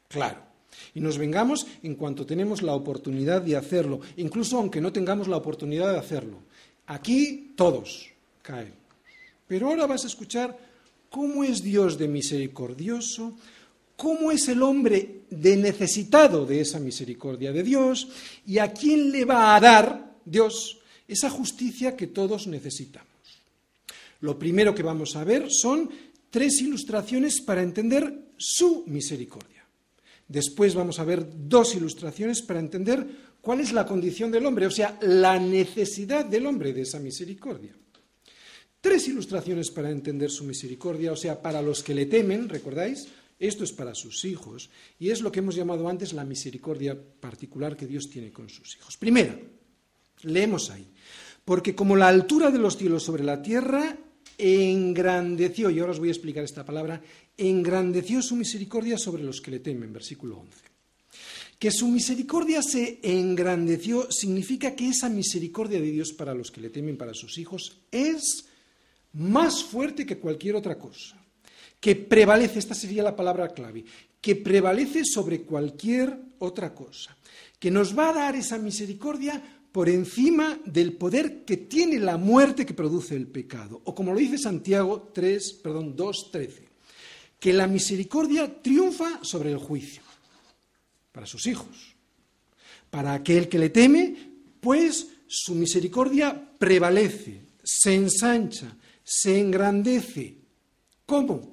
Claro. 0.08 0.40
Y 0.96 1.02
nos 1.02 1.18
vengamos 1.18 1.68
en 1.84 1.96
cuanto 1.96 2.26
tenemos 2.26 2.62
la 2.62 2.76
oportunidad 2.76 3.42
de 3.42 3.58
hacerlo, 3.58 4.00
incluso 4.16 4.58
aunque 4.58 4.80
no 4.80 4.94
tengamos 4.94 5.28
la 5.28 5.36
oportunidad 5.36 5.92
de 5.92 6.00
hacerlo. 6.00 6.40
Aquí 6.88 7.54
todos 7.58 8.10
caen. 8.42 8.74
Pero 9.48 9.68
ahora 9.68 9.86
vas 9.86 10.06
a 10.06 10.08
escuchar 10.08 10.58
cómo 11.10 11.44
es 11.44 11.62
Dios 11.62 11.98
de 11.98 12.08
misericordioso, 12.08 13.34
cómo 13.98 14.32
es 14.32 14.48
el 14.48 14.64
hombre 14.64 15.21
de 15.32 15.58
necesitado 15.58 16.46
de 16.46 16.62
esa 16.62 16.80
misericordia 16.80 17.52
de 17.52 17.64
Dios 17.64 18.08
y 18.46 18.60
a 18.60 18.72
quién 18.72 19.12
le 19.12 19.26
va 19.26 19.56
a 19.56 19.60
dar 19.60 20.18
Dios 20.24 20.80
esa 21.08 21.30
justicia 21.30 21.96
que 21.96 22.08
todos 22.08 22.48
necesitamos. 22.48 23.10
Lo 24.20 24.38
primero 24.38 24.76
que 24.76 24.84
vamos 24.84 25.16
a 25.16 25.24
ver 25.24 25.48
son 25.50 25.90
tres 26.30 26.62
ilustraciones 26.62 27.42
para 27.42 27.64
entender 27.64 28.34
su 28.38 28.84
misericordia. 28.88 29.66
Después 30.28 30.76
vamos 30.76 31.00
a 31.00 31.04
ver 31.04 31.26
dos 31.48 31.76
ilustraciones 31.76 32.42
para 32.42 32.60
entender 32.60 33.06
cuál 33.42 33.62
es 33.62 33.74
la 33.74 33.86
condición 33.86 34.32
del 34.32 34.46
hombre, 34.46 34.68
o 34.68 34.72
sea, 34.72 34.98
la 35.02 35.40
necesidad 35.40 36.26
del 36.26 36.46
hombre 36.46 36.74
de 36.74 36.82
esa 36.82 37.00
misericordia. 37.00 37.74
Tres 38.80 39.08
ilustraciones 39.08 39.70
para 39.72 39.92
entender 39.92 40.30
su 40.30 40.44
misericordia, 40.44 41.12
o 41.12 41.16
sea, 41.16 41.42
para 41.42 41.62
los 41.62 41.84
que 41.84 41.94
le 41.94 42.06
temen, 42.06 42.50
¿recordáis? 42.50 43.08
Esto 43.42 43.64
es 43.64 43.72
para 43.72 43.96
sus 43.96 44.24
hijos 44.24 44.70
y 45.00 45.10
es 45.10 45.22
lo 45.22 45.32
que 45.32 45.40
hemos 45.40 45.56
llamado 45.56 45.90
antes 45.90 46.14
la 46.14 46.24
misericordia 46.24 46.96
particular 46.96 47.76
que 47.76 47.88
Dios 47.88 48.08
tiene 48.08 48.32
con 48.32 48.48
sus 48.50 48.76
hijos. 48.78 48.98
Primera, 48.98 49.36
leemos 50.22 50.70
ahí, 50.70 50.86
porque 51.44 51.74
como 51.74 51.96
la 51.96 52.08
altura 52.08 52.52
de 52.52 52.60
los 52.60 52.78
cielos 52.78 53.02
sobre 53.02 53.24
la 53.24 53.42
tierra 53.42 53.98
engrandeció, 54.38 55.72
y 55.72 55.80
ahora 55.80 55.94
os 55.94 55.98
voy 55.98 56.10
a 56.10 56.12
explicar 56.12 56.44
esta 56.44 56.64
palabra, 56.64 57.02
engrandeció 57.36 58.22
su 58.22 58.36
misericordia 58.36 59.00
sobre 59.00 59.24
los 59.24 59.42
que 59.42 59.50
le 59.50 59.60
temen, 59.60 59.92
versículo 59.92 60.38
11. 60.38 60.58
Que 61.58 61.72
su 61.72 61.88
misericordia 61.88 62.62
se 62.62 63.00
engrandeció 63.02 64.08
significa 64.12 64.76
que 64.76 64.90
esa 64.90 65.10
misericordia 65.10 65.82
de 65.82 65.90
Dios 65.90 66.14
para 66.14 66.36
los 66.36 66.52
que 66.52 66.62
le 66.62 66.70
temen, 66.70 66.96
para 66.96 67.16
sus 67.16 67.40
hijos, 67.40 67.80
es 67.90 68.46
más 69.14 69.64
fuerte 69.64 70.06
que 70.06 70.20
cualquier 70.20 70.56
otra 70.56 70.78
cosa 70.78 71.21
que 71.82 71.96
prevalece, 71.96 72.60
esta 72.60 72.76
sería 72.76 73.04
la 73.04 73.16
palabra 73.16 73.50
clave, 73.50 73.84
que 74.22 74.36
prevalece 74.36 75.04
sobre 75.04 75.42
cualquier 75.42 76.16
otra 76.38 76.74
cosa, 76.74 77.18
que 77.60 77.72
nos 77.72 77.98
va 77.98 78.10
a 78.10 78.14
dar 78.14 78.36
esa 78.36 78.60
misericordia 78.60 79.42
por 79.72 79.90
encima 79.90 80.60
del 80.64 80.94
poder 80.94 81.44
que 81.44 81.58
tiene 81.58 81.98
la 82.00 82.18
muerte 82.18 82.66
que 82.66 82.76
produce 82.76 83.16
el 83.16 83.28
pecado, 83.28 83.82
o 83.84 83.96
como 83.96 84.14
lo 84.14 84.20
dice 84.20 84.38
Santiago 84.38 85.12
3, 85.14 85.54
perdón, 85.64 85.96
2:13, 85.96 86.70
que 87.40 87.52
la 87.52 87.66
misericordia 87.66 88.62
triunfa 88.62 89.20
sobre 89.24 89.52
el 89.52 89.58
juicio 89.58 90.04
para 91.12 91.26
sus 91.26 91.48
hijos. 91.48 91.96
Para 92.92 93.14
aquel 93.14 93.50
que 93.50 93.58
le 93.58 93.70
teme, 93.70 94.16
pues 94.60 95.08
su 95.26 95.56
misericordia 95.56 96.52
prevalece, 96.60 97.42
se 97.64 97.96
ensancha, 97.96 98.78
se 99.04 99.40
engrandece. 99.40 100.36
¿Cómo? 101.06 101.51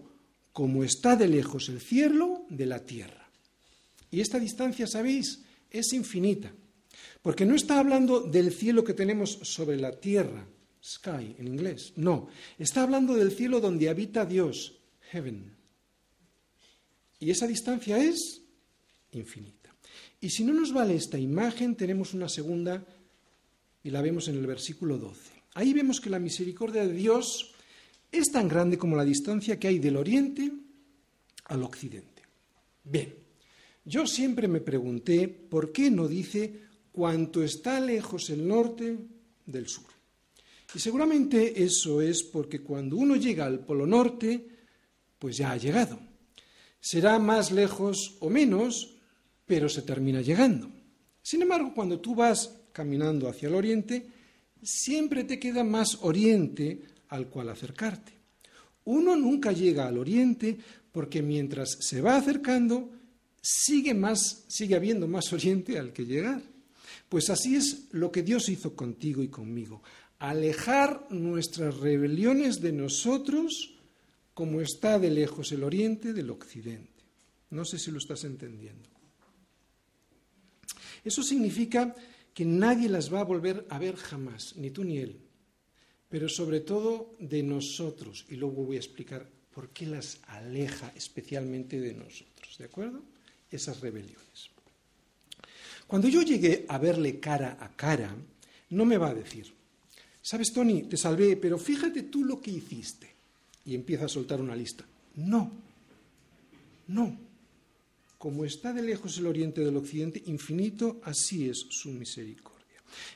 Como 0.58 0.82
está 0.82 1.14
de 1.14 1.28
lejos 1.28 1.68
el 1.68 1.80
cielo 1.80 2.44
de 2.48 2.66
la 2.66 2.84
tierra. 2.84 3.30
Y 4.10 4.18
esta 4.18 4.40
distancia, 4.40 4.88
¿sabéis? 4.88 5.44
Es 5.70 5.92
infinita, 5.92 6.52
porque 7.22 7.46
no 7.46 7.54
está 7.54 7.78
hablando 7.78 8.22
del 8.22 8.52
cielo 8.52 8.82
que 8.82 8.92
tenemos 8.92 9.38
sobre 9.42 9.76
la 9.76 9.92
tierra, 10.00 10.48
sky 10.84 11.36
en 11.38 11.46
inglés, 11.46 11.92
no, 11.94 12.26
está 12.58 12.82
hablando 12.82 13.14
del 13.14 13.30
cielo 13.30 13.60
donde 13.60 13.88
habita 13.88 14.26
Dios, 14.26 14.80
heaven. 15.12 15.54
Y 17.20 17.30
esa 17.30 17.46
distancia 17.46 17.96
es 18.02 18.42
infinita. 19.12 19.72
Y 20.20 20.30
si 20.30 20.42
no 20.42 20.52
nos 20.52 20.72
vale 20.72 20.96
esta 20.96 21.20
imagen, 21.20 21.76
tenemos 21.76 22.14
una 22.14 22.28
segunda 22.28 22.84
y 23.84 23.90
la 23.90 24.02
vemos 24.02 24.26
en 24.26 24.34
el 24.34 24.46
versículo 24.48 24.98
12. 24.98 25.20
Ahí 25.54 25.72
vemos 25.72 26.00
que 26.00 26.10
la 26.10 26.18
misericordia 26.18 26.84
de 26.84 26.94
Dios 26.94 27.54
es 28.10 28.30
tan 28.32 28.48
grande 28.48 28.78
como 28.78 28.96
la 28.96 29.04
distancia 29.04 29.58
que 29.58 29.68
hay 29.68 29.78
del 29.78 29.96
oriente 29.96 30.50
al 31.44 31.62
occidente. 31.62 32.22
Bien, 32.84 33.14
yo 33.84 34.06
siempre 34.06 34.48
me 34.48 34.60
pregunté 34.60 35.28
por 35.28 35.72
qué 35.72 35.90
no 35.90 36.08
dice 36.08 36.68
cuánto 36.92 37.42
está 37.42 37.80
lejos 37.80 38.30
el 38.30 38.46
norte 38.46 38.98
del 39.46 39.68
sur. 39.68 39.86
Y 40.74 40.78
seguramente 40.78 41.62
eso 41.62 42.02
es 42.02 42.22
porque 42.22 42.60
cuando 42.60 42.96
uno 42.96 43.16
llega 43.16 43.46
al 43.46 43.60
polo 43.60 43.86
norte, 43.86 44.46
pues 45.18 45.36
ya 45.36 45.52
ha 45.52 45.56
llegado. 45.56 45.98
Será 46.80 47.18
más 47.18 47.50
lejos 47.50 48.16
o 48.20 48.28
menos, 48.30 48.94
pero 49.46 49.68
se 49.68 49.82
termina 49.82 50.20
llegando. 50.20 50.70
Sin 51.22 51.42
embargo, 51.42 51.72
cuando 51.74 52.00
tú 52.00 52.14
vas 52.14 52.54
caminando 52.72 53.28
hacia 53.28 53.48
el 53.48 53.54
oriente, 53.54 54.06
siempre 54.62 55.24
te 55.24 55.38
queda 55.38 55.64
más 55.64 55.98
oriente 56.02 56.82
al 57.08 57.28
cual 57.28 57.48
acercarte. 57.48 58.12
Uno 58.84 59.16
nunca 59.16 59.52
llega 59.52 59.86
al 59.86 59.98
oriente 59.98 60.58
porque 60.92 61.22
mientras 61.22 61.76
se 61.80 62.00
va 62.00 62.16
acercando, 62.16 62.90
sigue, 63.40 63.94
más, 63.94 64.44
sigue 64.48 64.76
habiendo 64.76 65.06
más 65.06 65.32
oriente 65.32 65.78
al 65.78 65.92
que 65.92 66.06
llegar. 66.06 66.42
Pues 67.08 67.30
así 67.30 67.56
es 67.56 67.88
lo 67.92 68.10
que 68.10 68.22
Dios 68.22 68.48
hizo 68.48 68.74
contigo 68.74 69.22
y 69.22 69.28
conmigo, 69.28 69.82
alejar 70.18 71.06
nuestras 71.10 71.76
rebeliones 71.76 72.60
de 72.60 72.72
nosotros 72.72 73.74
como 74.34 74.60
está 74.60 74.98
de 74.98 75.10
lejos 75.10 75.52
el 75.52 75.64
oriente 75.64 76.12
del 76.12 76.30
occidente. 76.30 77.04
No 77.50 77.64
sé 77.64 77.78
si 77.78 77.90
lo 77.90 77.98
estás 77.98 78.24
entendiendo. 78.24 78.88
Eso 81.04 81.22
significa 81.22 81.94
que 82.34 82.44
nadie 82.44 82.88
las 82.88 83.12
va 83.12 83.20
a 83.20 83.24
volver 83.24 83.66
a 83.70 83.78
ver 83.78 83.96
jamás, 83.96 84.54
ni 84.56 84.70
tú 84.70 84.84
ni 84.84 84.98
él 84.98 85.27
pero 86.08 86.28
sobre 86.28 86.60
todo 86.60 87.14
de 87.18 87.42
nosotros. 87.42 88.24
Y 88.28 88.36
luego 88.36 88.64
voy 88.64 88.76
a 88.76 88.80
explicar 88.80 89.26
por 89.54 89.70
qué 89.70 89.86
las 89.86 90.20
aleja 90.28 90.92
especialmente 90.96 91.80
de 91.80 91.94
nosotros. 91.94 92.56
¿De 92.58 92.64
acuerdo? 92.64 93.02
Esas 93.50 93.80
rebeliones. 93.80 94.50
Cuando 95.86 96.08
yo 96.08 96.22
llegué 96.22 96.66
a 96.68 96.78
verle 96.78 97.18
cara 97.18 97.56
a 97.60 97.74
cara, 97.74 98.14
no 98.70 98.84
me 98.84 98.98
va 98.98 99.08
a 99.08 99.14
decir, 99.14 99.50
sabes, 100.20 100.52
Tony, 100.52 100.82
te 100.82 100.96
salvé, 100.96 101.36
pero 101.36 101.58
fíjate 101.58 102.04
tú 102.04 102.24
lo 102.24 102.40
que 102.40 102.50
hiciste. 102.50 103.08
Y 103.64 103.74
empieza 103.74 104.04
a 104.06 104.08
soltar 104.08 104.40
una 104.40 104.56
lista. 104.56 104.84
No, 105.16 105.50
no. 106.88 107.18
Como 108.18 108.44
está 108.44 108.72
de 108.72 108.82
lejos 108.82 109.18
el 109.18 109.26
oriente 109.26 109.62
del 109.62 109.76
occidente, 109.76 110.22
infinito, 110.26 111.00
así 111.04 111.48
es 111.48 111.66
su 111.70 111.90
misericordia. 111.90 112.57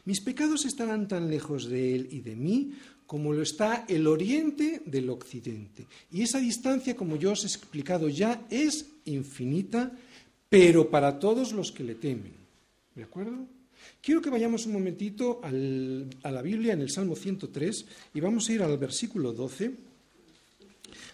Mis 0.05 0.20
pecados 0.20 0.64
estarán 0.64 1.09
tan 1.09 1.31
lejos 1.31 1.68
de 1.68 1.95
Él 1.95 2.09
y 2.11 2.20
de 2.20 2.37
mí 2.37 2.73
como 3.07 3.33
lo 3.33 3.43
está 3.43 3.85
el 3.89 4.07
oriente 4.07 4.81
del 4.87 5.11
occidente. 5.11 5.87
Y 6.11 6.23
esa 6.23 6.39
distancia, 6.39 6.97
como 6.97 7.16
yo 7.16 7.33
os 7.33 7.45
he 7.45 7.47
explicado 7.47 8.09
ya, 8.09 8.47
es 8.49 8.87
infinita, 9.05 9.93
pero 10.49 10.89
para 10.89 11.18
todos 11.18 11.53
los 11.53 11.73
que 11.73 11.85
le 11.85 11.95
temen. 11.97 12.33
¿De 12.95 13.03
acuerdo? 13.03 13.47
Quiero 14.01 14.23
que 14.23 14.31
vayamos 14.31 14.64
un 14.64 14.73
momentito 14.73 15.41
a 15.43 16.31
la 16.31 16.43
Biblia 16.43 16.73
en 16.73 16.81
el 16.81 16.91
Salmo 16.91 17.14
103 17.14 17.87
y 18.14 18.20
vamos 18.20 18.49
a 18.49 18.53
ir 18.53 18.62
al 18.62 18.79
versículo 18.79 19.33
12, 19.33 19.73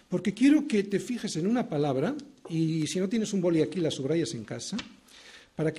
porque 0.07 0.33
quiero 0.33 0.67
que 0.67 0.83
te 0.83 0.99
fijes 0.99 1.35
en 1.35 1.47
una 1.47 1.67
palabra 1.67 2.15
y 2.49 2.87
si 2.87 2.99
no 2.99 3.09
tienes 3.09 3.33
un 3.33 3.41
boli 3.41 3.61
aquí 3.61 3.79
la 3.79 3.91
subrayas 3.91 4.33
en 4.33 4.45
casa 4.45 4.77
para 5.59 5.73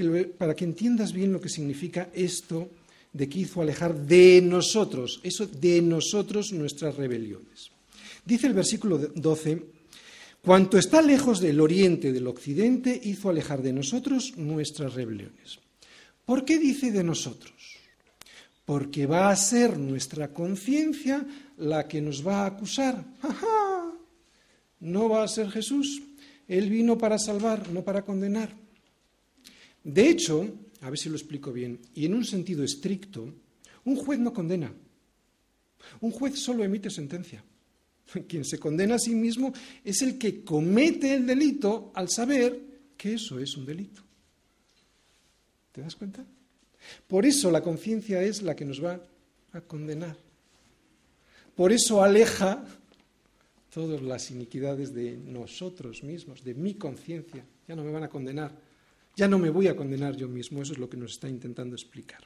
que, 0.54 0.64
entiendas 0.66 1.14
bien 1.14 1.32
lo 1.32 1.40
que 1.40 1.48
significa 1.48 2.10
esto 2.12 2.68
de 3.14 3.30
que 3.30 3.38
hizo 3.38 3.62
alejar 3.62 3.96
de 3.96 4.42
nosotros, 4.44 5.20
eso 5.22 5.46
de 5.46 5.80
nosotros 5.80 6.52
nuestras 6.52 6.96
rebeliones. 6.96 7.70
Dice 8.22 8.46
el 8.46 8.52
versículo 8.52 8.98
12, 8.98 9.62
cuanto 10.44 10.76
está 10.76 11.00
lejos 11.00 11.40
del 11.40 11.62
oriente 11.62 12.12
del 12.12 12.26
occidente, 12.26 13.00
hizo 13.04 13.30
alejar 13.30 13.62
de 13.62 13.72
nosotros 13.72 14.34
nuestras 14.36 14.92
rebeliones. 14.92 15.60
¿Por 16.26 16.44
qué 16.44 16.58
dice 16.58 16.92
de 16.92 17.02
nosotros? 17.02 17.78
Porque 18.66 19.06
va 19.06 19.30
a 19.30 19.36
ser 19.36 19.78
nuestra 19.78 20.34
conciencia 20.34 21.26
la 21.56 21.88
que 21.88 22.02
nos 22.02 22.24
va 22.26 22.42
a 22.42 22.48
acusar. 22.48 23.02
No 24.80 25.08
va 25.08 25.22
a 25.22 25.28
ser 25.28 25.48
Jesús. 25.50 26.02
Él 26.46 26.68
vino 26.68 26.98
para 26.98 27.18
salvar, 27.18 27.70
no 27.70 27.82
para 27.82 28.02
condenar. 28.02 28.60
De 29.84 30.08
hecho, 30.08 30.46
a 30.80 30.90
ver 30.90 30.98
si 30.98 31.08
lo 31.08 31.16
explico 31.16 31.52
bien, 31.52 31.80
y 31.94 32.06
en 32.06 32.14
un 32.14 32.24
sentido 32.24 32.62
estricto, 32.64 33.32
un 33.84 33.96
juez 33.96 34.18
no 34.18 34.32
condena, 34.32 34.72
Un 36.00 36.10
juez 36.10 36.38
solo 36.38 36.62
emite 36.62 36.90
sentencia. 36.90 37.42
Quien 38.28 38.44
se 38.44 38.58
condena 38.58 38.96
a 38.96 38.98
sí 38.98 39.14
mismo 39.14 39.52
es 39.84 40.02
el 40.02 40.18
que 40.18 40.44
comete 40.44 41.14
el 41.14 41.26
delito 41.26 41.90
al 41.94 42.08
saber 42.10 42.60
que 42.96 43.14
eso 43.14 43.38
es 43.38 43.56
un 43.56 43.64
delito. 43.64 44.02
¿Te 45.72 45.80
das 45.80 45.96
cuenta? 45.96 46.24
Por 47.06 47.24
eso 47.24 47.50
la 47.50 47.62
conciencia 47.62 48.22
es 48.22 48.42
la 48.42 48.54
que 48.54 48.64
nos 48.64 48.82
va 48.82 49.00
a 49.52 49.60
condenar. 49.60 50.16
Por 51.54 51.72
eso 51.72 52.02
aleja 52.02 52.64
todas 53.72 54.02
las 54.02 54.30
iniquidades 54.30 54.92
de 54.92 55.16
nosotros 55.16 56.02
mismos, 56.02 56.42
de 56.42 56.54
mi 56.54 56.74
conciencia. 56.74 57.44
Ya 57.68 57.76
no 57.76 57.84
me 57.84 57.92
van 57.92 58.04
a 58.04 58.08
condenar. 58.08 58.52
Ya 59.20 59.28
no 59.28 59.38
me 59.38 59.50
voy 59.50 59.68
a 59.68 59.76
condenar 59.76 60.16
yo 60.16 60.28
mismo. 60.28 60.62
Eso 60.62 60.72
es 60.72 60.78
lo 60.78 60.88
que 60.88 60.96
nos 60.96 61.12
está 61.12 61.28
intentando 61.28 61.76
explicar. 61.76 62.20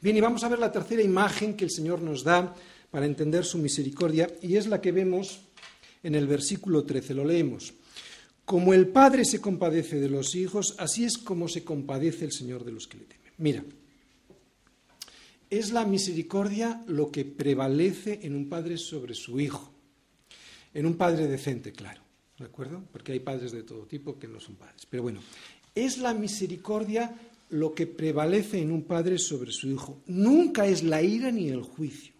Bien, 0.00 0.16
y 0.16 0.20
vamos 0.22 0.42
a 0.42 0.48
ver 0.48 0.58
la 0.58 0.72
tercera 0.72 1.02
imagen 1.02 1.54
que 1.54 1.64
el 1.64 1.70
Señor 1.70 2.00
nos 2.00 2.24
da 2.24 2.54
para 2.90 3.04
entender 3.04 3.44
su 3.44 3.58
misericordia, 3.58 4.26
y 4.40 4.56
es 4.56 4.66
la 4.66 4.80
que 4.80 4.90
vemos 4.90 5.42
en 6.02 6.14
el 6.14 6.26
versículo 6.26 6.84
13. 6.84 7.12
Lo 7.12 7.26
leemos. 7.26 7.74
Como 8.46 8.72
el 8.72 8.88
Padre 8.88 9.26
se 9.26 9.42
compadece 9.42 10.00
de 10.00 10.08
los 10.08 10.34
hijos, 10.34 10.76
así 10.78 11.04
es 11.04 11.18
como 11.18 11.46
se 11.46 11.62
compadece 11.62 12.24
el 12.24 12.32
Señor 12.32 12.64
de 12.64 12.72
los 12.72 12.88
que 12.88 12.96
le 12.96 13.04
temen. 13.04 13.32
Mira, 13.36 13.64
es 15.50 15.72
la 15.72 15.84
misericordia 15.84 16.82
lo 16.86 17.10
que 17.10 17.26
prevalece 17.26 18.20
en 18.22 18.34
un 18.34 18.48
padre 18.48 18.78
sobre 18.78 19.12
su 19.12 19.38
hijo. 19.38 19.70
En 20.72 20.86
un 20.86 20.94
padre 20.94 21.26
decente, 21.26 21.72
claro, 21.72 22.00
¿de 22.38 22.44
acuerdo? 22.44 22.82
Porque 22.92 23.12
hay 23.12 23.20
padres 23.20 23.52
de 23.52 23.62
todo 23.62 23.86
tipo 23.86 24.18
que 24.18 24.28
no 24.28 24.40
son 24.40 24.56
padres. 24.56 24.86
Pero 24.88 25.02
bueno, 25.02 25.20
es 25.74 25.98
la 25.98 26.14
misericordia 26.14 27.14
lo 27.50 27.74
que 27.74 27.86
prevalece 27.86 28.60
en 28.60 28.72
un 28.72 28.84
padre 28.84 29.18
sobre 29.18 29.52
su 29.52 29.68
hijo. 29.68 30.02
Nunca 30.06 30.66
es 30.66 30.82
la 30.82 31.02
ira 31.02 31.30
ni 31.30 31.48
el 31.48 31.62
juicio. 31.62 32.12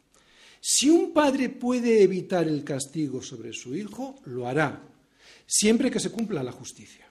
Si 0.60 0.88
un 0.88 1.12
padre 1.12 1.50
puede 1.50 2.02
evitar 2.02 2.48
el 2.48 2.64
castigo 2.64 3.22
sobre 3.22 3.52
su 3.52 3.76
hijo, 3.76 4.16
lo 4.24 4.48
hará, 4.48 4.82
siempre 5.46 5.90
que 5.90 6.00
se 6.00 6.10
cumpla 6.10 6.42
la 6.42 6.52
justicia. 6.52 7.06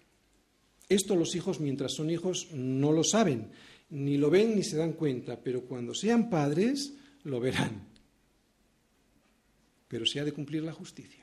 Esto 0.90 1.16
los 1.16 1.36
hijos, 1.36 1.60
mientras 1.60 1.94
son 1.94 2.10
hijos, 2.10 2.48
no 2.52 2.92
lo 2.92 3.04
saben, 3.04 3.52
ni 3.90 4.18
lo 4.18 4.30
ven 4.30 4.56
ni 4.56 4.64
se 4.64 4.78
dan 4.78 4.94
cuenta, 4.94 5.40
pero 5.40 5.66
cuando 5.66 5.94
sean 5.94 6.30
padres, 6.30 6.94
lo 7.24 7.40
verán. 7.40 7.88
Pero 9.88 10.06
se 10.06 10.20
ha 10.20 10.26
de 10.26 10.34
cumplir 10.34 10.64
la 10.64 10.74
justicia. 10.74 11.23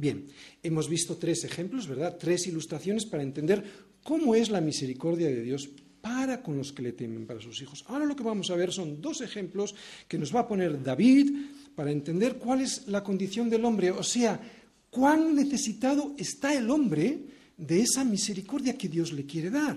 Bien, 0.00 0.24
hemos 0.62 0.88
visto 0.88 1.18
tres 1.18 1.44
ejemplos, 1.44 1.86
¿verdad? 1.86 2.16
Tres 2.18 2.46
ilustraciones 2.46 3.04
para 3.04 3.22
entender 3.22 3.62
cómo 4.02 4.34
es 4.34 4.48
la 4.48 4.62
misericordia 4.62 5.28
de 5.28 5.42
Dios 5.42 5.68
para 6.00 6.42
con 6.42 6.56
los 6.56 6.72
que 6.72 6.80
le 6.80 6.92
temen, 6.92 7.26
para 7.26 7.38
sus 7.38 7.60
hijos. 7.60 7.84
Ahora 7.86 8.06
lo 8.06 8.16
que 8.16 8.22
vamos 8.22 8.50
a 8.50 8.56
ver 8.56 8.72
son 8.72 9.02
dos 9.02 9.20
ejemplos 9.20 9.74
que 10.08 10.16
nos 10.16 10.34
va 10.34 10.40
a 10.40 10.48
poner 10.48 10.82
David 10.82 11.30
para 11.74 11.90
entender 11.90 12.38
cuál 12.38 12.62
es 12.62 12.88
la 12.88 13.04
condición 13.04 13.50
del 13.50 13.62
hombre, 13.66 13.90
o 13.90 14.02
sea, 14.02 14.40
cuán 14.88 15.34
necesitado 15.34 16.14
está 16.16 16.54
el 16.54 16.70
hombre 16.70 17.18
de 17.58 17.82
esa 17.82 18.02
misericordia 18.02 18.78
que 18.78 18.88
Dios 18.88 19.12
le 19.12 19.26
quiere 19.26 19.50
dar. 19.50 19.76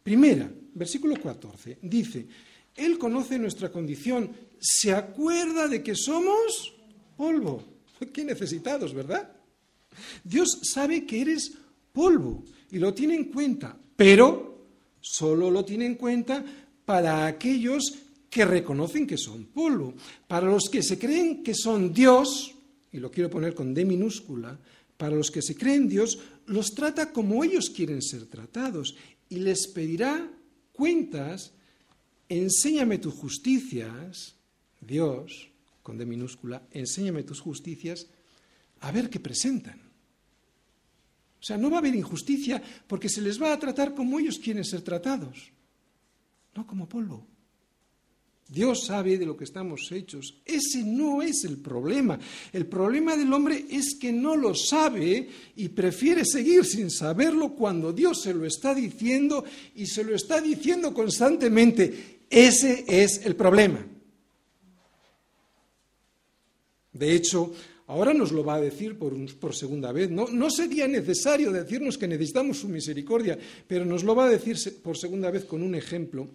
Primera, 0.00 0.48
versículo 0.74 1.16
14, 1.20 1.78
dice, 1.82 2.24
Él 2.76 2.98
conoce 2.98 3.36
nuestra 3.36 3.72
condición, 3.72 4.30
se 4.60 4.92
acuerda 4.92 5.66
de 5.66 5.82
que 5.82 5.96
somos 5.96 6.72
polvo. 7.16 7.64
Qué 8.12 8.22
necesitados, 8.22 8.94
¿verdad? 8.94 9.32
Dios 10.24 10.60
sabe 10.62 11.06
que 11.06 11.20
eres 11.20 11.52
polvo 11.92 12.44
y 12.70 12.78
lo 12.78 12.92
tiene 12.94 13.14
en 13.14 13.24
cuenta, 13.24 13.76
pero 13.96 14.66
solo 15.00 15.50
lo 15.50 15.64
tiene 15.64 15.86
en 15.86 15.94
cuenta 15.94 16.44
para 16.84 17.26
aquellos 17.26 17.94
que 18.30 18.44
reconocen 18.44 19.06
que 19.06 19.16
son 19.16 19.46
polvo. 19.46 19.94
Para 20.26 20.46
los 20.46 20.68
que 20.70 20.82
se 20.82 20.98
creen 20.98 21.42
que 21.42 21.54
son 21.54 21.92
Dios, 21.92 22.54
y 22.92 22.98
lo 22.98 23.10
quiero 23.10 23.30
poner 23.30 23.54
con 23.54 23.72
D 23.72 23.84
minúscula, 23.84 24.58
para 24.96 25.16
los 25.16 25.30
que 25.30 25.42
se 25.42 25.56
creen 25.56 25.88
Dios, 25.88 26.18
los 26.46 26.74
trata 26.74 27.12
como 27.12 27.44
ellos 27.44 27.70
quieren 27.70 28.02
ser 28.02 28.26
tratados 28.26 28.94
y 29.28 29.36
les 29.36 29.66
pedirá 29.68 30.30
cuentas, 30.72 31.52
enséñame 32.28 32.98
tus 32.98 33.14
justicias, 33.14 34.34
Dios, 34.80 35.48
con 35.82 35.98
D 35.98 36.06
minúscula, 36.06 36.62
enséñame 36.72 37.22
tus 37.22 37.40
justicias, 37.40 38.06
a 38.80 38.92
ver 38.92 39.08
qué 39.08 39.20
presentan. 39.20 39.85
O 41.40 41.42
sea, 41.42 41.56
no 41.56 41.70
va 41.70 41.76
a 41.76 41.78
haber 41.80 41.94
injusticia 41.94 42.62
porque 42.86 43.08
se 43.08 43.20
les 43.20 43.40
va 43.40 43.52
a 43.52 43.58
tratar 43.58 43.94
como 43.94 44.18
ellos 44.18 44.38
quieren 44.38 44.64
ser 44.64 44.82
tratados, 44.82 45.52
no 46.54 46.66
como 46.66 46.88
polvo. 46.88 47.26
Dios 48.48 48.84
sabe 48.86 49.18
de 49.18 49.26
lo 49.26 49.36
que 49.36 49.44
estamos 49.44 49.90
hechos. 49.90 50.40
Ese 50.44 50.84
no 50.84 51.20
es 51.20 51.44
el 51.44 51.58
problema. 51.58 52.18
El 52.52 52.66
problema 52.66 53.16
del 53.16 53.32
hombre 53.32 53.66
es 53.68 53.96
que 54.00 54.12
no 54.12 54.36
lo 54.36 54.54
sabe 54.54 55.28
y 55.56 55.68
prefiere 55.70 56.24
seguir 56.24 56.64
sin 56.64 56.90
saberlo 56.90 57.54
cuando 57.54 57.92
Dios 57.92 58.22
se 58.22 58.32
lo 58.32 58.46
está 58.46 58.72
diciendo 58.72 59.44
y 59.74 59.86
se 59.86 60.04
lo 60.04 60.14
está 60.14 60.40
diciendo 60.40 60.94
constantemente. 60.94 62.20
Ese 62.30 62.84
es 62.86 63.26
el 63.26 63.34
problema. 63.34 63.84
De 66.92 67.12
hecho, 67.12 67.52
Ahora 67.88 68.12
nos 68.12 68.32
lo 68.32 68.44
va 68.44 68.56
a 68.56 68.60
decir 68.60 68.98
por, 68.98 69.54
segunda 69.54 69.92
vez. 69.92 70.10
No, 70.10 70.26
no, 70.28 70.50
sería 70.50 70.88
necesario 70.88 71.52
decirnos 71.52 71.96
que 71.96 72.08
necesitamos 72.08 72.58
su 72.58 72.68
misericordia, 72.68 73.38
pero 73.68 73.84
nos 73.84 74.02
lo 74.02 74.14
va 74.14 74.26
a 74.26 74.30
decir 74.30 74.56
por 74.82 74.98
segunda 74.98 75.30
vez 75.30 75.44
con 75.44 75.62
un 75.62 75.74
ejemplo. 75.74 76.26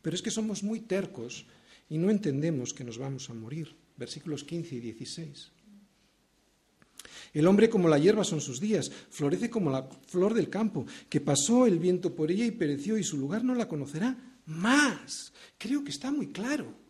Pero 0.00 0.14
es 0.14 0.22
que 0.22 0.30
somos 0.30 0.62
muy 0.62 0.80
tercos 0.80 1.44
y 1.88 1.98
no 1.98 2.10
entendemos 2.10 2.72
que 2.72 2.84
nos 2.84 2.98
vamos 2.98 3.28
a 3.30 3.34
morir. 3.34 3.74
Versículos 3.96 4.44
15 4.44 4.76
y 4.76 4.80
16. 4.80 5.50
El 7.34 7.46
hombre 7.48 7.68
como 7.68 7.88
la 7.88 7.98
hierba 7.98 8.22
son 8.22 8.40
sus 8.40 8.60
días, 8.60 8.90
florece 9.10 9.50
como 9.50 9.70
la 9.70 9.88
flor 10.06 10.34
del 10.34 10.48
campo, 10.48 10.86
que 11.08 11.20
pasó 11.20 11.66
el 11.66 11.78
viento 11.78 12.14
por 12.14 12.30
ella 12.30 12.46
y 12.46 12.52
pereció 12.52 12.96
y 12.96 13.04
su 13.04 13.18
lugar 13.18 13.42
no 13.42 13.54
la 13.54 13.68
conocerá 13.68 14.16
más. 14.46 15.32
Creo 15.58 15.82
que 15.82 15.90
está 15.90 16.12
muy 16.12 16.28
claro. 16.28 16.85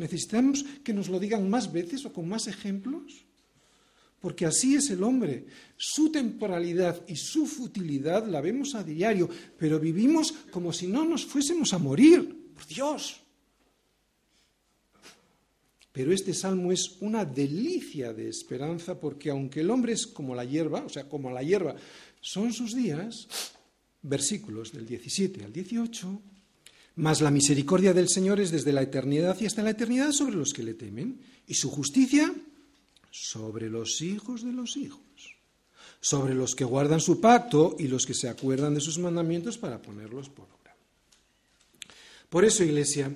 ¿Necesitamos 0.00 0.64
que 0.82 0.94
nos 0.94 1.10
lo 1.10 1.20
digan 1.20 1.50
más 1.50 1.70
veces 1.70 2.06
o 2.06 2.12
con 2.12 2.26
más 2.26 2.48
ejemplos? 2.48 3.26
Porque 4.18 4.46
así 4.46 4.74
es 4.74 4.88
el 4.88 5.02
hombre. 5.02 5.44
Su 5.76 6.10
temporalidad 6.10 7.04
y 7.06 7.16
su 7.16 7.44
futilidad 7.44 8.26
la 8.26 8.40
vemos 8.40 8.74
a 8.74 8.82
diario, 8.82 9.28
pero 9.58 9.78
vivimos 9.78 10.32
como 10.50 10.72
si 10.72 10.86
no 10.86 11.04
nos 11.04 11.26
fuésemos 11.26 11.74
a 11.74 11.78
morir. 11.78 12.50
Por 12.54 12.66
Dios. 12.66 13.20
Pero 15.92 16.14
este 16.14 16.32
salmo 16.32 16.72
es 16.72 16.96
una 17.00 17.26
delicia 17.26 18.14
de 18.14 18.30
esperanza 18.30 18.98
porque 18.98 19.28
aunque 19.28 19.60
el 19.60 19.70
hombre 19.70 19.92
es 19.92 20.06
como 20.06 20.34
la 20.34 20.46
hierba, 20.46 20.82
o 20.82 20.88
sea, 20.88 21.10
como 21.10 21.30
la 21.30 21.42
hierba 21.42 21.76
son 22.22 22.54
sus 22.54 22.74
días, 22.74 23.28
versículos 24.00 24.72
del 24.72 24.86
17 24.86 25.44
al 25.44 25.52
18, 25.52 26.22
mas 27.00 27.22
la 27.22 27.30
misericordia 27.30 27.94
del 27.94 28.10
Señor 28.10 28.40
es 28.40 28.50
desde 28.50 28.74
la 28.74 28.82
eternidad 28.82 29.40
y 29.40 29.46
hasta 29.46 29.62
la 29.62 29.70
eternidad 29.70 30.12
sobre 30.12 30.36
los 30.36 30.52
que 30.52 30.62
le 30.62 30.74
temen, 30.74 31.18
y 31.46 31.54
su 31.54 31.70
justicia 31.70 32.30
sobre 33.10 33.70
los 33.70 34.02
hijos 34.02 34.44
de 34.44 34.52
los 34.52 34.76
hijos, 34.76 35.00
sobre 35.98 36.34
los 36.34 36.54
que 36.54 36.64
guardan 36.64 37.00
su 37.00 37.18
pacto 37.18 37.74
y 37.78 37.88
los 37.88 38.04
que 38.04 38.12
se 38.12 38.28
acuerdan 38.28 38.74
de 38.74 38.82
sus 38.82 38.98
mandamientos 38.98 39.56
para 39.56 39.80
ponerlos 39.80 40.28
por 40.28 40.44
obra. 40.44 40.76
Por 42.28 42.44
eso, 42.44 42.64
Iglesia, 42.64 43.10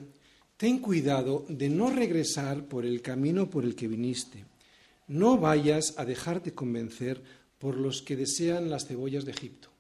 ten 0.57 0.79
cuidado 0.79 1.45
de 1.51 1.69
no 1.69 1.91
regresar 1.91 2.65
por 2.65 2.87
el 2.87 3.03
camino 3.03 3.51
por 3.51 3.65
el 3.65 3.77
que 3.77 3.87
viniste. 3.87 4.47
No 5.09 5.37
vayas 5.37 5.93
a 5.99 6.07
dejarte 6.07 6.55
convencer 6.55 7.23
por 7.59 7.77
los 7.77 8.01
que 8.01 8.17
desean 8.17 8.71
las 8.71 8.87
cebollas 8.87 9.27
de 9.27 9.33
Egipto. 9.33 9.74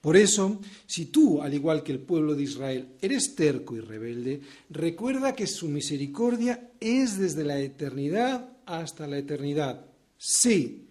Por 0.00 0.16
eso, 0.16 0.60
si 0.86 1.06
tú, 1.06 1.42
al 1.42 1.54
igual 1.54 1.82
que 1.82 1.92
el 1.92 2.00
pueblo 2.00 2.34
de 2.34 2.42
Israel, 2.42 2.88
eres 3.00 3.34
terco 3.34 3.76
y 3.76 3.80
rebelde, 3.80 4.40
recuerda 4.70 5.34
que 5.34 5.46
su 5.46 5.68
misericordia 5.68 6.70
es 6.80 7.18
desde 7.18 7.44
la 7.44 7.60
eternidad 7.60 8.56
hasta 8.66 9.06
la 9.06 9.18
eternidad. 9.18 9.86
Sí, 10.16 10.88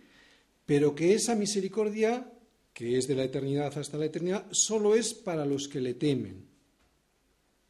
pero 0.65 0.95
que 0.95 1.13
esa 1.13 1.35
misericordia, 1.35 2.31
que 2.73 2.97
es 2.97 3.07
de 3.07 3.15
la 3.15 3.23
eternidad 3.23 3.77
hasta 3.77 3.97
la 3.97 4.05
eternidad, 4.05 4.45
solo 4.51 4.95
es 4.95 5.13
para 5.13 5.45
los 5.45 5.67
que 5.67 5.81
le 5.81 5.93
temen. 5.93 6.45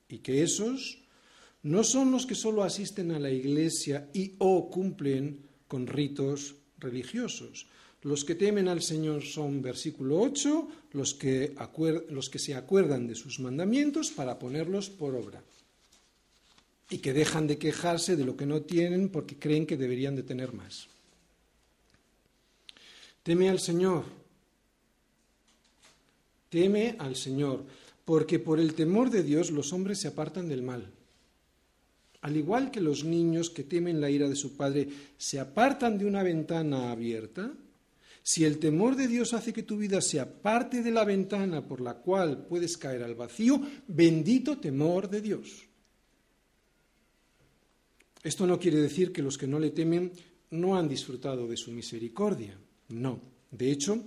Y 0.09 0.19
que 0.19 0.43
esos 0.43 0.99
no 1.63 1.83
son 1.83 2.11
los 2.11 2.25
que 2.25 2.35
solo 2.35 2.63
asisten 2.63 3.11
a 3.11 3.19
la 3.19 3.31
iglesia 3.31 4.09
y 4.13 4.33
o 4.39 4.69
cumplen 4.69 5.41
con 5.67 5.87
ritos 5.87 6.55
religiosos, 6.79 7.67
los 8.03 8.25
que 8.25 8.35
temen 8.35 8.67
al 8.67 8.81
Señor 8.81 9.23
son, 9.23 9.61
versículo 9.61 10.19
8, 10.19 10.67
los 10.93 11.13
que, 11.13 11.55
los 12.09 12.29
que 12.29 12.39
se 12.39 12.55
acuerdan 12.55 13.07
de 13.07 13.15
sus 13.15 13.39
mandamientos 13.39 14.09
para 14.11 14.39
ponerlos 14.39 14.89
por 14.89 15.15
obra 15.15 15.43
y 16.89 16.97
que 16.97 17.13
dejan 17.13 17.47
de 17.47 17.57
quejarse 17.57 18.15
de 18.15 18.25
lo 18.25 18.35
que 18.35 18.45
no 18.45 18.61
tienen 18.63 19.09
porque 19.09 19.37
creen 19.37 19.65
que 19.65 19.77
deberían 19.77 20.15
de 20.15 20.23
tener 20.23 20.51
más. 20.51 20.87
Teme 23.23 23.49
al 23.49 23.59
Señor, 23.59 24.03
teme 26.49 26.95
al 26.97 27.15
Señor, 27.15 27.63
porque 28.03 28.39
por 28.39 28.59
el 28.59 28.73
temor 28.73 29.11
de 29.11 29.21
Dios 29.21 29.51
los 29.51 29.71
hombres 29.73 29.99
se 29.99 30.07
apartan 30.07 30.49
del 30.49 30.63
mal. 30.63 30.91
Al 32.21 32.35
igual 32.35 32.71
que 32.71 32.81
los 32.81 33.03
niños 33.03 33.51
que 33.51 33.63
temen 33.63 34.01
la 34.01 34.09
ira 34.09 34.27
de 34.27 34.35
su 34.35 34.57
padre 34.57 34.89
se 35.17 35.39
apartan 35.39 35.97
de 35.97 36.05
una 36.05 36.23
ventana 36.23 36.91
abierta, 36.91 37.53
si 38.23 38.45
el 38.45 38.59
temor 38.59 38.95
de 38.95 39.07
Dios 39.07 39.33
hace 39.33 39.51
que 39.51 39.63
tu 39.63 39.77
vida 39.77 40.01
sea 40.01 40.41
parte 40.41 40.83
de 40.83 40.91
la 40.91 41.03
ventana 41.03 41.67
por 41.67 41.81
la 41.81 41.95
cual 41.95 42.45
puedes 42.45 42.77
caer 42.77 43.03
al 43.03 43.15
vacío, 43.15 43.61
bendito 43.87 44.59
temor 44.59 45.09
de 45.09 45.21
Dios. 45.21 45.67
Esto 48.23 48.45
no 48.45 48.59
quiere 48.59 48.79
decir 48.79 49.11
que 49.11 49.23
los 49.23 49.37
que 49.37 49.47
no 49.47 49.59
le 49.59 49.71
temen 49.71 50.11
no 50.51 50.77
han 50.77 50.87
disfrutado 50.87 51.47
de 51.47 51.57
su 51.57 51.71
misericordia. 51.71 52.55
No. 52.89 53.19
De 53.49 53.71
hecho, 53.71 54.03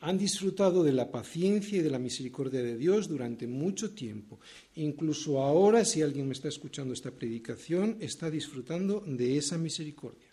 han 0.00 0.16
disfrutado 0.16 0.82
de 0.82 0.92
la 0.92 1.10
paciencia 1.10 1.78
y 1.78 1.82
de 1.82 1.90
la 1.90 1.98
misericordia 1.98 2.62
de 2.62 2.76
Dios 2.76 3.08
durante 3.08 3.46
mucho 3.46 3.92
tiempo. 3.92 4.40
Incluso 4.76 5.42
ahora, 5.42 5.84
si 5.84 6.00
alguien 6.00 6.26
me 6.26 6.32
está 6.32 6.48
escuchando 6.48 6.94
esta 6.94 7.10
predicación, 7.10 7.98
está 8.00 8.30
disfrutando 8.30 9.00
de 9.06 9.36
esa 9.36 9.58
misericordia. 9.58 10.32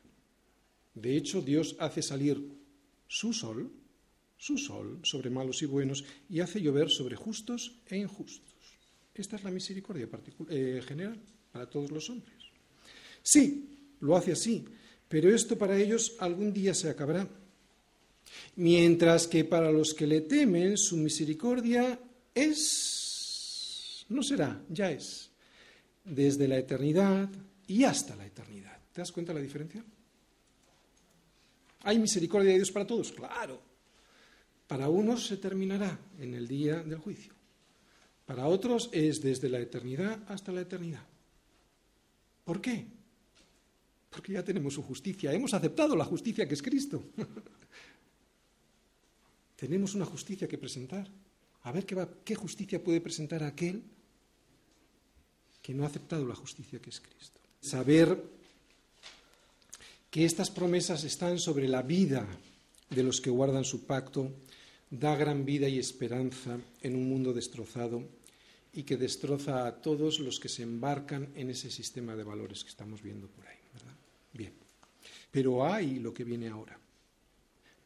De 0.96 1.18
hecho, 1.18 1.42
Dios 1.42 1.76
hace 1.80 2.02
salir 2.02 2.59
su 3.10 3.34
sol, 3.34 3.70
su 4.38 4.57
sol 4.57 4.99
sobre 5.03 5.30
malos 5.30 5.62
y 5.64 5.66
buenos, 5.66 6.05
y 6.30 6.39
hace 6.39 6.62
llover 6.62 6.89
sobre 6.89 7.18
justos 7.18 7.76
e 7.88 7.97
injustos. 7.97 8.53
Esta 9.14 9.36
es 9.36 9.43
la 9.43 9.51
misericordia 9.51 10.07
eh, 10.49 10.82
general 10.88 11.20
para 11.51 11.70
todos 11.70 11.91
los 11.91 12.10
hombres. 12.10 12.38
Sí, 13.22 13.95
lo 13.99 14.16
hace 14.16 14.32
así, 14.32 14.64
pero 15.10 15.34
esto 15.34 15.57
para 15.57 15.78
ellos 15.78 16.16
algún 16.20 16.53
día 16.53 16.74
se 16.74 16.89
acabará. 16.89 17.28
Mientras 18.55 19.28
que 19.28 19.43
para 19.43 19.72
los 19.72 19.93
que 19.93 20.07
le 20.07 20.22
temen, 20.22 20.78
su 20.78 20.95
misericordia 20.95 21.99
es, 22.34 24.05
no 24.10 24.22
será, 24.22 24.64
ya 24.70 24.91
es, 24.91 25.32
desde 26.05 26.47
la 26.47 26.60
eternidad 26.60 27.28
y 27.68 27.84
hasta 27.84 28.16
la 28.16 28.26
eternidad. 28.26 28.78
¿Te 28.93 29.01
das 29.01 29.12
cuenta 29.12 29.34
la 29.34 29.41
diferencia? 29.41 29.84
¿Hay 31.82 32.00
misericordia 32.00 32.52
de 32.52 32.58
Dios 32.58 32.72
para 32.72 32.86
todos? 32.86 33.12
Claro. 33.12 33.62
Para 34.68 34.90
unos 34.90 35.28
se 35.28 35.38
terminará 35.38 35.98
en 36.20 36.34
el 36.34 36.48
día 36.48 36.84
del 36.84 37.00
juicio. 37.00 37.34
Para 38.26 38.46
otros 38.46 38.90
es 38.92 39.22
desde 39.22 39.50
la 39.50 39.60
eternidad 39.60 40.20
hasta 40.28 40.52
la 40.52 40.62
eternidad. 40.62 41.04
¿Por 42.44 42.62
qué? 42.62 42.86
Porque 44.10 44.34
ya 44.34 44.44
tenemos 44.44 44.74
su 44.74 44.84
justicia. 44.84 45.34
Hemos 45.34 45.54
aceptado 45.54 45.96
la 45.96 46.06
justicia 46.06 46.48
que 46.48 46.54
es 46.54 46.62
Cristo. 46.62 47.04
tenemos 49.56 49.96
una 49.96 50.06
justicia 50.06 50.48
que 50.48 50.58
presentar. 50.58 51.10
A 51.64 51.72
ver 51.72 51.86
qué, 51.86 52.36
justicia 52.36 52.84
puede 52.84 53.02
presentar 53.02 53.44
aquel 53.44 53.84
que 55.62 55.74
no 55.74 55.84
ha 55.84 55.88
aceptado 55.88 56.26
la 56.26 56.36
justicia 56.36 56.80
que 56.80 56.90
es 56.90 57.02
Cristo. 57.02 57.42
Saber 57.60 58.39
que 60.10 60.26
estas 60.26 60.49
promesas 60.49 61.03
están 61.03 61.39
sobre 61.39 61.68
la 61.68 61.82
vida 61.82 62.28
de 62.89 63.03
los 63.03 63.22
que 63.22 63.30
guardan 63.30 63.64
su 63.64 63.86
pacto, 63.86 64.34
da 64.89 65.16
gran 65.16 65.45
vida 65.45 65.70
y 65.70 65.78
esperanza 65.78 66.60
en 66.82 66.95
un 66.95 67.07
mundo 67.07 67.34
destrozado 67.34 68.03
y 68.74 68.84
que 68.84 68.97
destroza 68.97 69.68
a 69.68 69.82
todos 69.82 70.20
los 70.20 70.39
que 70.39 70.49
se 70.49 70.64
embarcan 70.64 71.30
en 71.36 71.49
ese 71.49 71.70
sistema 71.70 72.16
de 72.16 72.24
valores 72.24 72.64
que 72.64 72.70
estamos 72.70 73.01
viendo 73.01 73.28
por 73.28 73.47
ahí. 73.47 73.57
Bien, 74.34 74.53
pero 75.32 75.66
hay 75.66 75.99
lo 75.99 76.14
que 76.14 76.24
viene 76.24 76.47
ahora. 76.47 76.80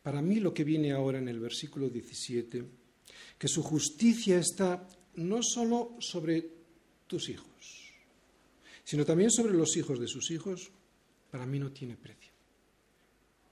Para 0.01 0.21
mí 0.21 0.39
lo 0.39 0.53
que 0.53 0.63
viene 0.63 0.91
ahora 0.91 1.19
en 1.19 1.29
el 1.29 1.39
versículo 1.39 1.89
17, 1.89 2.65
que 3.37 3.47
su 3.47 3.63
justicia 3.63 4.37
está 4.37 4.87
no 5.15 5.41
solo 5.43 5.95
sobre 5.99 6.49
tus 7.07 7.29
hijos, 7.29 7.93
sino 8.83 9.05
también 9.05 9.31
sobre 9.31 9.53
los 9.53 9.77
hijos 9.77 9.99
de 9.99 10.07
sus 10.07 10.31
hijos, 10.31 10.71
para 11.33 11.47
mí 11.47 11.57
no 11.57 11.71
tiene 11.71 11.97
precio. 11.97 12.31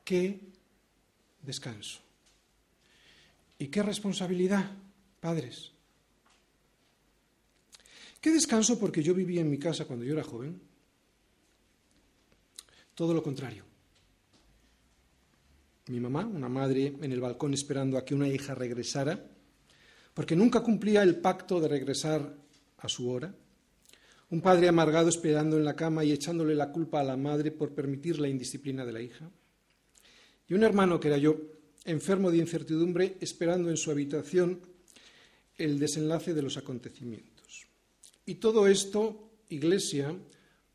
Qué 0.05 0.39
descanso. 1.41 1.99
Y 3.57 3.69
qué 3.69 3.81
responsabilidad, 3.81 4.69
padres. 5.19 5.71
Qué 8.21 8.29
descanso 8.29 8.77
porque 8.77 9.01
yo 9.01 9.15
vivía 9.15 9.41
en 9.41 9.49
mi 9.49 9.57
casa 9.57 9.85
cuando 9.85 10.05
yo 10.05 10.13
era 10.13 10.23
joven. 10.23 10.61
Todo 12.93 13.15
lo 13.15 13.23
contrario. 13.23 13.63
Mi 15.87 15.99
mamá, 15.99 16.23
una 16.23 16.49
madre 16.49 16.85
en 17.01 17.11
el 17.11 17.19
balcón 17.19 17.55
esperando 17.55 17.97
a 17.97 18.05
que 18.05 18.13
una 18.13 18.27
hija 18.27 18.53
regresara, 18.53 19.27
porque 20.13 20.35
nunca 20.35 20.61
cumplía 20.61 21.01
el 21.01 21.15
pacto 21.15 21.59
de 21.59 21.67
regresar 21.67 22.31
a 22.77 22.87
su 22.87 23.09
hora. 23.09 23.33
Un 24.31 24.41
padre 24.41 24.67
amargado 24.67 25.09
esperando 25.09 25.57
en 25.57 25.65
la 25.65 25.75
cama 25.75 26.03
y 26.03 26.11
echándole 26.11 26.55
la 26.55 26.71
culpa 26.71 27.01
a 27.01 27.03
la 27.03 27.17
madre 27.17 27.51
por 27.51 27.73
permitir 27.73 28.19
la 28.19 28.29
indisciplina 28.29 28.85
de 28.85 28.91
la 28.93 29.01
hija. 29.01 29.29
Y 30.47 30.53
un 30.53 30.63
hermano 30.63 30.99
que 30.99 31.09
era 31.09 31.17
yo, 31.17 31.37
enfermo 31.85 32.31
de 32.31 32.37
incertidumbre, 32.37 33.17
esperando 33.19 33.69
en 33.69 33.77
su 33.77 33.91
habitación 33.91 34.61
el 35.57 35.79
desenlace 35.79 36.33
de 36.33 36.41
los 36.41 36.57
acontecimientos. 36.57 37.67
Y 38.25 38.35
todo 38.35 38.67
esto, 38.67 39.31
Iglesia, 39.49 40.15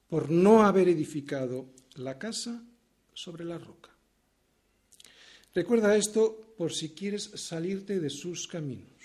por 0.09 0.31
no 0.31 0.63
haber 0.63 0.89
edificado 0.89 1.67
la 1.97 2.19
casa 2.19 2.63
sobre 3.15 3.45
la 3.45 3.59
roca. 3.59 3.91
Recuerda 5.55 5.97
esto 5.97 6.55
por 6.59 6.73
si 6.73 6.91
quieres 6.91 7.31
salirte 7.35 8.01
de 8.01 8.11
sus 8.11 8.47
caminos. 8.47 8.96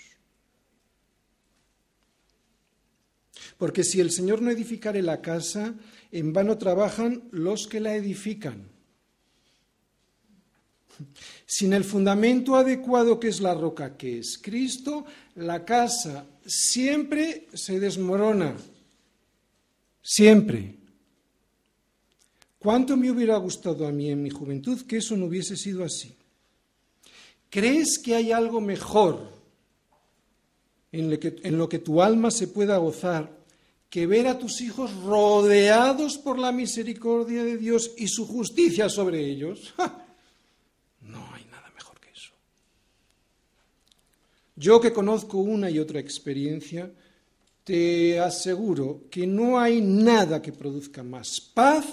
Porque 3.62 3.84
si 3.84 4.00
el 4.00 4.10
Señor 4.10 4.42
no 4.42 4.50
edificare 4.50 5.02
la 5.02 5.22
casa, 5.22 5.72
en 6.10 6.32
vano 6.32 6.58
trabajan 6.58 7.28
los 7.30 7.68
que 7.68 7.78
la 7.78 7.94
edifican. 7.94 8.68
Sin 11.46 11.72
el 11.72 11.84
fundamento 11.84 12.56
adecuado 12.56 13.20
que 13.20 13.28
es 13.28 13.40
la 13.40 13.54
roca, 13.54 13.96
que 13.96 14.18
es 14.18 14.36
Cristo, 14.42 15.04
la 15.36 15.64
casa 15.64 16.26
siempre 16.44 17.46
se 17.54 17.78
desmorona. 17.78 18.56
Siempre. 20.02 20.78
¿Cuánto 22.58 22.96
me 22.96 23.12
hubiera 23.12 23.36
gustado 23.36 23.86
a 23.86 23.92
mí 23.92 24.10
en 24.10 24.24
mi 24.24 24.30
juventud 24.30 24.82
que 24.88 24.96
eso 24.96 25.16
no 25.16 25.26
hubiese 25.26 25.56
sido 25.56 25.84
así? 25.84 26.16
¿Crees 27.48 28.00
que 28.02 28.16
hay 28.16 28.32
algo 28.32 28.60
mejor 28.60 29.30
en 30.90 31.12
lo 31.12 31.20
que, 31.20 31.36
en 31.44 31.58
lo 31.58 31.68
que 31.68 31.78
tu 31.78 32.02
alma 32.02 32.32
se 32.32 32.48
pueda 32.48 32.76
gozar 32.78 33.40
que 33.92 34.06
ver 34.06 34.26
a 34.26 34.38
tus 34.38 34.62
hijos 34.62 34.90
rodeados 35.04 36.16
por 36.16 36.38
la 36.38 36.50
misericordia 36.50 37.44
de 37.44 37.58
Dios 37.58 37.92
y 37.98 38.08
su 38.08 38.26
justicia 38.26 38.88
sobre 38.88 39.20
ellos. 39.20 39.74
No 41.02 41.18
hay 41.34 41.44
nada 41.50 41.70
mejor 41.74 42.00
que 42.00 42.08
eso. 42.08 42.32
Yo 44.56 44.80
que 44.80 44.94
conozco 44.94 45.38
una 45.38 45.68
y 45.68 45.78
otra 45.78 46.00
experiencia, 46.00 46.90
te 47.64 48.18
aseguro 48.18 49.02
que 49.10 49.26
no 49.26 49.58
hay 49.60 49.82
nada 49.82 50.40
que 50.40 50.52
produzca 50.52 51.02
más 51.02 51.40
paz, 51.52 51.84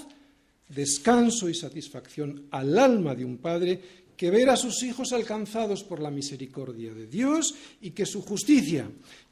descanso 0.70 1.50
y 1.50 1.56
satisfacción 1.56 2.48
al 2.52 2.80
alma 2.80 3.14
de 3.14 3.26
un 3.26 3.40
padre 3.40 3.82
que 4.16 4.32
ver 4.32 4.50
a 4.52 4.56
sus 4.56 4.84
hijos 4.84 5.12
alcanzados 5.12 5.84
por 5.84 6.00
la 6.00 6.12
misericordia 6.12 6.94
de 6.94 7.08
Dios 7.08 7.56
y 7.82 7.92
que 7.92 8.06
su 8.06 8.22
justicia 8.22 8.90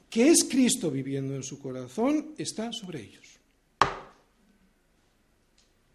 que 0.10 0.30
es 0.30 0.45
Cristo 0.49 0.89
viviendo 0.89 1.36
en 1.36 1.43
su 1.43 1.60
corazón, 1.60 2.34
está 2.38 2.72
sobre 2.72 3.01
ellos. 3.01 3.26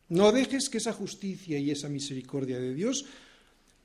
No 0.08 0.30
dejes 0.30 0.68
que 0.68 0.78
esa 0.78 0.92
justicia 0.92 1.58
y 1.58 1.70
esa 1.70 1.88
misericordia 1.88 2.58
de 2.58 2.74
Dios 2.74 3.06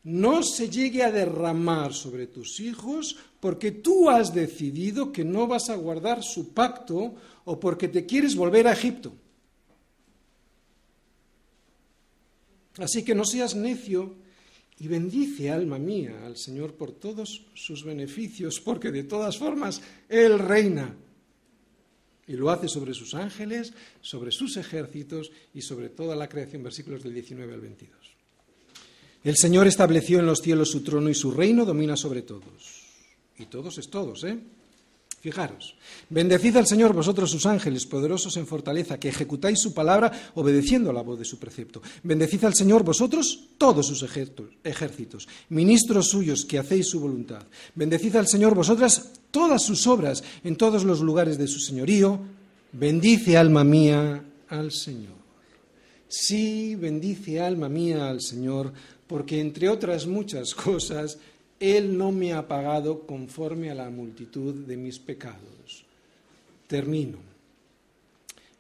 no 0.03 0.43
se 0.43 0.69
llegue 0.69 1.03
a 1.03 1.11
derramar 1.11 1.93
sobre 1.93 2.27
tus 2.27 2.59
hijos 2.59 3.17
porque 3.39 3.71
tú 3.71 4.09
has 4.09 4.33
decidido 4.33 5.11
que 5.11 5.23
no 5.23 5.47
vas 5.47 5.69
a 5.69 5.75
guardar 5.75 6.23
su 6.23 6.53
pacto 6.53 7.15
o 7.45 7.59
porque 7.59 7.87
te 7.87 8.05
quieres 8.05 8.35
volver 8.35 8.67
a 8.67 8.73
Egipto. 8.73 9.13
Así 12.77 13.03
que 13.03 13.15
no 13.15 13.25
seas 13.25 13.55
necio 13.55 14.15
y 14.79 14.87
bendice, 14.87 15.49
alma 15.49 15.79
mía, 15.79 16.25
al 16.25 16.37
Señor 16.37 16.73
por 16.73 16.91
todos 16.91 17.45
sus 17.53 17.83
beneficios, 17.83 18.59
porque 18.59 18.91
de 18.91 19.03
todas 19.03 19.37
formas 19.37 19.81
Él 20.07 20.37
reina. 20.37 20.95
Y 22.27 22.33
lo 22.33 22.49
hace 22.49 22.67
sobre 22.67 22.93
sus 22.93 23.13
ángeles, 23.13 23.73
sobre 24.01 24.31
sus 24.31 24.57
ejércitos 24.57 25.31
y 25.53 25.61
sobre 25.61 25.89
toda 25.89 26.15
la 26.15 26.27
creación, 26.27 26.61
versículos 26.61 27.01
del 27.01 27.13
19 27.13 27.53
al 27.53 27.61
22. 27.61 27.97
El 29.23 29.35
Señor 29.35 29.65
estableció 29.67 30.19
en 30.19 30.25
los 30.25 30.39
cielos 30.39 30.69
su 30.69 30.83
trono 30.83 31.09
y 31.09 31.15
su 31.15 31.31
reino 31.31 31.65
domina 31.65 31.97
sobre 31.97 32.21
todos. 32.21 32.85
Y 33.37 33.45
todos 33.45 33.77
es 33.77 33.89
todos, 33.89 34.23
¿eh? 34.25 34.37
Fijaros, 35.27 35.75
bendecid 36.09 36.55
al 36.55 36.65
Señor 36.65 36.93
vosotros 36.93 37.29
sus 37.29 37.45
ángeles, 37.45 37.85
poderosos 37.85 38.37
en 38.37 38.47
fortaleza, 38.47 38.97
que 38.97 39.09
ejecutáis 39.09 39.59
su 39.59 39.73
palabra 39.73 40.31
obedeciendo 40.35 40.89
a 40.89 40.93
la 40.93 41.01
voz 41.01 41.19
de 41.19 41.25
su 41.25 41.37
precepto. 41.37 41.81
Bendecid 42.01 42.45
al 42.45 42.55
Señor 42.55 42.85
vosotros 42.85 43.49
todos 43.57 43.87
sus 43.87 44.03
ejércitos, 44.63 45.27
ministros 45.49 46.07
suyos 46.07 46.45
que 46.45 46.59
hacéis 46.59 46.87
su 46.87 47.01
voluntad. 47.01 47.43
Bendecid 47.75 48.15
al 48.15 48.29
Señor 48.29 48.55
vosotras 48.55 49.11
todas 49.29 49.65
sus 49.65 49.85
obras 49.85 50.23
en 50.45 50.55
todos 50.55 50.85
los 50.85 51.01
lugares 51.01 51.37
de 51.37 51.49
su 51.49 51.59
señorío. 51.59 52.21
Bendice 52.71 53.35
alma 53.35 53.65
mía 53.65 54.23
al 54.47 54.71
Señor. 54.71 55.17
Sí, 56.07 56.75
bendice 56.75 57.41
alma 57.41 57.67
mía 57.67 58.09
al 58.09 58.21
Señor, 58.21 58.71
porque 59.07 59.41
entre 59.41 59.67
otras 59.67 60.07
muchas 60.07 60.55
cosas, 60.55 61.17
Él 61.59 61.97
no 61.97 62.11
me 62.11 62.33
ha 62.33 62.47
pagado 62.47 63.01
conforme 63.07 63.71
a 63.71 63.75
la 63.75 63.89
multitud 63.89 64.53
de 64.53 64.77
mis 64.77 64.99
pecados. 64.99 65.85
Termino. 66.67 67.17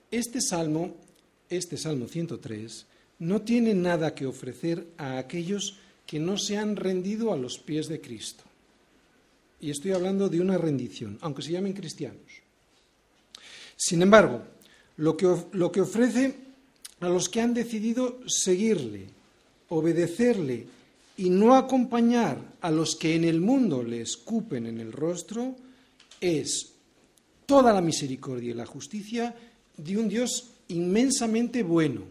Este 0.09 0.41
salmo, 0.41 0.95
este 1.49 1.77
salmo 1.77 2.07
103, 2.07 2.85
no 3.19 3.41
tiene 3.41 3.73
nada 3.73 4.15
que 4.15 4.25
ofrecer 4.25 4.87
a 4.97 5.17
aquellos 5.17 5.77
que 6.05 6.19
no 6.19 6.37
se 6.37 6.57
han 6.57 6.75
rendido 6.75 7.33
a 7.33 7.37
los 7.37 7.59
pies 7.59 7.87
de 7.87 7.99
Cristo. 7.99 8.43
Y 9.59 9.71
estoy 9.71 9.91
hablando 9.91 10.29
de 10.29 10.39
una 10.39 10.57
rendición, 10.57 11.17
aunque 11.21 11.41
se 11.41 11.51
llamen 11.51 11.73
cristianos. 11.73 12.21
Sin 13.75 14.01
embargo, 14.01 14.43
lo 14.97 15.17
que, 15.17 15.35
lo 15.51 15.71
que 15.71 15.81
ofrece 15.81 16.35
a 16.99 17.09
los 17.09 17.29
que 17.29 17.41
han 17.41 17.53
decidido 17.53 18.19
seguirle, 18.27 19.07
obedecerle 19.69 20.65
y 21.17 21.29
no 21.29 21.55
acompañar 21.55 22.57
a 22.61 22.71
los 22.71 22.95
que 22.95 23.15
en 23.15 23.23
el 23.23 23.41
mundo 23.41 23.83
le 23.83 24.01
escupen 24.01 24.67
en 24.67 24.79
el 24.79 24.91
rostro, 24.91 25.55
es 26.21 26.73
toda 27.45 27.73
la 27.73 27.81
misericordia 27.81 28.51
y 28.51 28.53
la 28.53 28.65
justicia 28.65 29.35
de 29.75 29.97
un 29.97 30.07
Dios 30.07 30.51
inmensamente 30.69 31.63
bueno. 31.63 32.01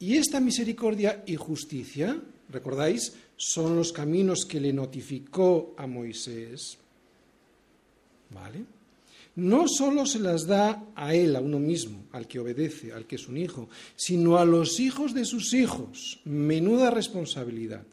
Y 0.00 0.16
esta 0.16 0.40
misericordia 0.40 1.22
y 1.26 1.36
justicia, 1.36 2.20
recordáis, 2.50 3.14
son 3.36 3.76
los 3.76 3.92
caminos 3.92 4.44
que 4.44 4.60
le 4.60 4.72
notificó 4.72 5.74
a 5.76 5.86
Moisés. 5.86 6.78
¿Vale? 8.30 8.73
No 9.36 9.66
solo 9.66 10.06
se 10.06 10.20
las 10.20 10.46
da 10.46 10.86
a 10.94 11.14
él, 11.14 11.34
a 11.34 11.40
uno 11.40 11.58
mismo, 11.58 12.06
al 12.12 12.28
que 12.28 12.38
obedece, 12.38 12.92
al 12.92 13.06
que 13.06 13.16
es 13.16 13.26
un 13.26 13.36
hijo, 13.36 13.68
sino 13.96 14.36
a 14.36 14.44
los 14.44 14.78
hijos 14.78 15.12
de 15.12 15.24
sus 15.24 15.52
hijos. 15.54 16.20
Menuda 16.24 16.90
responsabilidad. 16.90 17.84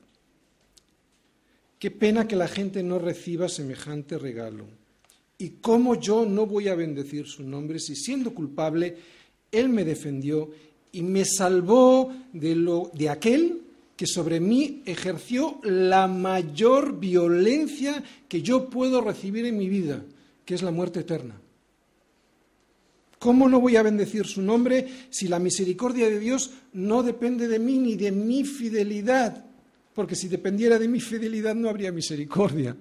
Qué 1.79 1.89
pena 1.89 2.27
que 2.27 2.35
la 2.35 2.47
gente 2.47 2.83
no 2.83 2.99
reciba 2.99 3.49
semejante 3.49 4.19
regalo. 4.19 4.65
¿Y 5.39 5.49
cómo 5.61 5.99
yo 5.99 6.27
no 6.27 6.45
voy 6.45 6.67
a 6.67 6.75
bendecir 6.75 7.25
su 7.25 7.41
nombre 7.41 7.79
si 7.79 7.95
siendo 7.95 8.35
culpable, 8.35 8.97
Él 9.51 9.69
me 9.69 9.83
defendió 9.83 10.51
y 10.91 11.01
me 11.01 11.25
salvó 11.25 12.13
de, 12.33 12.53
lo, 12.53 12.91
de 12.93 13.09
aquel 13.09 13.61
que 13.97 14.05
sobre 14.05 14.39
mí 14.39 14.83
ejerció 14.85 15.59
la 15.63 16.07
mayor 16.07 16.99
violencia 16.99 18.03
que 18.29 18.43
yo 18.43 18.69
puedo 18.69 19.01
recibir 19.01 19.47
en 19.47 19.57
mi 19.57 19.67
vida? 19.67 20.03
Que 20.45 20.55
es 20.55 20.61
la 20.61 20.71
muerte 20.71 21.01
eterna. 21.01 21.39
¿Cómo 23.19 23.47
no 23.47 23.61
voy 23.61 23.75
a 23.75 23.83
bendecir 23.83 24.25
su 24.25 24.41
nombre 24.41 24.87
si 25.11 25.27
la 25.27 25.37
misericordia 25.37 26.09
de 26.09 26.19
Dios 26.19 26.51
no 26.73 27.03
depende 27.03 27.47
de 27.47 27.59
mí 27.59 27.77
ni 27.77 27.95
de 27.95 28.11
mi 28.11 28.43
fidelidad? 28.43 29.45
Porque 29.93 30.15
si 30.15 30.27
dependiera 30.27 30.79
de 30.79 30.87
mi 30.87 30.99
fidelidad 30.99 31.53
no 31.53 31.69
habría 31.69 31.91
misericordia. 31.91 32.75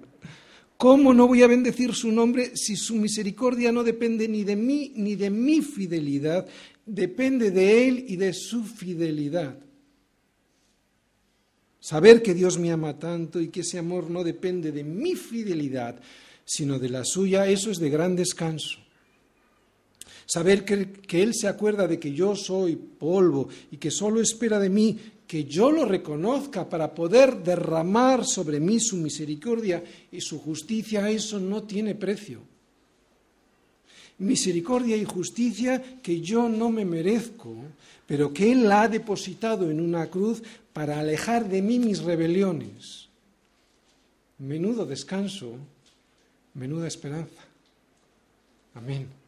¿Cómo 0.77 1.13
no 1.13 1.27
voy 1.27 1.43
a 1.43 1.47
bendecir 1.47 1.93
su 1.93 2.11
nombre 2.11 2.55
si 2.55 2.75
su 2.75 2.95
misericordia 2.95 3.71
no 3.71 3.83
depende 3.83 4.27
ni 4.27 4.43
de 4.43 4.55
mí 4.55 4.93
ni 4.95 5.15
de 5.15 5.29
mi 5.29 5.61
fidelidad? 5.61 6.47
Depende 6.87 7.51
de 7.51 7.87
Él 7.87 8.05
y 8.07 8.15
de 8.15 8.33
su 8.33 8.63
fidelidad. 8.63 9.59
Saber 11.79 12.23
que 12.23 12.33
Dios 12.33 12.57
me 12.57 12.71
ama 12.71 12.97
tanto 12.97 13.39
y 13.39 13.49
que 13.49 13.61
ese 13.61 13.77
amor 13.77 14.09
no 14.09 14.23
depende 14.23 14.71
de 14.71 14.83
mi 14.83 15.15
fidelidad, 15.15 16.01
sino 16.45 16.79
de 16.79 16.89
la 16.89 17.03
suya, 17.05 17.47
eso 17.47 17.71
es 17.71 17.79
de 17.79 17.89
gran 17.89 18.15
descanso. 18.15 18.79
Saber 20.25 20.63
que, 20.63 21.21
Él 21.21 21.33
se 21.33 21.47
acuerda 21.47 21.87
de 21.87 21.99
que 21.99 22.13
yo 22.13 22.35
soy 22.35 22.75
polvo 22.77 23.49
y 23.69 23.77
que 23.77 23.91
solo 23.91 24.21
espera 24.21 24.59
de 24.59 24.69
mí 24.69 24.97
que 25.27 25.43
yo 25.45 25.71
lo 25.71 25.85
reconozca 25.85 26.69
para 26.69 26.93
poder 26.93 27.43
derramar 27.43 28.25
sobre 28.25 28.59
mí 28.59 28.79
su 28.79 28.97
misericordia 28.97 29.83
y 30.11 30.19
su 30.21 30.39
justicia, 30.39 31.09
eso 31.09 31.39
no 31.39 31.63
tiene 31.63 31.95
precio. 31.95 32.41
Misericordia 34.19 34.95
y 34.97 35.05
justicia 35.05 35.99
que 36.01 36.21
yo 36.21 36.47
no 36.47 36.69
me 36.69 36.85
merezco, 36.85 37.55
pero 38.05 38.33
que 38.33 38.51
Él 38.51 38.67
la 38.67 38.83
ha 38.83 38.87
depositado 38.87 39.71
en 39.71 39.79
una 39.79 40.09
cruz 40.09 40.43
para 40.73 40.99
alejar 40.99 41.49
de 41.49 41.61
mí 41.61 41.79
mis 41.79 42.03
rebeliones. 42.03 43.09
Menudo 44.37 44.85
descanso 44.85 45.55
Menuda 46.53 46.87
esperanza. 46.87 47.41
Amén. 48.75 49.20